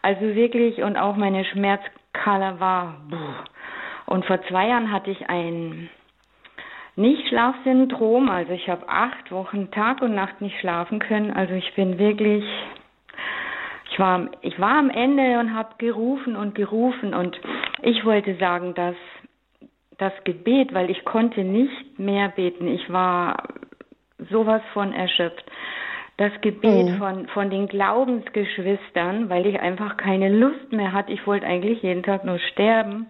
also 0.07 0.35
wirklich, 0.35 0.81
und 0.83 0.95
auch 0.95 1.17
meine 1.17 1.43
Schmerzskala 1.43 2.61
war. 2.61 3.01
Buh. 3.09 3.17
Und 4.05 4.23
vor 4.25 4.41
zwei 4.43 4.69
Jahren 4.69 4.89
hatte 4.89 5.11
ich 5.11 5.29
ein 5.29 5.89
Nichtschlafsyndrom. 6.95 8.29
Also 8.29 8.53
ich 8.53 8.69
habe 8.69 8.87
acht 8.87 9.33
Wochen 9.33 9.69
Tag 9.71 10.01
und 10.01 10.15
Nacht 10.15 10.39
nicht 10.39 10.57
schlafen 10.61 10.99
können. 10.99 11.31
Also 11.31 11.55
ich 11.55 11.75
bin 11.75 11.99
wirklich, 11.99 12.45
ich 13.91 13.99
war, 13.99 14.29
ich 14.43 14.57
war 14.61 14.77
am 14.79 14.89
Ende 14.89 15.39
und 15.39 15.53
habe 15.53 15.75
gerufen 15.77 16.37
und 16.37 16.55
gerufen. 16.55 17.13
Und 17.13 17.37
ich 17.81 18.05
wollte 18.05 18.37
sagen, 18.37 18.75
dass 18.75 18.95
das 19.97 20.13
Gebet, 20.23 20.73
weil 20.73 20.89
ich 20.89 21.03
konnte 21.03 21.43
nicht 21.43 21.99
mehr 21.99 22.29
beten. 22.29 22.69
Ich 22.69 22.89
war 22.89 23.43
sowas 24.29 24.61
von 24.71 24.93
erschöpft 24.93 25.43
das 26.17 26.31
Gebet 26.41 26.87
mhm. 26.87 26.97
von, 26.97 27.27
von 27.27 27.49
den 27.49 27.67
Glaubensgeschwistern, 27.67 29.29
weil 29.29 29.45
ich 29.45 29.59
einfach 29.59 29.97
keine 29.97 30.29
Lust 30.29 30.71
mehr 30.71 30.91
hatte. 30.91 31.13
Ich 31.13 31.25
wollte 31.27 31.45
eigentlich 31.45 31.83
jeden 31.83 32.03
Tag 32.03 32.25
nur 32.25 32.39
sterben. 32.39 33.05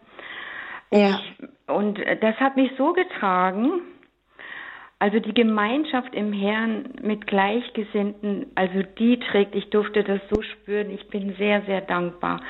Ja. 0.92 1.20
Ich, 1.20 1.48
und 1.68 2.00
das 2.22 2.36
hat 2.36 2.58
mich 2.58 2.72
so 2.78 2.94
getragen. 2.94 3.82
Also 5.00 5.20
die 5.20 5.34
Gemeinschaft 5.34 6.16
im 6.16 6.34
Herrn 6.34 6.90
mit 7.02 7.28
Gleichgesinnten, 7.28 8.48
also 8.56 8.82
die 8.98 9.20
trägt, 9.20 9.54
ich 9.54 9.70
durfte 9.70 10.04
das 10.04 10.20
so 10.32 10.42
spüren, 10.42 10.90
ich 10.90 11.08
bin 11.10 11.36
sehr, 11.38 11.62
sehr 11.62 11.82
dankbar. 11.82 12.42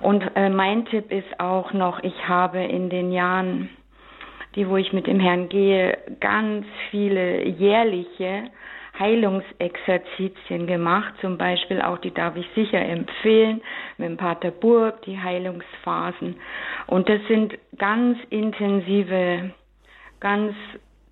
Und 0.00 0.22
äh, 0.36 0.48
mein 0.48 0.86
Tipp 0.86 1.10
ist 1.10 1.40
auch 1.40 1.72
noch, 1.72 2.02
ich 2.04 2.28
habe 2.28 2.62
in 2.62 2.90
den 2.90 3.10
Jahren, 3.10 3.70
die 4.54 4.68
wo 4.68 4.76
ich 4.76 4.92
mit 4.92 5.08
dem 5.08 5.18
Herrn 5.18 5.48
gehe, 5.48 5.98
ganz 6.20 6.64
viele 6.90 7.44
jährliche 7.44 8.44
Heilungsexerzitien 8.98 10.66
gemacht, 10.66 11.14
zum 11.20 11.36
Beispiel 11.38 11.82
auch, 11.82 11.98
die 11.98 12.12
darf 12.12 12.36
ich 12.36 12.46
sicher 12.54 12.80
empfehlen, 12.80 13.60
mit 13.98 14.08
dem 14.08 14.16
Pater 14.16 14.50
Burg, 14.50 15.02
die 15.02 15.20
Heilungsphasen. 15.20 16.36
Und 16.86 17.08
das 17.08 17.20
sind 17.28 17.54
ganz 17.78 18.18
intensive, 18.30 19.50
ganz 20.20 20.54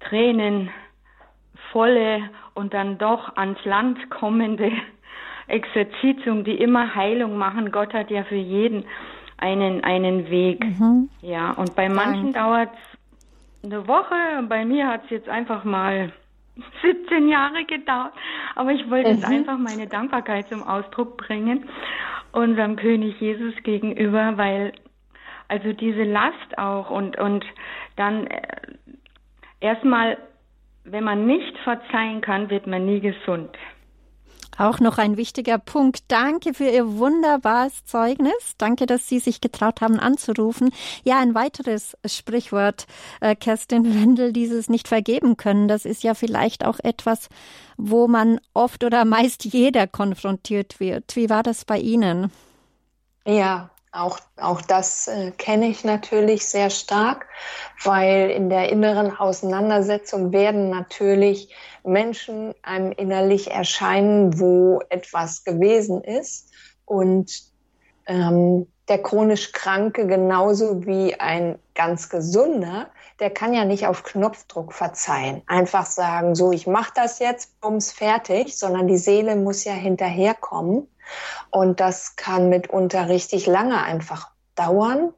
tränenvolle 0.01 0.71
und 2.55 2.73
dann 2.75 2.99
doch 2.99 3.37
ans 3.37 3.63
Land 3.65 4.11
kommende 4.11 4.71
Exerzitien, 5.47 6.45
die 6.45 6.55
immer 6.55 6.95
Heilung 6.95 7.37
machen. 7.37 7.71
Gott 7.71 7.93
hat 7.93 8.11
ja 8.11 8.25
für 8.25 8.35
jeden 8.35 8.85
einen, 9.37 9.85
einen 9.85 10.31
Weg. 10.31 10.65
Mhm. 10.65 11.11
Ja, 11.21 11.51
und 11.53 11.77
bei 11.77 11.89
manchen 11.89 12.33
dauert 12.33 12.71
es 12.73 12.99
eine 13.65 13.87
Woche, 13.89 14.15
bei 14.49 14.65
mir 14.65 14.89
hat 14.89 15.05
es 15.05 15.11
jetzt 15.11 15.29
einfach 15.29 15.65
mal 15.65 16.13
17 16.83 17.29
Jahre 17.29 17.65
gedauert. 17.65 18.13
Aber 18.55 18.73
ich 18.73 18.89
wollte 18.91 19.11
mhm. 19.11 19.17
jetzt 19.17 19.25
einfach 19.25 19.59
meine 19.59 19.87
Dankbarkeit 19.87 20.49
zum 20.49 20.63
Ausdruck 20.63 21.17
bringen, 21.17 21.69
unserem 22.33 22.77
König 22.77 23.21
Jesus 23.21 23.55
gegenüber, 23.63 24.37
weil 24.37 24.73
also 25.49 25.73
diese 25.73 26.05
Last 26.05 26.59
auch 26.59 26.91
und, 26.91 27.19
und 27.19 27.45
dann 27.97 28.27
äh, 28.27 28.43
erstmal, 29.61 30.19
wenn 30.85 31.05
man 31.05 31.27
nicht 31.27 31.57
verzeihen 31.59 32.21
kann, 32.21 32.51
wird 32.51 32.67
man 32.67 32.87
nie 32.87 33.01
gesund. 33.01 33.51
Auch 34.57 34.81
noch 34.81 34.99
ein 34.99 35.17
wichtiger 35.17 35.59
Punkt. 35.59 36.05
Danke 36.09 36.55
für 36.55 36.69
Ihr 36.69 36.99
wunderbares 36.99 37.85
Zeugnis. 37.85 38.55
Danke, 38.59 38.87
dass 38.87 39.09
Sie 39.09 39.19
sich 39.19 39.41
getraut 39.41 39.81
haben 39.81 39.99
anzurufen. 39.99 40.71
Ja, 41.03 41.19
ein 41.19 41.35
weiteres 41.35 41.97
Sprichwort, 42.07 42.87
äh, 43.21 43.35
Kerstin 43.35 43.85
Wendel, 44.03 44.33
dieses 44.33 44.69
nicht 44.69 44.89
vergeben 44.89 45.37
können. 45.37 45.69
Das 45.69 45.85
ist 45.85 46.03
ja 46.03 46.15
vielleicht 46.15 46.65
auch 46.65 46.79
etwas, 46.83 47.29
wo 47.77 48.07
man 48.07 48.41
oft 48.53 48.85
oder 48.85 49.05
meist 49.05 49.45
jeder 49.45 49.87
konfrontiert 49.87 50.79
wird. 50.79 51.17
Wie 51.17 51.29
war 51.29 51.43
das 51.43 51.65
bei 51.65 51.79
Ihnen? 51.79 52.31
Ja, 53.27 53.71
auch, 53.95 54.19
auch 54.37 54.61
das 54.61 55.09
äh, 55.09 55.31
kenne 55.33 55.69
ich 55.69 55.85
natürlich 55.85 56.47
sehr 56.47 56.71
stark, 56.71 57.27
weil 57.83 58.31
in 58.31 58.51
der 58.51 58.69
inneren 58.71 59.17
Auseinandersetzung 59.17 60.33
werden 60.33 60.71
natürlich 60.71 61.55
Menschen 61.85 62.55
einem 62.63 62.93
innerlich 62.93 63.51
erscheinen, 63.51 64.41
wo 64.41 64.81
etwas 64.89 65.45
gewesen 65.45 66.03
ist. 66.03 66.51
Und 66.85 67.31
ähm, 68.07 68.67
der 68.89 69.03
chronisch 69.03 69.53
Kranke 69.53 70.07
genauso 70.07 70.85
wie 70.85 71.15
ein 71.19 71.59
ganz 71.75 72.11
gesunder, 72.11 72.89
der 73.21 73.31
kann 73.31 73.55
ja 73.55 73.65
nicht 73.65 73.87
auf 73.87 74.03
Knopfdruck 74.03 74.73
verzeihen. 74.73 75.43
Einfach 75.47 75.87
sagen, 75.87 76.35
so, 76.35 76.53
ich 76.53 76.67
mache 76.67 76.93
das 76.95 77.19
jetzt, 77.21 77.61
bums, 77.61 77.93
fertig, 77.93 78.59
sondern 78.59 78.89
die 78.89 78.99
Seele 78.99 79.37
muss 79.37 79.65
ja 79.65 79.73
hinterherkommen. 79.73 80.89
Und 81.51 81.81
das 81.81 82.17
kann 82.17 82.49
mitunter 82.49 83.09
richtig 83.09 83.47
lange 83.47 83.83
einfach 83.83 84.31
dauern. 84.55 85.13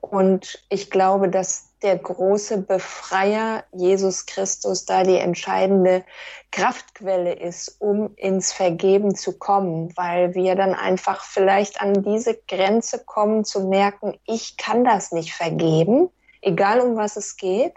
Und 0.00 0.64
ich 0.68 0.90
glaube, 0.90 1.28
dass 1.28 1.70
der 1.82 1.96
große 1.96 2.58
Befreier 2.62 3.64
Jesus 3.72 4.26
Christus 4.26 4.84
da 4.84 5.02
die 5.02 5.16
entscheidende 5.16 6.04
Kraftquelle 6.50 7.32
ist, 7.32 7.80
um 7.80 8.14
ins 8.16 8.52
Vergeben 8.52 9.14
zu 9.14 9.38
kommen, 9.38 9.96
weil 9.96 10.34
wir 10.34 10.56
dann 10.56 10.74
einfach 10.74 11.22
vielleicht 11.22 11.80
an 11.80 12.02
diese 12.02 12.36
Grenze 12.48 13.02
kommen 13.04 13.44
zu 13.44 13.68
merken, 13.68 14.18
ich 14.26 14.56
kann 14.56 14.84
das 14.84 15.12
nicht 15.12 15.32
vergeben, 15.32 16.10
egal 16.42 16.80
um 16.80 16.96
was 16.96 17.16
es 17.16 17.36
geht. 17.36 17.74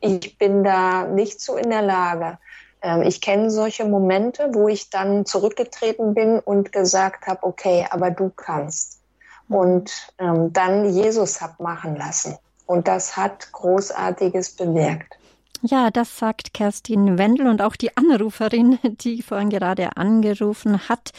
Ich 0.00 0.38
bin 0.38 0.62
da 0.62 1.04
nicht 1.04 1.40
so 1.40 1.56
in 1.56 1.70
der 1.70 1.82
Lage. 1.82 2.38
Ähm, 2.84 3.02
ich 3.02 3.20
kenne 3.20 3.50
solche 3.50 3.86
Momente, 3.86 4.50
wo 4.52 4.68
ich 4.68 4.90
dann 4.90 5.24
zurückgetreten 5.24 6.14
bin 6.14 6.38
und 6.38 6.70
gesagt 6.70 7.26
habe, 7.26 7.42
okay, 7.42 7.86
aber 7.90 8.10
du 8.10 8.30
kannst. 8.30 9.00
Und 9.48 9.90
ähm, 10.18 10.52
dann 10.52 10.88
Jesus 10.90 11.40
hab 11.40 11.58
machen 11.60 11.96
lassen. 11.96 12.36
Und 12.66 12.86
das 12.86 13.16
hat 13.16 13.50
Großartiges 13.52 14.56
bewirkt. 14.56 15.18
Ja, 15.62 15.90
das 15.90 16.18
sagt 16.18 16.52
Kerstin 16.52 17.16
Wendel 17.16 17.46
und 17.46 17.62
auch 17.62 17.74
die 17.76 17.96
Anruferin, 17.96 18.78
die 18.82 19.22
vorhin 19.22 19.48
gerade 19.48 19.96
angerufen 19.96 20.90
hat. 20.90 21.12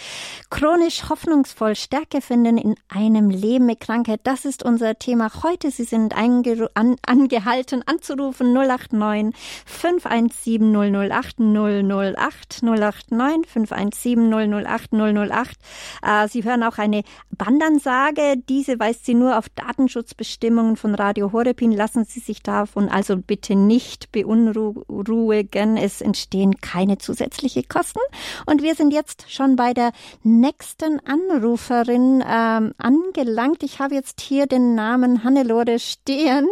Chronisch 0.51 1.09
hoffnungsvoll 1.09 1.75
Stärke 1.75 2.21
finden 2.21 2.59
in 2.59 2.75
einem 2.87 3.31
Leben 3.31 3.65
mit 3.65 3.79
Krankheit. 3.79 4.19
Das 4.23 4.45
ist 4.45 4.61
unser 4.61 4.99
Thema 4.99 5.31
heute. 5.41 5.71
Sie 5.71 5.83
sind 5.83 6.13
an 6.15 6.95
angehalten 7.07 7.81
anzurufen 7.87 8.53
089 8.53 9.35
517 9.65 10.71
008 10.75 11.39
008 11.39 12.61
089 12.61 13.49
517 13.49 14.31
008 14.31 14.93
008. 14.93 15.57
Äh, 16.03 16.27
Sie 16.27 16.43
hören 16.43 16.61
auch 16.61 16.77
eine 16.77 17.01
Bandansage. 17.31 18.35
Diese 18.47 18.77
weist 18.77 19.07
Sie 19.07 19.15
nur 19.15 19.39
auf 19.39 19.49
Datenschutzbestimmungen 19.49 20.75
von 20.75 20.93
Radio 20.93 21.31
Horepin. 21.31 21.71
Lassen 21.71 22.05
Sie 22.05 22.19
sich 22.19 22.43
davon 22.43 22.89
also 22.89 23.17
bitte 23.17 23.55
nicht 23.55 24.11
beunruhigen 24.11 24.34
beunruhigen. 24.35 25.77
Es 25.77 26.01
entstehen 26.01 26.55
keine 26.61 26.97
zusätzlichen 26.97 27.67
Kosten. 27.67 27.99
Und 28.45 28.61
wir 28.61 28.75
sind 28.75 28.93
jetzt 28.93 29.31
schon 29.31 29.55
bei 29.55 29.73
der 29.73 29.91
nächsten 30.23 30.99
Anruferin 31.05 32.23
ähm, 32.27 32.73
angelangt. 32.77 33.63
Ich 33.63 33.79
habe 33.79 33.95
jetzt 33.95 34.21
hier 34.21 34.45
den 34.45 34.75
Namen 34.75 35.23
Hannelore 35.23 35.79
stehen. 35.79 36.47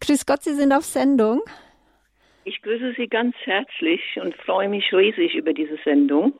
Grüß 0.00 0.26
Gott, 0.26 0.42
Sie 0.42 0.54
sind 0.54 0.72
auf 0.72 0.84
Sendung. 0.84 1.42
Ich 2.44 2.62
grüße 2.62 2.94
Sie 2.96 3.06
ganz 3.06 3.36
herzlich 3.44 4.00
und 4.20 4.34
freue 4.34 4.68
mich 4.68 4.92
riesig 4.92 5.34
über 5.34 5.52
diese 5.52 5.76
Sendung. 5.84 6.32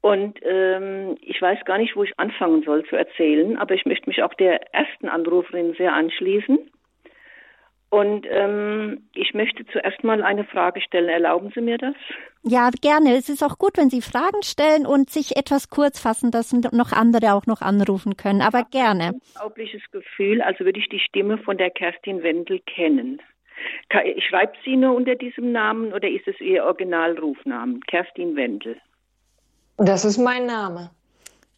Und 0.00 0.38
ähm, 0.42 1.16
ich 1.20 1.40
weiß 1.42 1.64
gar 1.64 1.78
nicht, 1.78 1.96
wo 1.96 2.04
ich 2.04 2.18
anfangen 2.18 2.62
soll 2.62 2.84
zu 2.86 2.96
erzählen, 2.96 3.58
aber 3.58 3.74
ich 3.74 3.84
möchte 3.84 4.08
mich 4.08 4.22
auch 4.22 4.34
der 4.34 4.72
ersten 4.72 5.08
Anruferin 5.08 5.74
sehr 5.74 5.92
anschließen. 5.92 6.70
Und 7.90 8.26
ähm, 8.28 9.08
ich 9.14 9.32
möchte 9.32 9.64
zuerst 9.66 10.04
mal 10.04 10.22
eine 10.22 10.44
Frage 10.44 10.80
stellen. 10.82 11.08
Erlauben 11.08 11.50
Sie 11.54 11.62
mir 11.62 11.78
das? 11.78 11.94
Ja, 12.42 12.70
gerne. 12.82 13.16
Es 13.16 13.30
ist 13.30 13.42
auch 13.42 13.56
gut, 13.56 13.78
wenn 13.78 13.88
Sie 13.88 14.02
Fragen 14.02 14.42
stellen 14.42 14.86
und 14.86 15.08
sich 15.08 15.36
etwas 15.36 15.70
kurz 15.70 15.98
fassen, 15.98 16.30
dass 16.30 16.52
noch 16.52 16.92
andere 16.92 17.32
auch 17.32 17.46
noch 17.46 17.62
anrufen 17.62 18.16
können. 18.16 18.42
Aber 18.42 18.60
ich 18.60 18.70
gerne. 18.70 19.04
Ein 19.04 19.20
unglaubliches 19.34 19.82
Gefühl, 19.90 20.42
als 20.42 20.60
würde 20.60 20.78
ich 20.78 20.88
die 20.90 21.00
Stimme 21.00 21.38
von 21.38 21.56
der 21.56 21.70
Kerstin 21.70 22.22
Wendel 22.22 22.60
kennen. 22.60 23.22
Schreibt 24.28 24.58
sie 24.64 24.76
nur 24.76 24.94
unter 24.94 25.14
diesem 25.14 25.50
Namen 25.50 25.92
oder 25.92 26.08
ist 26.08 26.28
es 26.28 26.38
ihr 26.40 26.64
Originalrufnamen? 26.64 27.80
Kerstin 27.86 28.36
Wendel. 28.36 28.76
Das 29.78 30.04
ist 30.04 30.18
mein 30.18 30.46
Name. 30.46 30.90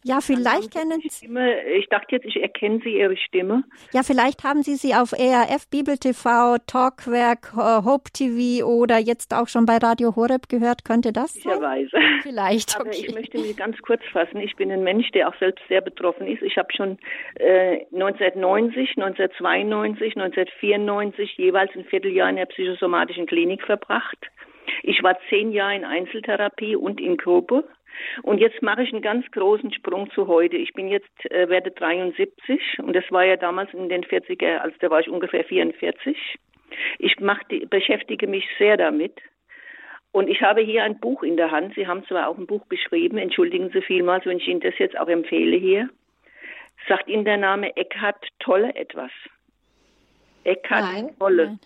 Ja, 0.03 0.19
vielleicht 0.21 0.73
kennen 0.73 0.99
Sie. 1.01 1.09
Stimme, 1.09 1.63
ich 1.63 1.87
dachte 1.89 2.15
jetzt, 2.15 2.25
ich 2.25 2.41
erkenne 2.41 2.79
Sie 2.83 2.97
Ihre 2.97 3.15
Stimme. 3.17 3.63
Ja, 3.93 4.01
vielleicht 4.03 4.43
haben 4.43 4.63
Sie 4.63 4.75
sie 4.75 4.95
auf 4.95 5.11
ERF 5.11 5.67
Bibel 5.69 5.97
TV, 5.97 6.57
Talkwerk, 6.65 7.53
äh, 7.55 7.83
Hope 7.85 8.09
TV 8.11 8.65
oder 8.65 8.97
jetzt 8.97 9.33
auch 9.33 9.47
schon 9.47 9.65
bei 9.65 9.77
Radio 9.77 10.15
Horeb 10.15 10.49
gehört. 10.49 10.85
Könnte 10.85 11.13
das 11.13 11.33
sein? 11.33 11.43
Möglicherweise. 11.45 11.97
Vielleicht. 12.23 12.79
Okay. 12.79 12.89
Aber 12.89 12.97
ich 12.97 13.13
möchte 13.13 13.37
mich 13.39 13.55
ganz 13.55 13.77
kurz 13.81 14.01
fassen. 14.11 14.37
Ich 14.37 14.55
bin 14.55 14.71
ein 14.71 14.83
Mensch, 14.83 15.09
der 15.11 15.29
auch 15.29 15.35
selbst 15.39 15.63
sehr 15.67 15.81
betroffen 15.81 16.27
ist. 16.27 16.41
Ich 16.41 16.57
habe 16.57 16.69
schon 16.75 16.97
äh, 17.35 17.85
1990, 17.93 18.97
1992, 18.97 20.15
1994 20.15 21.37
jeweils 21.37 21.71
ein 21.75 21.85
Vierteljahr 21.85 22.29
in 22.29 22.37
der 22.37 22.45
psychosomatischen 22.47 23.27
Klinik 23.27 23.63
verbracht. 23.63 24.17
Ich 24.83 25.03
war 25.03 25.17
zehn 25.29 25.51
Jahre 25.51 25.75
in 25.75 25.85
Einzeltherapie 25.85 26.75
und 26.75 26.99
in 26.99 27.17
Gruppe. 27.17 27.65
Und 28.23 28.39
jetzt 28.39 28.61
mache 28.61 28.83
ich 28.83 28.91
einen 28.91 29.01
ganz 29.01 29.29
großen 29.31 29.73
Sprung 29.73 30.09
zu 30.11 30.27
heute. 30.27 30.57
Ich 30.57 30.73
bin 30.73 30.87
jetzt, 30.87 31.31
äh, 31.31 31.49
werde 31.49 31.71
73 31.71 32.79
und 32.79 32.95
das 32.95 33.03
war 33.09 33.25
ja 33.25 33.37
damals 33.37 33.73
in 33.73 33.89
den 33.89 34.03
40er, 34.03 34.57
also 34.57 34.75
da 34.79 34.89
war 34.89 34.99
ich 34.99 35.09
ungefähr 35.09 35.43
44. 35.43 36.17
Ich 36.99 37.19
mach 37.19 37.43
die, 37.45 37.65
beschäftige 37.65 38.27
mich 38.27 38.47
sehr 38.57 38.77
damit. 38.77 39.19
Und 40.11 40.27
ich 40.27 40.41
habe 40.41 40.61
hier 40.61 40.83
ein 40.83 40.99
Buch 40.99 41.23
in 41.23 41.37
der 41.37 41.51
Hand. 41.51 41.73
Sie 41.75 41.87
haben 41.87 42.05
zwar 42.05 42.27
auch 42.27 42.37
ein 42.37 42.47
Buch 42.47 42.67
geschrieben, 42.67 43.17
entschuldigen 43.17 43.69
Sie 43.71 43.81
vielmals, 43.81 44.25
wenn 44.25 44.37
ich 44.37 44.47
Ihnen 44.47 44.59
das 44.59 44.77
jetzt 44.77 44.97
auch 44.99 45.07
empfehle 45.07 45.55
hier. 45.55 45.89
Sagt 46.87 47.07
Ihnen 47.07 47.25
der 47.25 47.37
Name 47.37 47.75
Eckhart 47.77 48.27
Tolle 48.39 48.75
etwas? 48.75 49.11
Eckhart 50.43 50.93
Nein. 50.93 51.15
Tolle. 51.17 51.59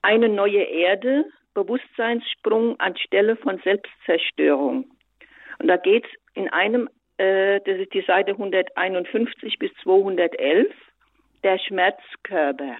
Eine 0.00 0.28
neue 0.28 0.62
Erde, 0.62 1.24
Bewusstseinssprung 1.54 2.78
anstelle 2.80 3.36
von 3.36 3.58
Selbstzerstörung. 3.58 4.90
Und 5.58 5.68
da 5.68 5.76
geht 5.76 6.04
es 6.04 6.10
in 6.34 6.48
einem, 6.48 6.88
äh, 7.18 7.60
das 7.60 7.78
ist 7.78 7.94
die 7.94 8.02
Seite 8.02 8.32
151 8.32 9.58
bis 9.58 9.70
211, 9.82 10.68
der 11.42 11.58
Schmerzkörper. 11.58 12.76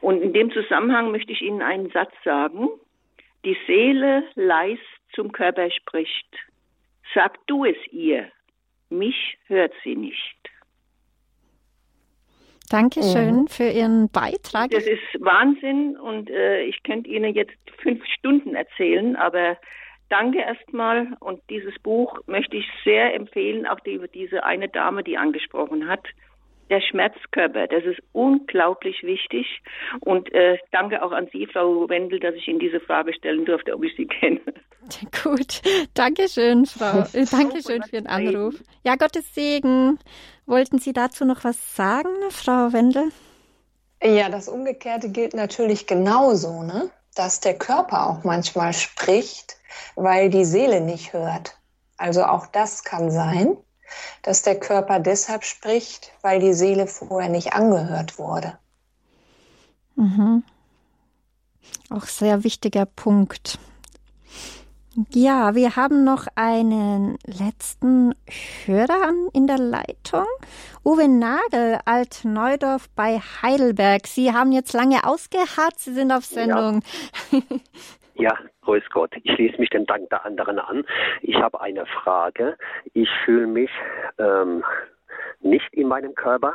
Und 0.00 0.22
in 0.22 0.32
dem 0.32 0.50
Zusammenhang 0.52 1.10
möchte 1.10 1.32
ich 1.32 1.42
Ihnen 1.42 1.62
einen 1.62 1.90
Satz 1.90 2.12
sagen. 2.24 2.68
Die 3.44 3.56
Seele 3.66 4.24
leis 4.34 4.78
zum 5.14 5.32
Körper 5.32 5.70
spricht. 5.70 6.28
Sag 7.14 7.38
du 7.46 7.64
es 7.64 7.76
ihr, 7.90 8.30
mich 8.90 9.38
hört 9.46 9.72
sie 9.82 9.96
nicht. 9.96 10.36
Dankeschön 12.68 13.42
mhm. 13.42 13.48
für 13.48 13.68
Ihren 13.68 14.08
Beitrag. 14.10 14.70
Das 14.70 14.86
ist 14.86 15.00
Wahnsinn 15.20 15.96
und 15.96 16.28
äh, 16.30 16.62
ich 16.64 16.82
könnte 16.82 17.08
Ihnen 17.08 17.32
jetzt 17.34 17.56
fünf 17.80 18.04
Stunden 18.06 18.56
erzählen, 18.56 19.14
aber 19.14 19.56
danke 20.08 20.38
erstmal. 20.40 21.08
Und 21.20 21.40
dieses 21.50 21.78
Buch 21.80 22.18
möchte 22.26 22.56
ich 22.56 22.66
sehr 22.84 23.14
empfehlen, 23.14 23.66
auch 23.66 23.80
die, 23.80 24.00
diese 24.12 24.44
eine 24.44 24.68
Dame, 24.68 25.02
die 25.02 25.16
angesprochen 25.16 25.88
hat. 25.88 26.04
Der 26.68 26.80
Schmerzkörper, 26.80 27.68
das 27.68 27.84
ist 27.84 28.00
unglaublich 28.12 29.04
wichtig. 29.04 29.46
Und 30.00 30.32
äh, 30.34 30.58
danke 30.72 31.02
auch 31.02 31.12
an 31.12 31.28
Sie, 31.32 31.46
Frau 31.46 31.88
Wendel, 31.88 32.18
dass 32.18 32.34
ich 32.34 32.48
Ihnen 32.48 32.58
diese 32.58 32.80
Frage 32.80 33.14
stellen 33.14 33.44
durfte, 33.44 33.72
ob 33.74 33.84
ich 33.84 33.94
Sie 33.96 34.06
kenne. 34.20 34.40
Gut, 35.22 35.62
Dankeschön, 35.94 36.66
Frau. 36.66 37.04
Äh, 37.12 37.24
Dankeschön 37.24 37.82
für 37.84 37.96
den 37.96 38.06
Anruf. 38.08 38.54
Ja, 38.84 38.96
Gottes 38.96 39.32
Segen. 39.34 39.98
Wollten 40.46 40.78
Sie 40.78 40.92
dazu 40.92 41.24
noch 41.24 41.44
was 41.44 41.76
sagen, 41.76 42.10
Frau 42.30 42.72
Wendel? 42.72 43.10
Ja, 44.02 44.28
das 44.28 44.48
Umgekehrte 44.48 45.10
gilt 45.10 45.34
natürlich 45.34 45.86
genauso. 45.86 46.62
Ne? 46.62 46.90
dass 47.16 47.40
der 47.40 47.58
Körper 47.58 48.06
auch 48.06 48.22
manchmal 48.22 48.72
spricht, 48.72 49.55
weil 49.94 50.30
die 50.30 50.44
Seele 50.44 50.80
nicht 50.80 51.12
hört. 51.12 51.58
Also 51.96 52.24
auch 52.24 52.46
das 52.46 52.84
kann 52.84 53.10
sein, 53.10 53.56
dass 54.22 54.42
der 54.42 54.58
Körper 54.58 55.00
deshalb 55.00 55.44
spricht, 55.44 56.12
weil 56.22 56.40
die 56.40 56.54
Seele 56.54 56.86
vorher 56.86 57.30
nicht 57.30 57.54
angehört 57.54 58.18
wurde. 58.18 58.58
Mhm. 59.94 60.42
Auch 61.90 62.04
sehr 62.04 62.44
wichtiger 62.44 62.84
Punkt. 62.84 63.58
Ja, 65.10 65.54
wir 65.54 65.76
haben 65.76 66.04
noch 66.04 66.26
einen 66.36 67.18
letzten 67.24 68.14
Hörer 68.64 69.12
in 69.34 69.46
der 69.46 69.58
Leitung. 69.58 70.24
Uwe 70.84 71.06
Nagel, 71.06 71.80
Alt-Neudorf 71.84 72.88
bei 72.94 73.20
Heidelberg. 73.42 74.06
Sie 74.06 74.32
haben 74.32 74.52
jetzt 74.52 74.72
lange 74.72 75.04
ausgeharrt, 75.04 75.78
Sie 75.78 75.92
sind 75.92 76.12
auf 76.12 76.24
Sendung. 76.24 76.82
Ja. 77.30 77.40
ja, 78.18 78.38
grüß 78.62 78.84
Gott. 78.90 79.12
Ich 79.22 79.32
schließe 79.34 79.58
mich 79.58 79.70
dem 79.70 79.86
Dank 79.86 80.08
der 80.10 80.24
anderen 80.24 80.58
an. 80.58 80.84
Ich 81.22 81.36
habe 81.36 81.60
eine 81.60 81.86
Frage. 81.86 82.56
Ich 82.94 83.08
fühle 83.24 83.46
mich 83.46 83.70
ähm, 84.18 84.64
nicht 85.40 85.72
in 85.72 85.88
meinem 85.88 86.14
Körper. 86.14 86.54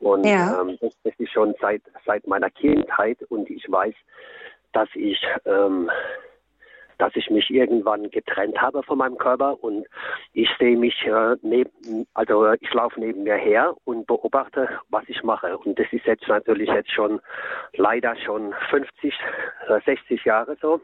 Und 0.00 0.24
ja. 0.24 0.60
ähm, 0.60 0.78
das, 0.80 0.94
das, 1.02 1.14
ist 1.18 1.32
schon 1.32 1.54
seit, 1.60 1.82
seit 2.04 2.26
meiner 2.26 2.50
Kindheit 2.50 3.22
und 3.30 3.48
ich 3.48 3.70
weiß, 3.70 3.94
dass 4.72 4.88
ich 4.94 5.18
ähm, 5.46 5.90
dass 6.98 7.14
ich 7.16 7.30
mich 7.30 7.50
irgendwann 7.50 8.10
getrennt 8.10 8.60
habe 8.60 8.82
von 8.82 8.98
meinem 8.98 9.18
Körper 9.18 9.62
und 9.62 9.86
ich 10.32 10.48
sehe 10.58 10.76
mich 10.76 10.94
äh, 11.06 11.36
neben, 11.42 12.06
also 12.14 12.52
ich 12.52 12.72
laufe 12.72 13.00
neben 13.00 13.24
mir 13.24 13.36
her 13.36 13.74
und 13.84 14.06
beobachte, 14.06 14.68
was 14.88 15.04
ich 15.08 15.22
mache. 15.22 15.56
Und 15.58 15.78
das 15.78 15.86
ist 15.92 16.06
jetzt 16.06 16.28
natürlich 16.28 16.68
jetzt 16.68 16.90
schon 16.92 17.20
leider 17.74 18.14
schon 18.16 18.54
50, 18.70 19.14
äh, 19.68 19.80
60 19.84 20.24
Jahre 20.24 20.56
so. 20.60 20.80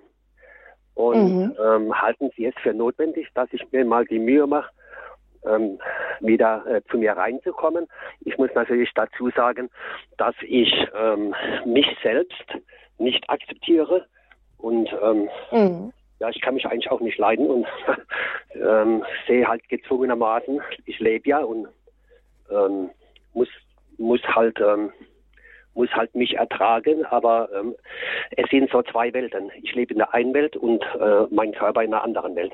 Und 0.94 1.36
mhm. 1.36 1.56
ähm, 1.64 2.00
halten 2.00 2.30
Sie 2.36 2.46
es 2.46 2.54
für 2.61 2.74
notwendig, 2.74 3.28
dass 3.34 3.48
ich 3.52 3.62
mir 3.70 3.84
mal 3.84 4.04
die 4.04 4.18
Mühe 4.18 4.46
mache, 4.46 4.70
ähm, 5.46 5.78
wieder 6.20 6.66
äh, 6.66 6.82
zu 6.90 6.98
mir 6.98 7.12
reinzukommen. 7.12 7.86
Ich 8.22 8.36
muss 8.36 8.50
natürlich 8.54 8.90
dazu 8.94 9.30
sagen, 9.30 9.70
dass 10.16 10.34
ich 10.42 10.72
ähm, 10.94 11.34
mich 11.64 11.86
selbst 12.02 12.44
nicht 12.98 13.30
akzeptiere 13.30 14.06
und 14.59 14.88
ähm, 15.00 15.28
mhm 15.52 15.92
ja, 16.20 16.28
ich 16.30 16.40
kann 16.40 16.54
mich 16.54 16.66
eigentlich 16.66 16.90
auch 16.90 17.00
nicht 17.00 17.18
leiden 17.18 17.48
und 17.48 17.66
ähm, 18.54 19.04
sehe 19.26 19.46
halt 19.46 19.68
gezwungenermaßen, 19.68 20.60
ich 20.84 20.98
lebe 20.98 21.28
ja 21.28 21.38
und 21.38 21.68
ähm, 22.50 22.90
muss, 23.34 23.48
muss 23.98 24.22
halt 24.22 24.58
ähm, 24.60 24.92
muss 25.74 25.90
halt 25.92 26.12
mich 26.14 26.34
ertragen, 26.34 27.04
aber 27.06 27.48
ähm, 27.54 27.74
es 28.36 28.50
sind 28.50 28.68
so 28.70 28.82
zwei 28.82 29.12
Welten. 29.14 29.52
Ich 29.62 29.74
lebe 29.74 29.92
in 29.92 29.98
der 29.98 30.12
einen 30.12 30.34
Welt 30.34 30.56
und 30.56 30.82
äh, 31.00 31.26
mein 31.30 31.52
Körper 31.52 31.82
in 31.82 31.92
der 31.92 32.02
anderen 32.02 32.34
Welt. 32.34 32.52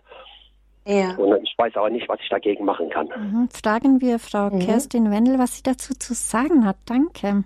Ja. 0.86 1.16
Und 1.16 1.42
ich 1.42 1.54
weiß 1.56 1.74
aber 1.76 1.88
nicht, 1.88 2.06
was 2.08 2.20
ich 2.20 2.28
dagegen 2.28 2.66
machen 2.66 2.90
kann. 2.90 3.06
Mhm. 3.06 3.48
Fragen 3.50 4.02
wir 4.02 4.18
Frau 4.18 4.50
mhm. 4.50 4.58
Kerstin 4.58 5.10
Wendel, 5.10 5.38
was 5.38 5.56
sie 5.56 5.62
dazu 5.62 5.94
zu 5.94 6.12
sagen 6.12 6.66
hat. 6.66 6.76
Danke. 6.84 7.44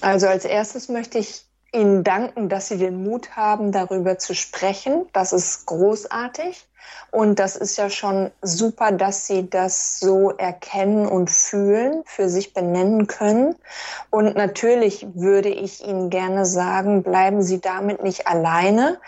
Also 0.00 0.28
als 0.28 0.44
erstes 0.44 0.88
möchte 0.88 1.18
ich 1.18 1.42
Ihnen 1.72 2.04
danken, 2.04 2.48
dass 2.48 2.68
Sie 2.68 2.78
den 2.78 3.02
Mut 3.02 3.36
haben, 3.36 3.72
darüber 3.72 4.18
zu 4.18 4.34
sprechen. 4.34 5.06
Das 5.12 5.32
ist 5.32 5.66
großartig. 5.66 6.68
Und 7.10 7.38
das 7.38 7.56
ist 7.56 7.76
ja 7.76 7.90
schon 7.90 8.30
super, 8.40 8.90
dass 8.92 9.26
Sie 9.26 9.48
das 9.48 10.00
so 10.00 10.30
erkennen 10.30 11.06
und 11.06 11.30
fühlen, 11.30 12.02
für 12.06 12.28
sich 12.28 12.54
benennen 12.54 13.06
können. 13.06 13.54
Und 14.10 14.34
natürlich 14.34 15.06
würde 15.14 15.50
ich 15.50 15.86
Ihnen 15.86 16.08
gerne 16.08 16.46
sagen, 16.46 17.02
bleiben 17.02 17.42
Sie 17.42 17.60
damit 17.60 18.02
nicht 18.02 18.26
alleine. 18.26 18.98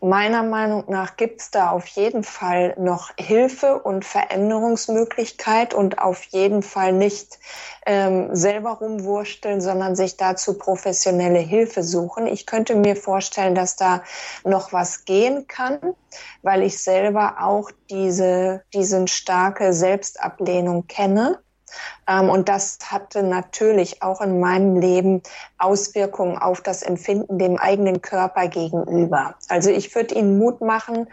Meiner 0.00 0.44
Meinung 0.44 0.84
nach 0.86 1.16
gibt 1.16 1.40
es 1.40 1.50
da 1.50 1.70
auf 1.70 1.88
jeden 1.88 2.22
Fall 2.22 2.74
noch 2.78 3.10
Hilfe 3.18 3.80
und 3.80 4.04
Veränderungsmöglichkeit 4.04 5.74
und 5.74 5.98
auf 5.98 6.22
jeden 6.24 6.62
Fall 6.62 6.92
nicht 6.92 7.40
ähm, 7.84 8.28
selber 8.32 8.74
rumwursteln, 8.74 9.60
sondern 9.60 9.96
sich 9.96 10.16
dazu 10.16 10.56
professionelle 10.56 11.40
Hilfe 11.40 11.82
suchen. 11.82 12.28
Ich 12.28 12.46
könnte 12.46 12.76
mir 12.76 12.94
vorstellen, 12.94 13.56
dass 13.56 13.74
da 13.74 14.04
noch 14.44 14.72
was 14.72 15.04
gehen 15.04 15.48
kann, 15.48 15.80
weil 16.48 16.62
ich 16.62 16.82
selber 16.82 17.36
auch 17.42 17.70
diese, 17.90 18.62
diesen 18.72 19.06
starke 19.06 19.74
Selbstablehnung 19.74 20.86
kenne 20.86 21.40
ähm, 22.08 22.30
und 22.30 22.48
das 22.48 22.78
hatte 22.86 23.22
natürlich 23.22 24.02
auch 24.02 24.22
in 24.22 24.40
meinem 24.40 24.80
Leben 24.80 25.22
Auswirkungen 25.58 26.38
auf 26.38 26.62
das 26.62 26.82
Empfinden 26.82 27.38
dem 27.38 27.58
eigenen 27.58 28.00
Körper 28.00 28.48
gegenüber. 28.48 29.34
Also 29.48 29.68
ich 29.68 29.94
würde 29.94 30.14
Ihnen 30.14 30.38
Mut 30.38 30.62
machen, 30.62 31.08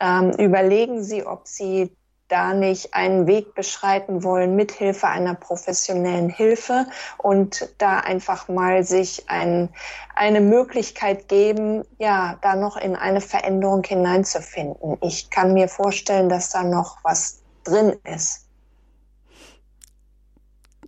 ähm, 0.00 0.32
überlegen 0.32 1.02
Sie, 1.02 1.24
ob 1.24 1.46
Sie 1.46 1.96
da 2.34 2.52
nicht 2.52 2.94
einen 2.94 3.28
Weg 3.28 3.54
beschreiten 3.54 4.24
wollen 4.24 4.56
mit 4.56 4.72
Hilfe 4.72 5.06
einer 5.06 5.36
professionellen 5.36 6.28
Hilfe 6.28 6.86
und 7.16 7.72
da 7.78 8.00
einfach 8.00 8.48
mal 8.48 8.82
sich 8.82 9.30
ein, 9.30 9.68
eine 10.16 10.40
Möglichkeit 10.40 11.28
geben, 11.28 11.84
ja, 11.98 12.36
da 12.42 12.56
noch 12.56 12.76
in 12.76 12.96
eine 12.96 13.20
Veränderung 13.20 13.84
hineinzufinden. 13.84 14.98
Ich 15.00 15.30
kann 15.30 15.54
mir 15.54 15.68
vorstellen, 15.68 16.28
dass 16.28 16.50
da 16.50 16.64
noch 16.64 16.98
was 17.04 17.40
drin 17.62 17.94
ist. 18.02 18.48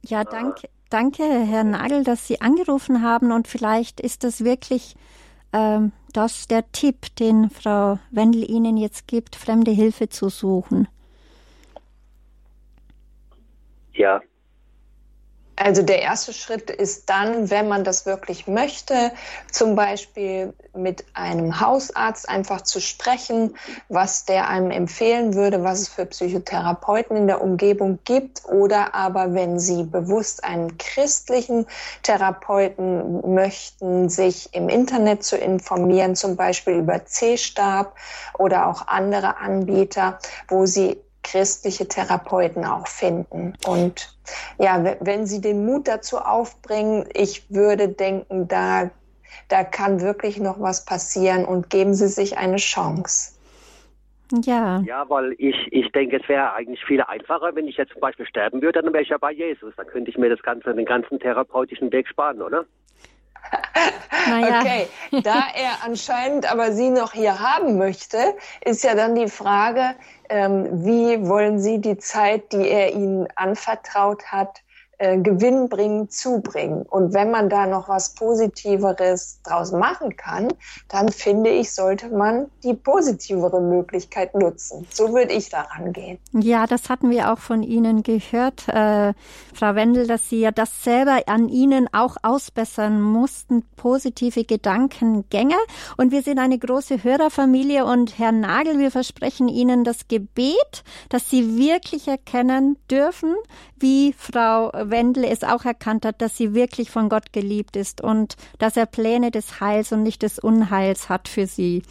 Ja, 0.02 0.24
danke, 0.24 0.68
danke, 0.90 1.22
Herr 1.22 1.62
Nagel, 1.62 2.02
dass 2.02 2.26
Sie 2.26 2.40
angerufen 2.40 3.04
haben 3.04 3.30
und 3.30 3.46
vielleicht 3.46 4.00
ist 4.00 4.24
das 4.24 4.42
wirklich 4.42 4.96
ähm, 5.52 5.92
das 6.12 6.48
der 6.48 6.72
Tipp, 6.72 7.14
den 7.20 7.50
Frau 7.50 8.00
Wendel 8.10 8.50
Ihnen 8.50 8.76
jetzt 8.76 9.06
gibt, 9.06 9.36
fremde 9.36 9.70
Hilfe 9.70 10.08
zu 10.08 10.28
suchen. 10.28 10.88
Ja, 13.96 14.20
also 15.58 15.82
der 15.82 16.02
erste 16.02 16.34
Schritt 16.34 16.68
ist 16.70 17.08
dann, 17.08 17.48
wenn 17.48 17.66
man 17.66 17.82
das 17.82 18.04
wirklich 18.04 18.46
möchte, 18.46 19.10
zum 19.50 19.74
Beispiel 19.74 20.52
mit 20.74 21.06
einem 21.14 21.60
Hausarzt 21.60 22.28
einfach 22.28 22.60
zu 22.60 22.78
sprechen, 22.78 23.56
was 23.88 24.26
der 24.26 24.50
einem 24.50 24.70
empfehlen 24.70 25.32
würde, 25.32 25.64
was 25.64 25.80
es 25.80 25.88
für 25.88 26.04
Psychotherapeuten 26.04 27.16
in 27.16 27.26
der 27.26 27.40
Umgebung 27.40 27.98
gibt. 28.04 28.44
Oder 28.44 28.94
aber 28.94 29.32
wenn 29.32 29.58
Sie 29.58 29.84
bewusst 29.84 30.44
einen 30.44 30.76
christlichen 30.76 31.66
Therapeuten 32.02 33.34
möchten, 33.34 34.10
sich 34.10 34.52
im 34.52 34.68
Internet 34.68 35.24
zu 35.24 35.38
informieren, 35.38 36.16
zum 36.16 36.36
Beispiel 36.36 36.74
über 36.74 37.06
C-Stab 37.06 37.96
oder 38.38 38.66
auch 38.66 38.88
andere 38.88 39.38
Anbieter, 39.38 40.18
wo 40.48 40.66
Sie 40.66 41.00
christliche 41.26 41.88
Therapeuten 41.88 42.64
auch 42.64 42.86
finden. 42.86 43.54
Und 43.66 44.16
ja, 44.58 44.96
wenn 45.00 45.26
Sie 45.26 45.40
den 45.40 45.66
Mut 45.66 45.88
dazu 45.88 46.18
aufbringen, 46.18 47.08
ich 47.12 47.50
würde 47.50 47.88
denken, 47.88 48.46
da, 48.48 48.90
da 49.48 49.64
kann 49.64 50.00
wirklich 50.00 50.38
noch 50.38 50.60
was 50.60 50.84
passieren 50.84 51.44
und 51.44 51.68
geben 51.68 51.94
Sie 51.94 52.08
sich 52.08 52.38
eine 52.38 52.56
Chance. 52.56 53.32
Ja. 54.44 54.80
Ja, 54.80 55.08
weil 55.08 55.34
ich, 55.38 55.56
ich 55.70 55.90
denke, 55.92 56.20
es 56.20 56.28
wäre 56.28 56.52
eigentlich 56.52 56.84
viel 56.84 57.00
einfacher, 57.02 57.54
wenn 57.54 57.68
ich 57.68 57.76
jetzt 57.76 57.92
zum 57.92 58.00
Beispiel 58.00 58.26
sterben 58.26 58.62
würde, 58.62 58.82
dann 58.82 58.92
wäre 58.92 59.02
ich 59.02 59.08
ja 59.08 59.18
bei 59.18 59.32
Jesus. 59.32 59.74
Dann 59.76 59.86
könnte 59.86 60.10
ich 60.10 60.18
mir 60.18 60.30
das 60.30 60.42
Ganze, 60.42 60.74
den 60.74 60.84
ganzen 60.84 61.18
therapeutischen 61.18 61.92
Weg 61.92 62.08
sparen, 62.08 62.40
oder? 62.40 62.64
Naja. 64.28 64.60
Okay, 64.60 64.88
da 65.22 65.44
er 65.54 65.84
anscheinend 65.84 66.50
aber 66.50 66.72
Sie 66.72 66.90
noch 66.90 67.12
hier 67.12 67.38
haben 67.38 67.78
möchte, 67.78 68.18
ist 68.64 68.82
ja 68.82 68.96
dann 68.96 69.14
die 69.14 69.28
Frage, 69.28 69.94
wie 70.28 71.28
wollen 71.28 71.60
Sie 71.60 71.80
die 71.80 71.98
Zeit, 71.98 72.52
die 72.52 72.68
er 72.68 72.92
Ihnen 72.92 73.28
anvertraut 73.34 74.26
hat, 74.26 74.62
äh, 74.98 75.18
gewinnbringend 75.18 76.10
zubringen. 76.10 76.82
Und 76.88 77.12
wenn 77.12 77.30
man 77.30 77.50
da 77.50 77.66
noch 77.66 77.88
was 77.88 78.14
Positiveres 78.14 79.40
draus 79.42 79.70
machen 79.72 80.16
kann, 80.16 80.48
dann 80.88 81.10
finde 81.10 81.50
ich, 81.50 81.74
sollte 81.74 82.08
man 82.08 82.46
die 82.64 82.72
positivere 82.72 83.60
Möglichkeit 83.60 84.34
nutzen. 84.34 84.86
So 84.90 85.12
würde 85.12 85.34
ich 85.34 85.50
daran 85.50 85.92
gehen. 85.92 86.18
Ja, 86.32 86.66
das 86.66 86.88
hatten 86.88 87.10
wir 87.10 87.30
auch 87.30 87.38
von 87.38 87.62
Ihnen 87.62 88.02
gehört, 88.02 88.68
äh, 88.68 89.12
Frau 89.54 89.74
Wendel, 89.74 90.06
dass 90.06 90.30
Sie 90.30 90.40
ja 90.40 90.50
das 90.50 90.82
selber 90.82 91.20
an 91.26 91.50
Ihnen 91.50 91.88
auch 91.92 92.16
ausbessern 92.22 93.00
mussten, 93.00 93.64
positive 93.76 94.44
Gedankengänge. 94.44 95.56
Und 95.98 96.10
wir 96.10 96.22
sind 96.22 96.38
eine 96.38 96.58
große 96.58 97.04
Hörerfamilie 97.04 97.84
und 97.84 98.18
Herr 98.18 98.32
Nagel, 98.32 98.78
wir 98.78 98.90
versprechen 98.90 99.48
Ihnen 99.48 99.84
das 99.84 100.08
Gebet, 100.08 100.84
dass 101.10 101.28
Sie 101.28 101.58
wirklich 101.58 102.08
erkennen 102.08 102.78
dürfen, 102.90 103.34
wie 103.78 104.14
Frau 104.14 104.70
Wendel 104.90 105.24
es 105.24 105.42
auch 105.42 105.64
erkannt 105.64 106.04
hat, 106.04 106.20
dass 106.22 106.36
sie 106.36 106.54
wirklich 106.54 106.90
von 106.90 107.08
Gott 107.08 107.32
geliebt 107.32 107.76
ist 107.76 108.00
und 108.00 108.36
dass 108.58 108.76
er 108.76 108.86
Pläne 108.86 109.30
des 109.30 109.60
Heils 109.60 109.92
und 109.92 110.02
nicht 110.02 110.22
des 110.22 110.38
Unheils 110.38 111.08
hat 111.08 111.28
für 111.28 111.46
sie. 111.46 111.82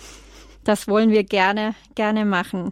Das 0.63 0.87
wollen 0.87 1.11
wir 1.11 1.23
gerne, 1.23 1.75
gerne 1.93 2.25
machen. 2.25 2.71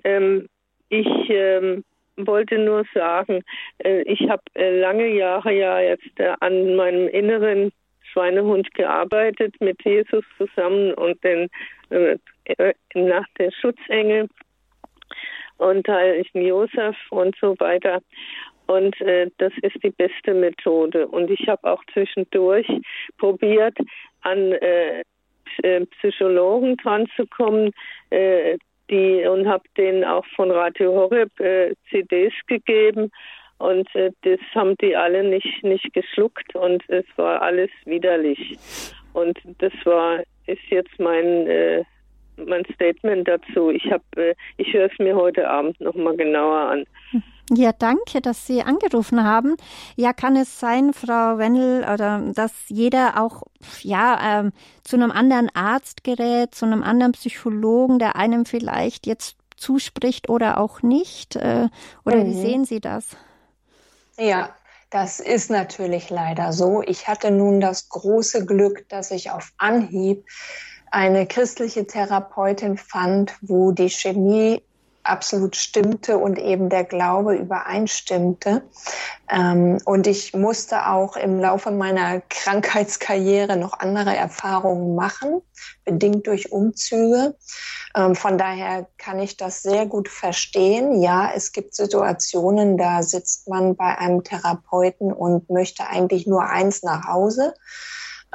Ähm, 0.04 0.50
ich 0.90 1.08
ähm, 1.30 1.84
wollte 2.18 2.58
nur 2.58 2.86
sagen, 2.94 3.44
äh, 3.80 4.02
ich 4.04 4.30
habe 4.30 4.44
äh, 4.56 4.80
lange 4.80 5.08
Jahre 5.08 5.54
ja 5.54 5.80
jetzt 5.80 6.20
äh, 6.20 6.34
an 6.40 6.76
meinem 6.76 7.08
inneren 7.08 7.72
Schweinehund 8.12 8.74
gearbeitet 8.74 9.56
mit 9.60 9.84
Jesus 9.84 10.24
zusammen 10.38 10.94
und 10.94 11.24
den 11.24 11.50
nach 12.94 13.26
der 13.38 13.52
Schutzengel 13.52 14.28
und 15.58 15.88
Heiligen 15.88 16.42
Josef 16.42 16.96
und 17.12 17.36
so 17.40 17.56
weiter. 17.60 18.02
Und 18.68 19.00
äh, 19.02 19.30
das 19.38 19.54
ist 19.62 19.82
die 19.84 19.92
beste 19.92 20.34
Methode. 20.34 21.08
Und 21.08 21.32
ich 21.32 21.48
habe 21.48 21.72
auch 21.72 21.84
zwischendurch 21.94 22.68
probiert, 23.18 23.78
an 24.22 24.52
äh, 24.52 25.04
Psychologen 26.00 26.76
dran 26.78 27.08
zu 27.16 27.26
kommen, 27.26 27.72
äh, 28.10 28.58
die 28.90 29.26
und 29.26 29.48
habe 29.48 29.64
denen 29.78 30.04
auch 30.04 30.26
von 30.36 30.52
Radio 30.52 30.94
Horeb 30.94 31.40
äh, 31.40 31.74
CDs 31.90 32.34
gegeben. 32.48 33.12
Und 33.58 33.94
äh, 33.96 34.12
das 34.22 34.40
haben 34.54 34.76
die 34.78 34.96
alle 34.96 35.24
nicht 35.24 35.64
nicht 35.64 35.94
geschluckt. 35.94 36.56
Und 36.56 36.84
es 36.90 37.06
war 37.16 37.42
alles 37.42 37.72
widerlich. 37.86 38.58
Und 39.14 39.40
das 39.60 39.74
war 39.84 40.24
ist 40.46 40.64
jetzt 40.70 41.00
mein 41.00 41.48
äh, 41.48 41.84
mein 42.46 42.64
Statement 42.74 43.28
dazu. 43.28 43.70
Ich 43.70 43.92
habe 43.92 44.04
äh, 44.16 44.36
ich 44.58 44.74
höre 44.74 44.90
es 44.92 45.00
mir 45.00 45.16
heute 45.16 45.50
Abend 45.50 45.80
noch 45.82 45.96
mal 45.96 46.16
genauer 46.16 46.70
an. 46.70 46.86
Ja, 47.50 47.72
danke, 47.72 48.20
dass 48.22 48.46
Sie 48.46 48.62
angerufen 48.62 49.24
haben. 49.24 49.56
Ja, 49.96 50.12
kann 50.12 50.36
es 50.36 50.60
sein, 50.60 50.92
Frau 50.94 51.38
Wendel, 51.38 51.86
oder 51.92 52.22
dass 52.34 52.52
jeder 52.68 53.22
auch 53.22 53.44
ja 53.82 54.42
ähm, 54.42 54.52
zu 54.84 54.98
einem 54.98 55.12
anderen 55.12 55.50
Arzt 55.54 56.04
gerät, 56.04 56.54
zu 56.54 56.66
einem 56.66 56.84
anderen 56.84 57.14
Psychologen, 57.14 58.00
der 58.00 58.18
einem 58.18 58.46
vielleicht 58.46 59.08
jetzt 59.08 59.38
zuspricht 59.56 60.30
oder 60.30 60.60
auch 60.60 60.82
nicht? 60.82 61.38
Äh, 61.38 61.70
oder 62.06 62.18
mhm. 62.18 62.26
wie 62.26 62.34
sehen 62.34 62.66
Sie 62.66 62.82
das? 62.82 63.16
Ja, 64.18 64.54
das 64.90 65.20
ist 65.20 65.50
natürlich 65.50 66.10
leider 66.10 66.54
so. 66.54 66.82
Ich 66.86 67.08
hatte 67.08 67.32
nun 67.32 67.60
das 67.60 67.90
große 67.90 68.46
Glück, 68.46 68.88
dass 68.90 69.12
ich 69.12 69.32
auf 69.32 69.52
Anhieb 69.58 70.26
eine 70.92 71.28
christliche 71.28 71.86
Therapeutin 71.86 72.78
fand, 72.78 73.34
wo 73.42 73.72
die 73.72 73.90
Chemie 73.90 74.62
absolut 75.08 75.56
stimmte 75.56 76.18
und 76.18 76.38
eben 76.38 76.70
der 76.70 76.84
Glaube 76.84 77.36
übereinstimmte. 77.36 78.64
Ähm, 79.30 79.80
und 79.86 80.08
ich 80.08 80.34
musste 80.34 80.88
auch 80.88 81.16
im 81.16 81.40
Laufe 81.40 81.72
meiner 81.72 82.22
Krankheitskarriere 82.22 83.58
noch 83.58 83.80
andere 83.80 84.16
Erfahrungen 84.16 84.96
machen, 84.96 85.42
bedingt 85.86 86.28
durch 86.28 86.52
Umzüge. 86.52 87.36
Ähm, 87.96 88.16
von 88.16 88.38
daher 88.38 88.88
kann 88.98 89.20
ich 89.20 89.38
das 89.38 89.64
sehr 89.64 89.86
gut 89.86 90.10
verstehen. 90.10 91.02
Ja, 91.02 91.32
es 91.34 91.52
gibt 91.52 91.76
Situationen, 91.76 92.78
da 92.78 93.04
sitzt 93.04 93.48
man 93.48 93.76
bei 93.76 93.98
einem 93.98 94.24
Therapeuten 94.24 95.12
und 95.12 95.50
möchte 95.50 95.88
eigentlich 95.88 96.28
nur 96.28 96.44
eins 96.44 96.84
nach 96.84 97.08
Hause. 97.08 97.54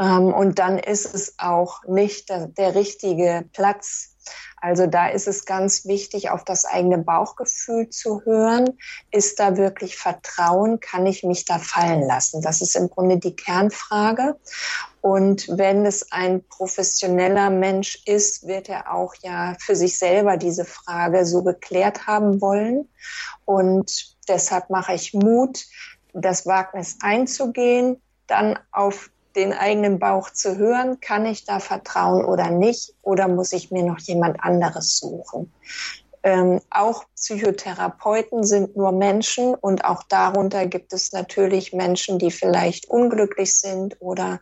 Ähm, 0.03 0.34
und 0.34 0.59
dann 0.59 0.78
ist 0.78 1.14
es 1.14 1.34
auch 1.38 1.84
nicht 1.84 2.28
der, 2.28 2.48
der 2.48 2.74
richtige 2.74 3.44
Platz 3.53 4.12
also 4.62 4.86
da 4.86 5.09
ist 5.09 5.26
es 5.26 5.44
ganz 5.44 5.86
wichtig, 5.86 6.30
auf 6.30 6.44
das 6.44 6.64
eigene 6.64 6.98
Bauchgefühl 6.98 7.88
zu 7.90 8.22
hören. 8.24 8.78
Ist 9.11 9.40
da 9.40 9.57
wirklich 9.57 9.96
Vertrauen? 9.96 10.78
Kann 10.78 11.05
ich 11.05 11.24
mich 11.24 11.44
da 11.44 11.59
fallen 11.59 12.07
lassen? 12.07 12.42
Das 12.42 12.61
ist 12.61 12.76
im 12.76 12.88
Grunde 12.88 13.18
die 13.18 13.34
Kernfrage. 13.34 14.36
Und 15.00 15.48
wenn 15.48 15.84
es 15.84 16.12
ein 16.12 16.44
professioneller 16.46 17.50
Mensch 17.50 18.05
ist, 18.07 18.46
wird 18.46 18.68
er 18.68 18.94
auch 18.94 19.16
ja 19.22 19.57
für 19.59 19.74
sich 19.74 19.98
selber 19.98 20.36
diese 20.36 20.64
Frage 20.64 21.26
so 21.26 21.42
geklärt 21.42 22.07
haben 22.07 22.40
wollen. 22.40 22.88
Und 23.44 24.16
deshalb 24.28 24.70
mache 24.70 24.94
ich 24.94 25.12
Mut, 25.12 25.64
das 26.12 26.46
Wagnis 26.46 26.98
einzugehen, 27.03 28.00
dann 28.28 28.57
auf 28.70 29.11
den 29.37 29.53
eigenen 29.53 29.99
Bauch 29.99 30.30
zu 30.30 30.57
hören, 30.57 31.01
kann 31.01 31.26
ich 31.26 31.45
da 31.45 31.61
vertrauen 31.61 32.24
oder 32.24 32.51
nicht, 32.51 32.95
oder 33.03 33.28
muss 33.28 33.53
ich 33.53 33.70
mir 33.70 33.85
noch 33.85 33.99
jemand 33.99 34.43
anderes 34.43 34.99
suchen? 34.99 35.53
Ähm, 36.22 36.61
auch 36.70 37.05
Psychotherapeuten 37.23 38.43
sind 38.43 38.77
nur 38.77 38.91
Menschen 38.91 39.55
und 39.55 39.85
auch 39.85 40.03
darunter 40.03 40.66
gibt 40.66 40.93
es 40.93 41.12
natürlich 41.12 41.73
Menschen, 41.73 42.18
die 42.18 42.33
vielleicht 42.33 42.91
unglücklich 42.91 43.55
sind 43.55 43.97
oder 44.01 44.41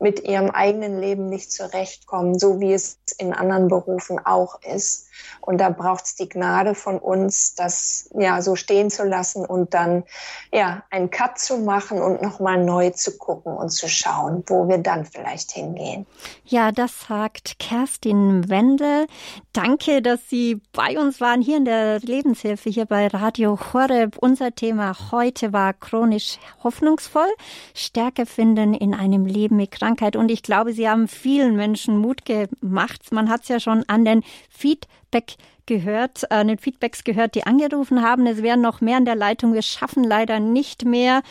mit 0.00 0.24
ihrem 0.28 0.50
eigenen 0.50 1.00
Leben 1.00 1.26
nicht 1.26 1.52
zurechtkommen, 1.52 2.38
so 2.38 2.60
wie 2.60 2.72
es 2.72 2.98
in 3.18 3.32
anderen 3.32 3.68
Berufen 3.68 4.18
auch 4.18 4.60
ist. 4.62 5.06
Und 5.40 5.58
da 5.58 5.70
braucht 5.70 6.04
es 6.04 6.14
die 6.16 6.28
Gnade 6.28 6.74
von 6.74 6.98
uns, 6.98 7.54
das 7.54 8.10
ja 8.18 8.42
so 8.42 8.56
stehen 8.56 8.90
zu 8.90 9.04
lassen 9.04 9.46
und 9.46 9.72
dann 9.72 10.04
ja 10.52 10.82
einen 10.90 11.10
Cut 11.10 11.38
zu 11.38 11.58
machen 11.58 12.02
und 12.02 12.22
nochmal 12.22 12.62
neu 12.62 12.90
zu 12.90 13.16
gucken 13.16 13.56
und 13.56 13.70
zu 13.70 13.88
schauen, 13.88 14.42
wo 14.46 14.68
wir 14.68 14.78
dann 14.78 15.06
vielleicht 15.06 15.52
hingehen. 15.52 16.06
Ja, 16.44 16.72
das 16.72 17.06
sagt 17.08 17.58
Kerstin 17.58 18.48
Wendel. 18.48 19.06
Danke, 19.52 20.02
dass 20.02 20.28
Sie 20.28 20.60
bei 20.72 20.98
uns 20.98 21.20
waren 21.20 21.40
hier 21.40 21.56
in 21.56 21.64
der 21.64 22.00
Lebenshilfe 22.16 22.70
hier 22.70 22.86
bei 22.86 23.08
Radio 23.08 23.58
Horeb. 23.60 24.16
Unser 24.18 24.54
Thema 24.54 24.96
heute 25.12 25.52
war 25.52 25.74
chronisch 25.74 26.38
hoffnungsvoll, 26.64 27.28
Stärke 27.74 28.24
finden 28.24 28.72
in 28.72 28.94
einem 28.94 29.26
Leben 29.26 29.56
mit 29.56 29.70
Krankheit. 29.70 30.16
Und 30.16 30.30
ich 30.30 30.42
glaube, 30.42 30.72
Sie 30.72 30.88
haben 30.88 31.08
vielen 31.08 31.56
Menschen 31.56 31.98
Mut 31.98 32.24
gemacht. 32.24 33.12
Man 33.12 33.28
hat 33.28 33.42
es 33.42 33.48
ja 33.48 33.60
schon 33.60 33.84
an 33.86 34.06
den 34.06 34.22
Feedback 34.48 35.34
gehört, 35.66 36.24
äh, 36.30 36.44
den 36.44 36.58
Feedbacks 36.58 37.04
gehört, 37.04 37.34
die 37.34 37.44
angerufen 37.44 38.02
haben. 38.02 38.26
Es 38.26 38.42
wären 38.42 38.60
noch 38.60 38.80
mehr 38.80 38.98
in 38.98 39.04
der 39.04 39.14
Leitung. 39.14 39.52
Wir 39.52 39.62
schaffen 39.62 40.04
leider 40.04 40.40
nicht 40.40 40.84
mehr. 40.84 41.22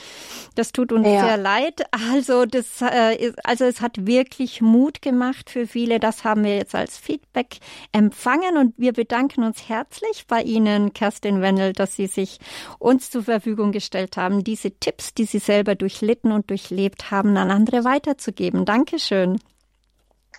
Das 0.56 0.72
tut 0.72 0.92
uns 0.92 1.08
ja. 1.08 1.26
sehr 1.26 1.38
leid. 1.38 1.84
Also 2.12 2.46
das, 2.46 2.82
äh, 2.82 3.34
also 3.44 3.66
es 3.66 3.82
hat 3.82 4.06
wirklich 4.06 4.62
Mut 4.62 5.02
gemacht 5.02 5.50
für 5.50 5.68
viele. 5.68 6.00
Das 6.00 6.24
haben 6.24 6.44
wir 6.44 6.56
jetzt 6.56 6.76
als 6.76 6.98
Feedback 6.98 7.58
empfangen 7.92 8.58
und 8.58 8.74
wir 8.78 8.94
bedanken 8.94 9.44
uns 9.44 9.68
herzlich 9.68 10.26
bei 10.28 10.42
Ihnen, 10.42 10.94
Kerstin 10.94 11.42
Wendel, 11.42 11.74
dass 11.74 11.96
Sie 11.96 12.08
sich 12.08 12.40
uns 12.80 13.10
zur 13.10 13.24
Verfügung 13.24 13.72
gestellt 13.72 14.18
haben, 14.18 14.44
diese 14.44 14.72
Tipps, 14.72 15.14
die 15.14 15.26
Sie 15.26 15.40
selber 15.40 15.76
durchlitten 15.76 16.32
und 16.32 16.50
durchlebt 16.50 17.12
haben, 17.12 17.38
an 17.38 17.52
andere 17.52 17.84
weiterzugeben. 17.84 18.66
Dankeschön 18.66 19.40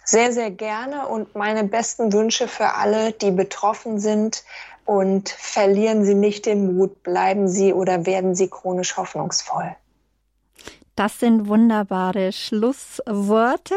sehr, 0.06 0.32
sehr 0.32 0.50
gerne 0.50 1.08
und 1.08 1.34
meine 1.34 1.64
besten 1.64 2.12
Wünsche 2.12 2.48
für 2.48 2.74
alle, 2.74 3.12
die 3.12 3.32
betroffen 3.32 3.98
sind. 4.00 4.44
Und 4.84 5.28
verlieren 5.30 6.04
Sie 6.04 6.14
nicht 6.14 6.46
den 6.46 6.76
Mut, 6.76 7.02
bleiben 7.02 7.48
Sie 7.48 7.72
oder 7.72 8.06
werden 8.06 8.36
Sie 8.36 8.48
chronisch 8.48 8.96
hoffnungsvoll. 8.96 9.74
Das 10.96 11.20
sind 11.20 11.46
wunderbare 11.46 12.32
Schlussworte. 12.32 13.74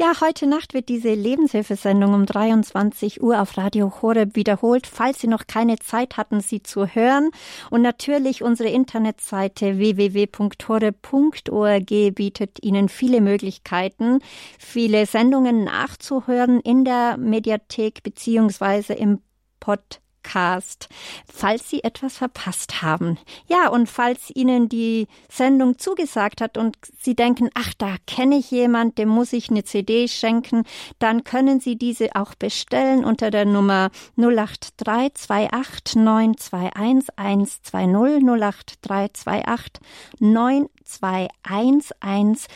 Ja, 0.00 0.20
heute 0.20 0.48
Nacht 0.48 0.74
wird 0.74 0.88
diese 0.88 1.14
Lebenshilfesendung 1.14 2.12
um 2.12 2.26
23 2.26 3.22
Uhr 3.22 3.40
auf 3.40 3.56
Radio 3.56 3.92
Horeb 4.02 4.34
wiederholt, 4.34 4.88
falls 4.88 5.20
Sie 5.20 5.28
noch 5.28 5.46
keine 5.46 5.78
Zeit 5.78 6.16
hatten, 6.16 6.40
sie 6.40 6.64
zu 6.64 6.88
hören. 6.88 7.30
Und 7.70 7.82
natürlich 7.82 8.42
unsere 8.42 8.68
Internetseite 8.68 9.78
www.horeb.org 9.78 10.34
bietet 12.16 12.58
Ihnen 12.64 12.88
viele 12.88 13.20
Möglichkeiten, 13.20 14.18
viele 14.58 15.06
Sendungen 15.06 15.62
nachzuhören 15.62 16.58
in 16.60 16.84
der 16.84 17.16
Mediathek 17.16 18.02
beziehungsweise 18.02 18.92
im 18.94 19.20
Podcast. 19.60 20.05
Podcast, 20.26 20.88
falls 21.32 21.70
Sie 21.70 21.84
etwas 21.84 22.18
verpasst 22.18 22.82
haben. 22.82 23.16
Ja, 23.46 23.68
und 23.68 23.88
falls 23.88 24.32
Ihnen 24.34 24.68
die 24.68 25.06
Sendung 25.30 25.78
zugesagt 25.78 26.40
hat 26.40 26.58
und 26.58 26.76
Sie 27.00 27.14
denken, 27.14 27.48
ach, 27.54 27.72
da 27.78 27.94
kenne 28.06 28.38
ich 28.38 28.50
jemand, 28.50 28.98
dem 28.98 29.08
muss 29.08 29.32
ich 29.32 29.50
eine 29.50 29.62
CD 29.62 30.08
schenken, 30.08 30.64
dann 30.98 31.22
können 31.22 31.60
Sie 31.60 31.76
diese 31.76 32.16
auch 32.16 32.34
bestellen 32.34 33.04
unter 33.04 33.30
der 33.30 33.44
Nummer 33.44 33.90
08328 34.16 35.94
921 35.94 37.16
120 37.16 38.26
08328 38.26 39.80
921 40.18 42.48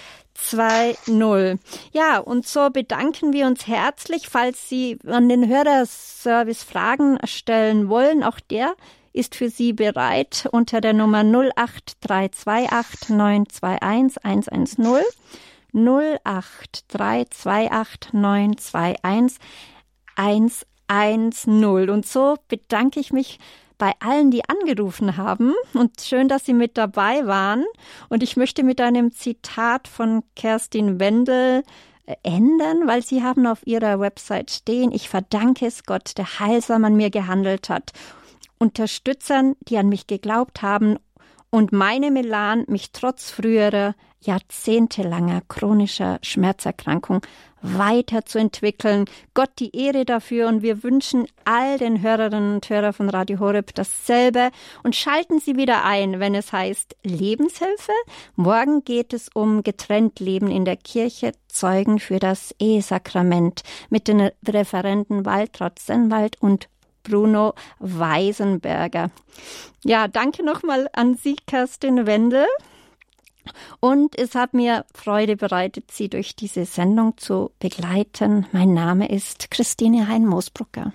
2.0. 0.42 1.58
Ja, 1.92 2.18
und 2.18 2.46
so 2.46 2.70
bedanken 2.70 3.32
wir 3.32 3.46
uns 3.46 3.66
herzlich, 3.66 4.28
falls 4.28 4.68
Sie 4.68 4.98
an 5.06 5.28
den 5.28 5.48
Hörerservice 5.48 6.62
Fragen 6.62 7.18
stellen 7.24 7.88
wollen. 7.88 8.24
Auch 8.24 8.40
der 8.40 8.74
ist 9.12 9.34
für 9.34 9.50
Sie 9.50 9.72
bereit 9.72 10.48
unter 10.52 10.80
der 10.80 10.92
Nummer 10.92 11.20
08328 11.20 13.08
921 13.10 14.24
110. 14.24 15.02
08328 15.72 18.12
921 18.12 19.40
110. 20.16 21.90
Und 21.90 22.06
so 22.06 22.36
bedanke 22.48 23.00
ich 23.00 23.12
mich 23.12 23.38
bei 23.80 23.94
allen, 23.98 24.30
die 24.30 24.42
angerufen 24.48 25.16
haben 25.16 25.54
und 25.72 26.00
schön, 26.02 26.28
dass 26.28 26.44
Sie 26.44 26.52
mit 26.52 26.76
dabei 26.76 27.26
waren. 27.26 27.64
Und 28.10 28.22
ich 28.22 28.36
möchte 28.36 28.62
mit 28.62 28.80
einem 28.80 29.10
Zitat 29.10 29.88
von 29.88 30.22
Kerstin 30.36 31.00
Wendel 31.00 31.64
äh, 32.04 32.14
enden, 32.22 32.86
weil 32.86 33.02
Sie 33.02 33.24
haben 33.24 33.46
auf 33.46 33.66
Ihrer 33.66 33.98
Website 33.98 34.50
stehen, 34.50 34.92
ich 34.92 35.08
verdanke 35.08 35.66
es 35.66 35.84
Gott, 35.84 36.18
der 36.18 36.38
heilsam 36.38 36.84
an 36.84 36.94
mir 36.94 37.10
gehandelt 37.10 37.70
hat. 37.70 37.92
Unterstützern, 38.58 39.56
die 39.60 39.78
an 39.78 39.88
mich 39.88 40.06
geglaubt 40.06 40.60
haben 40.60 40.98
und 41.48 41.72
meine 41.72 42.10
Melan 42.10 42.64
mich 42.68 42.92
trotz 42.92 43.30
früherer 43.30 43.94
jahrzehntelanger 44.20 45.40
chronischer 45.48 46.18
Schmerzerkrankung 46.22 47.22
weiterzuentwickeln. 47.62 49.04
Gott 49.34 49.50
die 49.58 49.76
Ehre 49.76 50.04
dafür 50.04 50.48
und 50.48 50.62
wir 50.62 50.82
wünschen 50.82 51.26
all 51.44 51.78
den 51.78 52.02
Hörerinnen 52.02 52.54
und 52.54 52.68
Hörern 52.68 52.92
von 52.92 53.08
Radio 53.08 53.38
Horeb 53.38 53.74
dasselbe 53.74 54.50
und 54.82 54.96
schalten 54.96 55.40
Sie 55.40 55.56
wieder 55.56 55.84
ein, 55.84 56.20
wenn 56.20 56.34
es 56.34 56.52
heißt 56.52 56.96
Lebenshilfe. 57.02 57.92
Morgen 58.36 58.84
geht 58.84 59.12
es 59.12 59.28
um 59.32 59.62
getrennt 59.62 60.20
Leben 60.20 60.50
in 60.50 60.64
der 60.64 60.76
Kirche, 60.76 61.32
Zeugen 61.48 61.98
für 61.98 62.18
das 62.18 62.54
Ehesakrament 62.58 63.62
mit 63.88 64.08
den 64.08 64.30
Referenten 64.46 65.26
Waltraud 65.26 65.78
Sennwald 65.78 66.40
und 66.40 66.68
Bruno 67.02 67.54
Weisenberger. 67.78 69.10
Ja, 69.84 70.08
danke 70.08 70.44
nochmal 70.44 70.88
an 70.92 71.14
Sie, 71.14 71.36
Kerstin 71.46 72.06
Wendel. 72.06 72.46
Und 73.80 74.18
es 74.18 74.34
hat 74.34 74.54
mir 74.54 74.84
Freude 74.94 75.36
bereitet, 75.36 75.90
Sie 75.90 76.08
durch 76.08 76.36
diese 76.36 76.64
Sendung 76.64 77.16
zu 77.16 77.50
begleiten. 77.58 78.46
Mein 78.52 78.74
Name 78.74 79.08
ist 79.10 79.50
Christine 79.50 80.08
Hein-Moosbrucker. 80.08 80.92